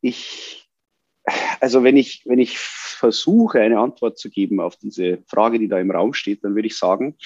[0.01, 0.69] ich,
[1.61, 2.59] also wenn ich, wenn ich
[2.95, 6.69] versuche, eine Antwort zu geben auf diese Frage, die da im Raum steht, dann würde
[6.69, 7.17] ich sagen,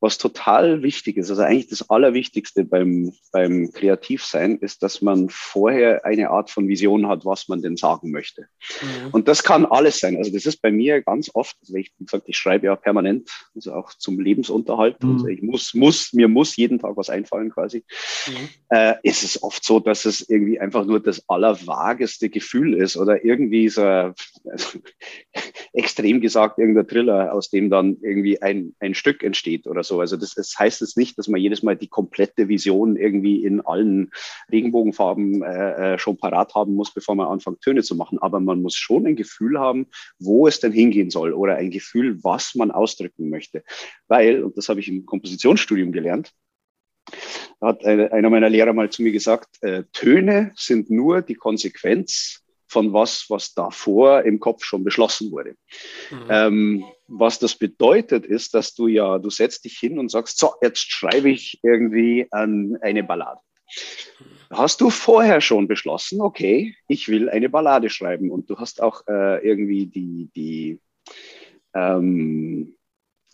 [0.00, 6.04] was total wichtig ist, also eigentlich das Allerwichtigste beim, beim Kreativsein, ist, dass man vorher
[6.04, 8.42] eine Art von Vision hat, was man denn sagen möchte.
[8.80, 9.10] Mhm.
[9.10, 10.16] Und das kann alles sein.
[10.16, 13.28] Also das ist bei mir ganz oft, also ich, wie gesagt, ich schreibe ja permanent,
[13.56, 15.02] also auch zum Lebensunterhalt.
[15.02, 15.12] Mhm.
[15.14, 17.84] Also ich muss, muss, mir muss jeden Tag was einfallen quasi.
[18.28, 18.48] Mhm.
[18.68, 23.24] Äh, ist es oft so, dass es irgendwie einfach nur das allervageste Gefühl ist oder
[23.24, 24.78] irgendwie so, also,
[25.72, 30.00] extrem gesagt, irgendein Thriller, aus dem dann irgendwie ein, ein Stück entsteht oder so.
[30.00, 33.60] Also das, das heißt jetzt nicht, dass man jedes Mal die komplette Vision irgendwie in
[33.60, 34.10] allen
[34.50, 38.18] Regenbogenfarben äh, äh, schon parat haben muss, bevor man anfängt, Töne zu machen.
[38.18, 39.86] Aber man muss schon ein Gefühl haben,
[40.18, 43.62] wo es denn hingehen soll oder ein Gefühl, was man ausdrücken möchte.
[44.08, 46.32] Weil, und das habe ich im Kompositionsstudium gelernt,
[47.60, 52.92] hat einer meiner Lehrer mal zu mir gesagt, äh, Töne sind nur die Konsequenz von
[52.92, 55.56] was, was davor im Kopf schon beschlossen wurde.
[56.10, 56.26] Mhm.
[56.28, 60.52] Ähm, was das bedeutet, ist, dass du ja, du setzt dich hin und sagst, so,
[60.60, 63.40] jetzt schreibe ich irgendwie an eine Ballade.
[64.50, 69.02] Hast du vorher schon beschlossen, okay, ich will eine Ballade schreiben und du hast auch
[69.06, 70.80] äh, irgendwie die, die
[71.74, 72.74] ähm,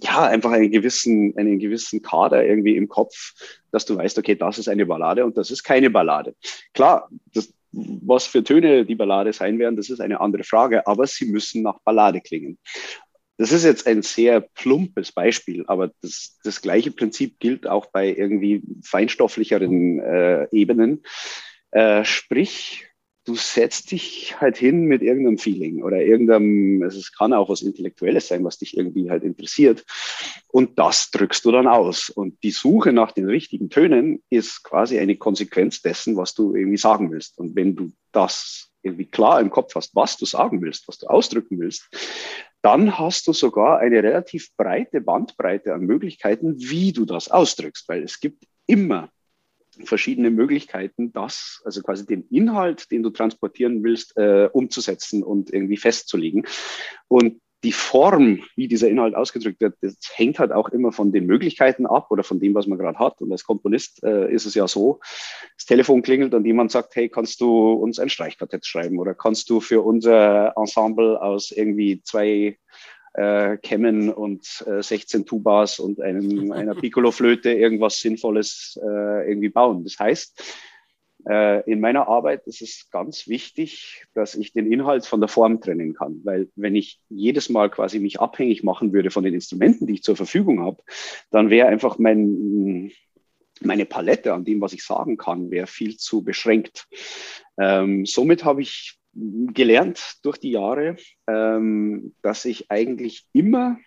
[0.01, 3.35] ja, einfach einen gewissen, einen gewissen Kader irgendwie im Kopf,
[3.71, 6.35] dass du weißt, okay, das ist eine Ballade und das ist keine Ballade.
[6.73, 11.07] Klar, das, was für Töne die Ballade sein werden, das ist eine andere Frage, aber
[11.07, 12.59] sie müssen nach Ballade klingen.
[13.37, 18.09] Das ist jetzt ein sehr plumpes Beispiel, aber das, das gleiche Prinzip gilt auch bei
[18.09, 21.03] irgendwie feinstofflicheren äh, Ebenen.
[21.73, 22.87] Äh, sprich,
[23.25, 27.63] du setzt dich halt hin mit irgendeinem Feeling oder irgendeinem, also es kann auch was
[27.63, 29.85] Intellektuelles sein, was dich irgendwie halt interessiert.
[30.49, 32.11] Und das drückst du dann aus.
[32.11, 36.77] Und die Suche nach den richtigen Tönen ist quasi eine Konsequenz dessen, was du irgendwie
[36.77, 37.39] sagen willst.
[37.39, 41.07] Und wenn du das irgendwie klar im Kopf hast, was du sagen willst, was du
[41.07, 41.89] ausdrücken willst,
[42.61, 48.03] dann hast du sogar eine relativ breite Bandbreite an Möglichkeiten, wie du das ausdrückst, weil
[48.03, 49.11] es gibt immer
[49.85, 55.77] verschiedene Möglichkeiten, das, also quasi den Inhalt, den du transportieren willst, äh, umzusetzen und irgendwie
[55.77, 56.47] festzulegen.
[57.09, 61.25] Und die Form, wie dieser Inhalt ausgedrückt wird, das hängt halt auch immer von den
[61.25, 63.23] Möglichkeiten ab oder von dem, was man gerade hat.
[63.23, 65.01] Und als Komponist äh, ist es ja so,
[65.57, 69.49] das Telefon klingelt und jemand sagt, hey, kannst du uns ein Streichquartett schreiben oder kannst
[69.49, 72.59] du für unser Ensemble aus irgendwie zwei
[73.15, 79.85] äh, Kämmen und äh, 16 Tubas und einem, einer Piccolo-Flöte irgendwas Sinnvolles äh, irgendwie bauen.
[79.85, 80.43] Das heißt,
[81.29, 85.61] äh, in meiner Arbeit ist es ganz wichtig, dass ich den Inhalt von der Form
[85.61, 89.87] trennen kann, weil wenn ich jedes Mal quasi mich abhängig machen würde von den Instrumenten,
[89.87, 90.83] die ich zur Verfügung habe,
[91.31, 92.93] dann wäre einfach mein
[93.61, 96.89] meine Palette an dem, was ich sagen kann, wäre viel zu beschränkt.
[97.57, 100.97] Ähm, somit habe ich gelernt durch die Jahre,
[101.27, 103.79] ähm, dass ich eigentlich immer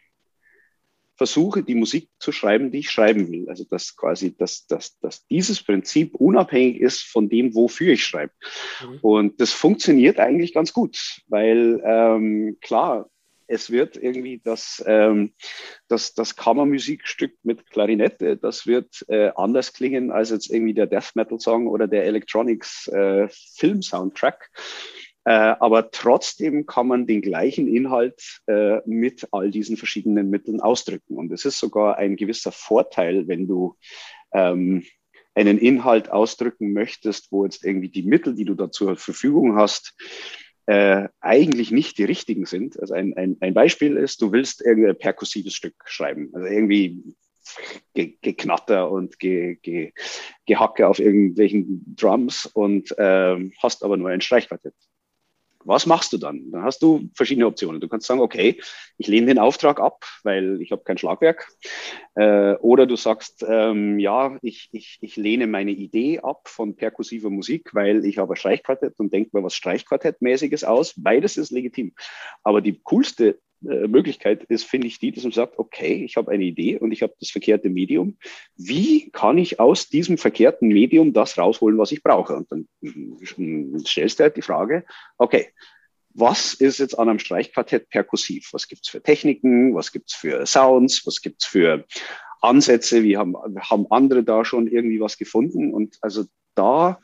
[1.17, 3.49] versuche, die Musik zu schreiben, die ich schreiben will.
[3.49, 8.33] Also dass quasi, dass, dass, dass dieses Prinzip unabhängig ist von dem, wofür ich schreibe.
[8.81, 8.99] Mhm.
[9.01, 13.09] Und das funktioniert eigentlich ganz gut, weil ähm, klar,
[13.47, 15.33] es wird irgendwie das, ähm,
[15.87, 21.15] das, das Kammermusikstück mit Klarinette, das wird äh, anders klingen als jetzt irgendwie der Death
[21.15, 24.51] Metal Song oder der Electronics äh, Film Soundtrack.
[25.27, 31.17] Äh, aber trotzdem kann man den gleichen Inhalt äh, mit all diesen verschiedenen Mitteln ausdrücken.
[31.17, 33.75] Und es ist sogar ein gewisser Vorteil, wenn du
[34.31, 34.85] ähm,
[35.35, 39.97] einen Inhalt ausdrücken möchtest, wo jetzt irgendwie die Mittel, die du da zur Verfügung hast,
[40.65, 42.79] äh, eigentlich nicht die richtigen sind.
[42.79, 47.03] Also ein, ein, ein Beispiel ist, du willst irgendein perkussives Stück schreiben, also irgendwie
[47.93, 49.91] Geknatter und ge, ge,
[50.45, 54.73] Gehacke auf irgendwelchen Drums und ähm, hast aber nur ein Streichquartett.
[55.67, 56.49] Was machst du dann?
[56.51, 57.81] Dann hast du verschiedene Optionen.
[57.81, 58.59] Du kannst sagen, okay,
[58.97, 61.47] ich lehne den Auftrag ab, weil ich habe kein Schlagwerk.
[62.15, 67.29] Äh, oder du sagst, ähm, ja, ich, ich, ich lehne meine Idee ab von perkussiver
[67.29, 70.93] Musik, weil ich habe ein Streichquartett und denke mir was Streichquartettmäßiges aus.
[70.95, 71.93] Beides ist legitim.
[72.43, 76.43] Aber die coolste Möglichkeit ist, finde ich, die, dass man sagt, okay, ich habe eine
[76.43, 78.17] Idee und ich habe das verkehrte Medium.
[78.55, 82.35] Wie kann ich aus diesem verkehrten Medium das rausholen, was ich brauche?
[82.35, 84.85] Und dann mm, stellst du halt die Frage,
[85.17, 85.47] okay,
[86.13, 88.49] was ist jetzt an einem Streichquartett perkussiv?
[88.51, 89.75] Was gibt's für Techniken?
[89.75, 91.05] Was gibt's für Sounds?
[91.05, 91.85] Was gibt's für
[92.41, 93.03] Ansätze?
[93.03, 95.73] Wie haben, haben andere da schon irgendwie was gefunden?
[95.73, 96.25] Und also
[96.55, 96.99] da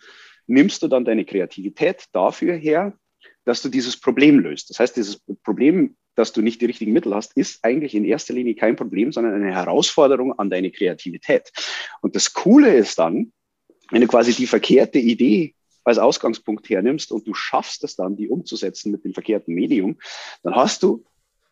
[0.48, 2.98] nimmst du dann deine Kreativität dafür her,
[3.46, 4.70] dass du dieses Problem löst.
[4.70, 8.34] Das heißt, dieses Problem dass du nicht die richtigen Mittel hast, ist eigentlich in erster
[8.34, 11.52] Linie kein Problem, sondern eine Herausforderung an deine Kreativität.
[12.02, 13.32] Und das Coole ist dann,
[13.90, 18.30] wenn du quasi die verkehrte Idee als Ausgangspunkt hernimmst und du schaffst es dann, die
[18.30, 19.98] umzusetzen mit dem verkehrten Medium,
[20.44, 21.04] dann hast du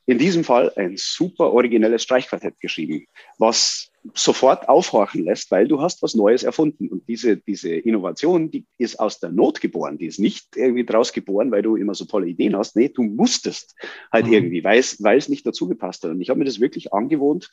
[0.05, 3.05] in diesem Fall ein super originelles Streichquartett geschrieben,
[3.37, 6.87] was sofort aufhorchen lässt, weil du hast was Neues erfunden.
[6.87, 9.97] Und diese, diese Innovation, die ist aus der Not geboren.
[9.97, 12.75] Die ist nicht irgendwie draus geboren, weil du immer so tolle Ideen hast.
[12.75, 13.75] Nee, du musstest
[14.11, 14.33] halt mhm.
[14.33, 16.11] irgendwie, weil es, weil es nicht dazu gepasst hat.
[16.11, 17.51] Und ich habe mir das wirklich angewohnt,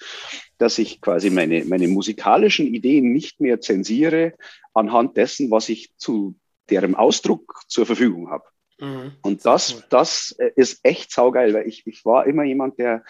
[0.56, 4.32] dass ich quasi meine, meine musikalischen Ideen nicht mehr zensiere
[4.72, 6.34] anhand dessen, was ich zu
[6.70, 8.44] deren Ausdruck zur Verfügung habe.
[8.80, 9.12] Mhm.
[9.22, 13.04] Und das, das äh, ist echt saugeil, weil ich, ich war immer jemand, der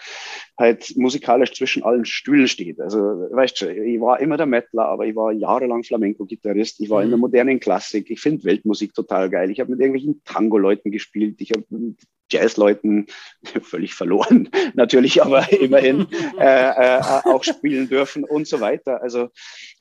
[0.57, 2.79] halt musikalisch zwischen allen Stühlen steht.
[2.81, 6.79] Also, weißt du, ich war immer der Mettler, aber ich war jahrelang Flamenco-Gitarrist.
[6.79, 7.03] Ich war mhm.
[7.05, 8.09] in der modernen Klassik.
[8.09, 9.51] Ich finde Weltmusik total geil.
[9.51, 11.39] Ich habe mit irgendwelchen Tango-Leuten gespielt.
[11.39, 11.99] Ich habe mit
[12.31, 13.05] Jazz-Leuten
[13.61, 16.07] völlig verloren, natürlich, aber immerhin
[16.39, 19.03] äh, äh, auch spielen dürfen und so weiter.
[19.03, 19.29] Also,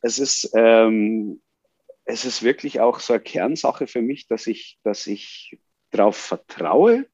[0.02, 1.40] es ist, ähm,
[2.04, 5.58] es ist wirklich auch so eine Kernsache für mich, dass ich, dass ich
[5.98, 7.06] darauf vertraue,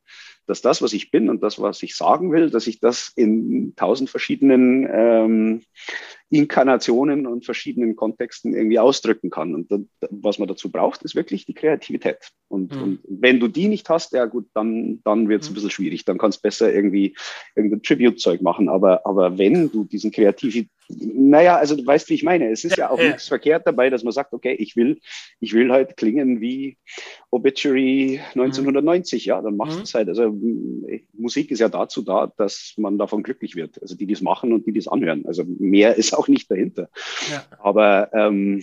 [0.47, 3.75] dass das, was ich bin und das, was ich sagen will, dass ich das in
[3.77, 5.63] tausend verschiedenen ähm,
[6.35, 9.55] Inkarnationen und verschiedenen Kontexten irgendwie ausdrücken kann.
[9.55, 12.33] Und dann, was man dazu braucht, ist wirklich die Kreativität.
[12.49, 12.83] Und, mhm.
[12.83, 15.53] und wenn du die nicht hast, ja gut, dann, dann wird es mhm.
[15.53, 16.05] ein bisschen schwierig.
[16.05, 17.17] Dann kannst du besser irgendwie
[17.55, 18.69] irgendein Tribute-Zeug machen.
[18.69, 22.51] Aber, aber wenn du diesen kreativen naja, also du weißt, wie ich meine.
[22.51, 23.07] Es ist ja, ja auch ja.
[23.07, 25.01] nichts verkehrt dabei, dass man sagt, okay, ich will,
[25.41, 26.77] ich will halt klingen wie
[27.31, 29.25] Obituary 1990.
[29.25, 29.29] Mhm.
[29.29, 29.85] Ja, dann machst du mhm.
[29.85, 30.09] es halt.
[30.09, 30.37] Also
[31.13, 33.81] Musik ist ja dazu da, dass man davon glücklich wird.
[33.81, 35.25] Also die, die es machen und die, die es anhören.
[35.27, 36.89] Also mehr ist auch nicht dahinter.
[37.31, 37.45] Ja.
[37.59, 38.63] Aber ähm,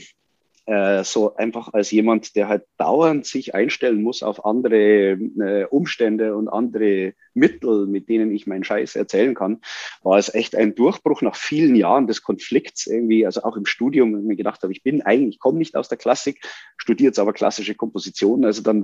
[0.66, 6.36] äh, so einfach als jemand, der halt dauernd sich einstellen muss auf andere äh, Umstände
[6.36, 9.62] und andere Mittel, mit denen ich meinen Scheiß erzählen kann,
[10.04, 14.14] war es echt ein Durchbruch nach vielen Jahren des Konflikts irgendwie, also auch im Studium,
[14.14, 16.42] wenn ich mir gedacht habe, ich bin eigentlich, ich komme nicht aus der Klassik,
[16.78, 18.84] studiere jetzt aber klassische Komposition, also dann,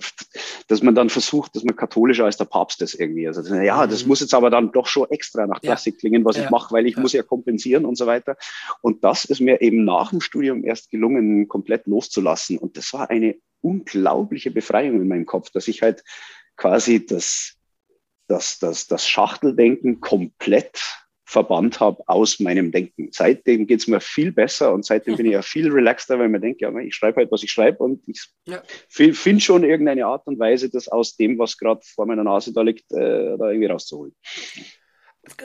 [0.68, 4.04] dass man dann versucht, dass man katholischer als der Papst ist irgendwie, also ja, das
[4.04, 4.10] mhm.
[4.10, 6.00] muss jetzt aber dann doch schon extra nach Klassik ja.
[6.00, 6.44] klingen, was ja.
[6.44, 7.02] ich mache, weil ich ja.
[7.02, 8.38] muss ja kompensieren und so weiter.
[8.82, 12.58] Und das ist mir eben nach dem Studium erst gelungen, komplett loszulassen.
[12.58, 16.04] Und das war eine unglaubliche Befreiung in meinem Kopf, dass ich halt
[16.56, 17.56] quasi das
[18.28, 20.80] das, das, das Schachteldenken komplett
[21.26, 23.10] verbannt habe aus meinem Denken.
[23.12, 26.62] Seitdem geht's mir viel besser und seitdem bin ich ja viel relaxter, weil man denkt,
[26.62, 28.64] ja, ich schreibe halt, was ich schreibe und ich ja.
[28.88, 32.62] finde schon irgendeine Art und Weise, das aus dem, was gerade vor meiner Nase da
[32.62, 34.16] liegt, äh, da irgendwie rauszuholen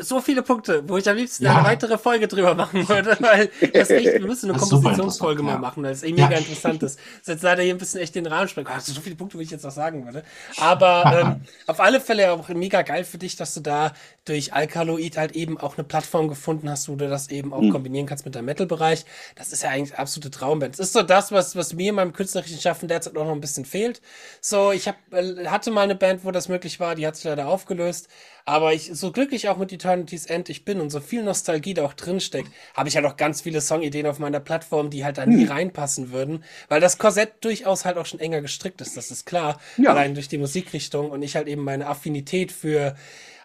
[0.00, 1.56] so viele Punkte, wo ich am liebsten ja.
[1.56, 5.82] eine weitere Folge drüber machen würde, weil das echt, wir müssen eine Kompositionsfolge mal machen,
[5.82, 6.98] weil es eh mega interessant ist.
[6.98, 8.70] Das ist jetzt leider hier ein bisschen echt den Rahmen sprengen.
[8.74, 10.24] Oh, so viele Punkte, wie ich jetzt noch sagen würde.
[10.58, 13.92] Aber ähm, auf alle Fälle auch mega geil für dich, dass du da
[14.24, 17.70] durch Alkaloid halt eben auch eine Plattform gefunden hast, wo du das eben auch mhm.
[17.70, 19.04] kombinieren kannst mit deinem Metal-Bereich.
[19.34, 20.78] Das ist ja eigentlich absolute Traumband.
[20.78, 23.40] Das ist so das, was, was mir in meinem künstlerischen Schaffen derzeit auch noch ein
[23.40, 24.00] bisschen fehlt.
[24.40, 27.24] So, ich hab, äh, hatte mal eine Band, wo das möglich war, die hat sich
[27.24, 28.08] leider aufgelöst.
[28.44, 31.84] Aber ich so glücklich auch mit Eternity's End ich bin und so viel Nostalgie da
[31.84, 35.26] auch drinsteckt, habe ich halt auch ganz viele Songideen auf meiner Plattform, die halt da
[35.26, 35.52] nie hm.
[35.52, 39.60] reinpassen würden, weil das Korsett durchaus halt auch schon enger gestrickt ist, das ist klar,
[39.76, 39.90] ja.
[39.90, 42.96] allein durch die Musikrichtung und ich halt eben meine Affinität für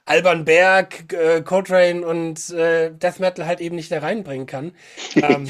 [0.07, 4.71] Alban Berg, äh, Coltrane und äh, Death Metal halt eben nicht da reinbringen kann.
[5.17, 5.47] Ähm,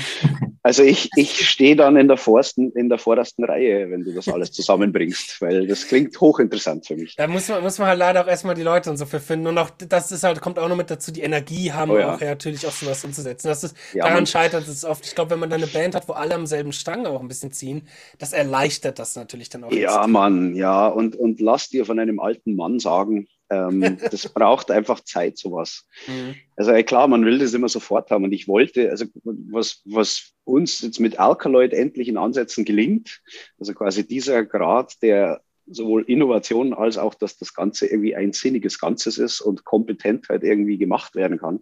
[0.64, 4.28] also ich, ich stehe dann in der, vorsten, in der vordersten Reihe, wenn du das
[4.28, 7.16] alles zusammenbringst, weil das klingt hochinteressant für mich.
[7.16, 9.48] Da muss man, muss man halt leider auch erstmal die Leute und so für finden.
[9.48, 12.16] Und auch das ist halt, kommt auch noch mit dazu, die Energie haben, oh ja.
[12.16, 13.48] auch ja, natürlich auch sowas umzusetzen.
[13.48, 15.06] Das ist, ja, daran scheitert es oft.
[15.06, 17.28] Ich glaube, wenn man dann eine Band hat, wo alle am selben Strang auch ein
[17.28, 17.88] bisschen ziehen,
[18.20, 19.72] das erleichtert das natürlich dann auch.
[19.72, 20.88] Ja, Mann, ja.
[20.88, 25.88] Und, und lass dir von einem alten Mann sagen, ähm, das braucht einfach Zeit, sowas.
[26.07, 26.36] Mhm.
[26.56, 28.24] Also klar, man will das immer sofort haben.
[28.24, 33.22] Und ich wollte, also was, was uns jetzt mit Alkaloid endlich in Ansätzen gelingt,
[33.60, 38.80] also quasi dieser Grad der sowohl Innovation als auch, dass das Ganze irgendwie ein sinniges
[38.80, 41.60] Ganzes ist und kompetent halt irgendwie gemacht werden kann.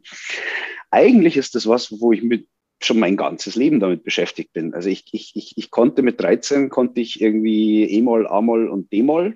[0.91, 2.48] Eigentlich ist das was, wo ich mit
[2.82, 4.74] schon mein ganzes Leben damit beschäftigt bin.
[4.74, 9.36] Also ich, ich, ich, ich konnte mit 13, konnte ich irgendwie E-Moll, A-Moll und D-Moll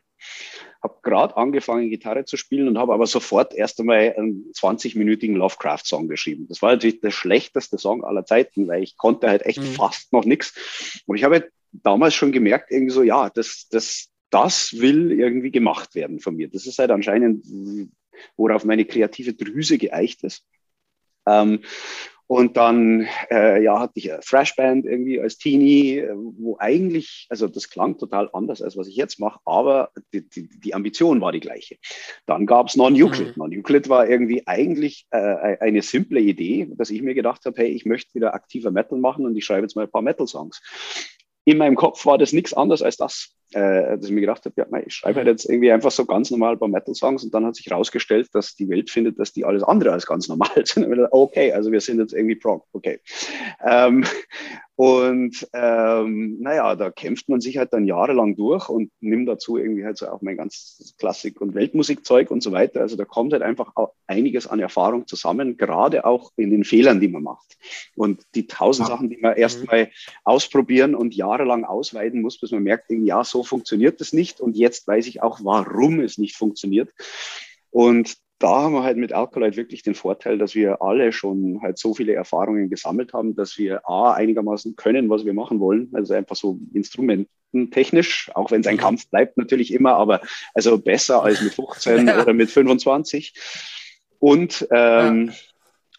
[0.81, 6.07] habe gerade angefangen, Gitarre zu spielen und habe aber sofort erst einmal einen 20-minütigen Lovecraft-Song
[6.07, 6.47] geschrieben.
[6.47, 9.73] Das war natürlich der schlechteste Song aller Zeiten, weil ich konnte halt echt mhm.
[9.73, 11.01] fast noch nichts.
[11.05, 15.51] Und ich habe halt damals schon gemerkt, irgendwie so, ja, das, das, das will irgendwie
[15.51, 16.49] gemacht werden von mir.
[16.49, 17.45] Das ist halt anscheinend,
[18.37, 20.45] worauf meine kreative Drüse geeicht ist.
[21.27, 21.61] Ähm,
[22.29, 27.71] und dann äh, ja, hatte ich eine Thrashband irgendwie als Teenie, wo eigentlich, also das
[27.71, 31.39] klang total anders, als was ich jetzt mache, aber die, die, die Ambition war die
[31.39, 31.77] gleiche.
[32.27, 33.29] Dann gab es Non-Euclid.
[33.29, 33.33] Mhm.
[33.35, 37.85] Non-Euclid war irgendwie eigentlich äh, eine simple Idee, dass ich mir gedacht habe, hey, ich
[37.85, 40.61] möchte wieder aktiver Metal machen und ich schreibe jetzt mal ein paar Metal-Songs.
[41.45, 44.53] In meinem Kopf war das nichts anderes als das äh, dass ich mir gedacht habe,
[44.57, 47.45] ja, ich schreibe halt jetzt irgendwie einfach so ganz normal ein paar Metal-Songs und dann
[47.45, 50.87] hat sich herausgestellt, dass die Welt findet, dass die alles andere als ganz normal sind.
[51.11, 52.99] okay, also wir sind jetzt irgendwie Prog, okay.
[53.65, 54.05] Ähm,
[54.75, 59.83] und ähm, naja, da kämpft man sich halt dann jahrelang durch und nimmt dazu irgendwie
[59.83, 62.79] halt so auch mein ganzes Klassik- und Weltmusikzeug und so weiter.
[62.79, 63.73] Also da kommt halt einfach
[64.07, 67.57] einiges an Erfahrung zusammen, gerade auch in den Fehlern, die man macht.
[67.97, 68.87] Und die tausend.
[68.87, 69.89] Sachen, die man erstmal mhm.
[70.23, 74.41] ausprobieren und jahrelang ausweiten muss, bis man merkt, ja, so funktioniert das nicht.
[74.41, 76.89] Und jetzt weiß ich auch, warum es nicht funktioniert.
[77.71, 81.77] Und da haben wir halt mit Alkaloid wirklich den Vorteil, dass wir alle schon halt
[81.77, 85.89] so viele Erfahrungen gesammelt haben, dass wir A, einigermaßen können, was wir machen wollen.
[85.93, 88.79] Also einfach so instrumententechnisch, auch wenn es ein mhm.
[88.79, 90.21] Kampf bleibt natürlich immer, aber
[90.53, 92.21] also besser als mit 15 ja.
[92.21, 93.33] oder mit 25.
[94.19, 95.33] Und ähm, ja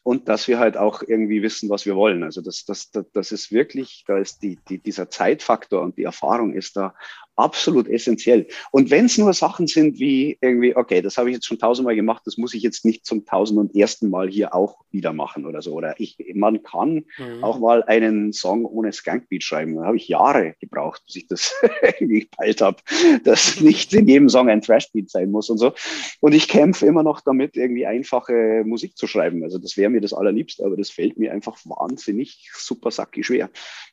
[0.03, 2.23] und dass wir halt auch irgendwie wissen, was wir wollen.
[2.23, 6.05] Also das, das, das, das ist wirklich, da ist die, die, dieser Zeitfaktor und die
[6.05, 6.95] Erfahrung ist da
[7.37, 8.47] absolut essentiell.
[8.71, 11.97] Und wenn es nur Sachen sind wie irgendwie, okay, das habe ich jetzt schon tausendmal
[11.97, 15.47] gemacht, das muss ich jetzt nicht zum tausend und ersten Mal hier auch wieder machen
[15.47, 15.73] oder so.
[15.73, 17.43] Oder ich, man kann mhm.
[17.43, 19.77] auch mal einen Song ohne Skankbeat schreiben.
[19.77, 22.77] Da habe ich Jahre gebraucht, bis ich das irgendwie gepeilt habe,
[23.25, 25.73] dass nicht in jedem Song ein Thrashbeat sein muss und so.
[26.21, 29.43] Und ich kämpfe immer noch damit, irgendwie einfache Musik zu schreiben.
[29.43, 33.51] Also das wäre mir das allerliebste, aber das fällt mir einfach wahnsinnig super sackig schwer.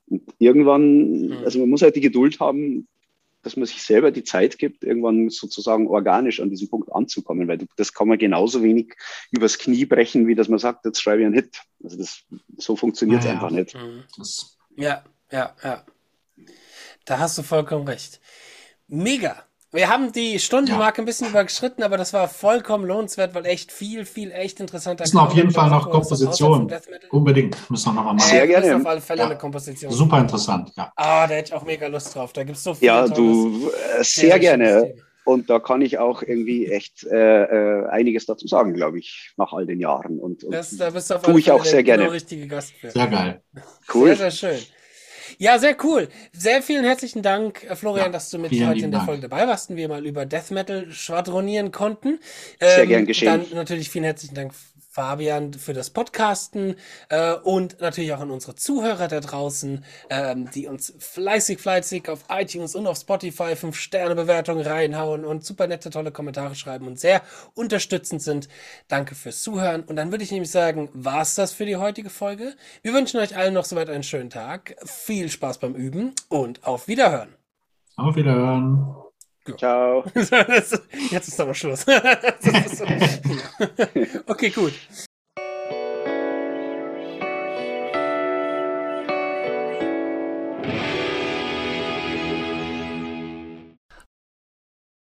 [0.08, 1.38] Und irgendwann, mhm.
[1.44, 2.88] also man muss halt die Geduld haben,
[3.44, 7.60] dass man sich selber die Zeit gibt, irgendwann sozusagen organisch an diesen Punkt anzukommen, weil
[7.78, 8.94] das kann man genauso wenig
[9.32, 11.62] übers Knie brechen, wie dass man sagt, jetzt schreibe ich einen Hit.
[11.82, 12.24] Also das,
[12.58, 13.58] so funktioniert es ja, einfach ja.
[13.58, 13.76] nicht.
[13.76, 14.04] Mhm.
[14.76, 15.86] Ja, ja, ja.
[17.06, 18.20] Da hast du vollkommen recht.
[18.88, 19.47] Mega.
[19.72, 21.04] Wir haben die Stundenmarke ja.
[21.04, 25.04] ein bisschen überschritten, aber das war vollkommen lohnenswert, weil echt viel, viel echt interessanter.
[25.04, 26.72] Das ist auf jeden Fall noch Komposition.
[27.10, 27.70] Unbedingt.
[27.70, 28.30] Müssen wir noch mal machen.
[28.30, 28.78] Sehr gerne.
[28.78, 29.26] auf alle Fälle ja.
[29.26, 29.92] eine Komposition.
[29.92, 30.92] Super interessant, ja.
[30.96, 32.32] Ah, da hätte ich auch mega Lust drauf.
[32.32, 32.88] Da gibt es so viel.
[32.88, 34.94] Ja, du, äh, sehr, sehr gerne.
[35.26, 39.52] Und da kann ich auch irgendwie echt äh, äh, einiges dazu sagen, glaube ich, nach
[39.52, 40.20] all den Jahren.
[40.20, 42.04] Und, und das, da bist du auf tue ich auch sehr gerne.
[42.04, 42.92] Genau richtige Gast für.
[42.92, 43.42] Sehr geil.
[43.94, 44.16] Cool.
[44.16, 44.77] Sehr, sehr schön.
[45.38, 46.10] Ja, sehr cool.
[46.34, 49.48] Sehr vielen herzlichen Dank, äh, Florian, ja, dass du mit heute in der Folge dabei
[49.48, 52.20] warst und wir mal über Death Metal schwadronieren konnten.
[52.60, 53.46] Sehr ähm, gern geschehen.
[53.50, 54.54] Dann natürlich vielen herzlichen Dank
[54.98, 56.76] Fabian für das Podcasten
[57.10, 62.26] äh, und natürlich auch an unsere Zuhörer da draußen, ähm, die uns fleißig, fleißig auf
[62.30, 67.22] iTunes und auf Spotify 5-Sterne-Bewertungen reinhauen und super nette, tolle Kommentare schreiben und sehr
[67.54, 68.50] unterstützend sind.
[68.88, 69.84] Danke fürs Zuhören.
[69.84, 72.56] Und dann würde ich nämlich sagen, war's das für die heutige Folge.
[72.82, 74.78] Wir wünschen euch allen noch soweit einen schönen Tag.
[74.84, 77.36] Viel Spaß beim Üben und auf Wiederhören.
[77.98, 79.07] Auf Wiederhören.
[79.56, 80.04] Ciao.
[80.16, 81.86] Jetzt ist aber Schluss.
[84.28, 84.74] okay, gut.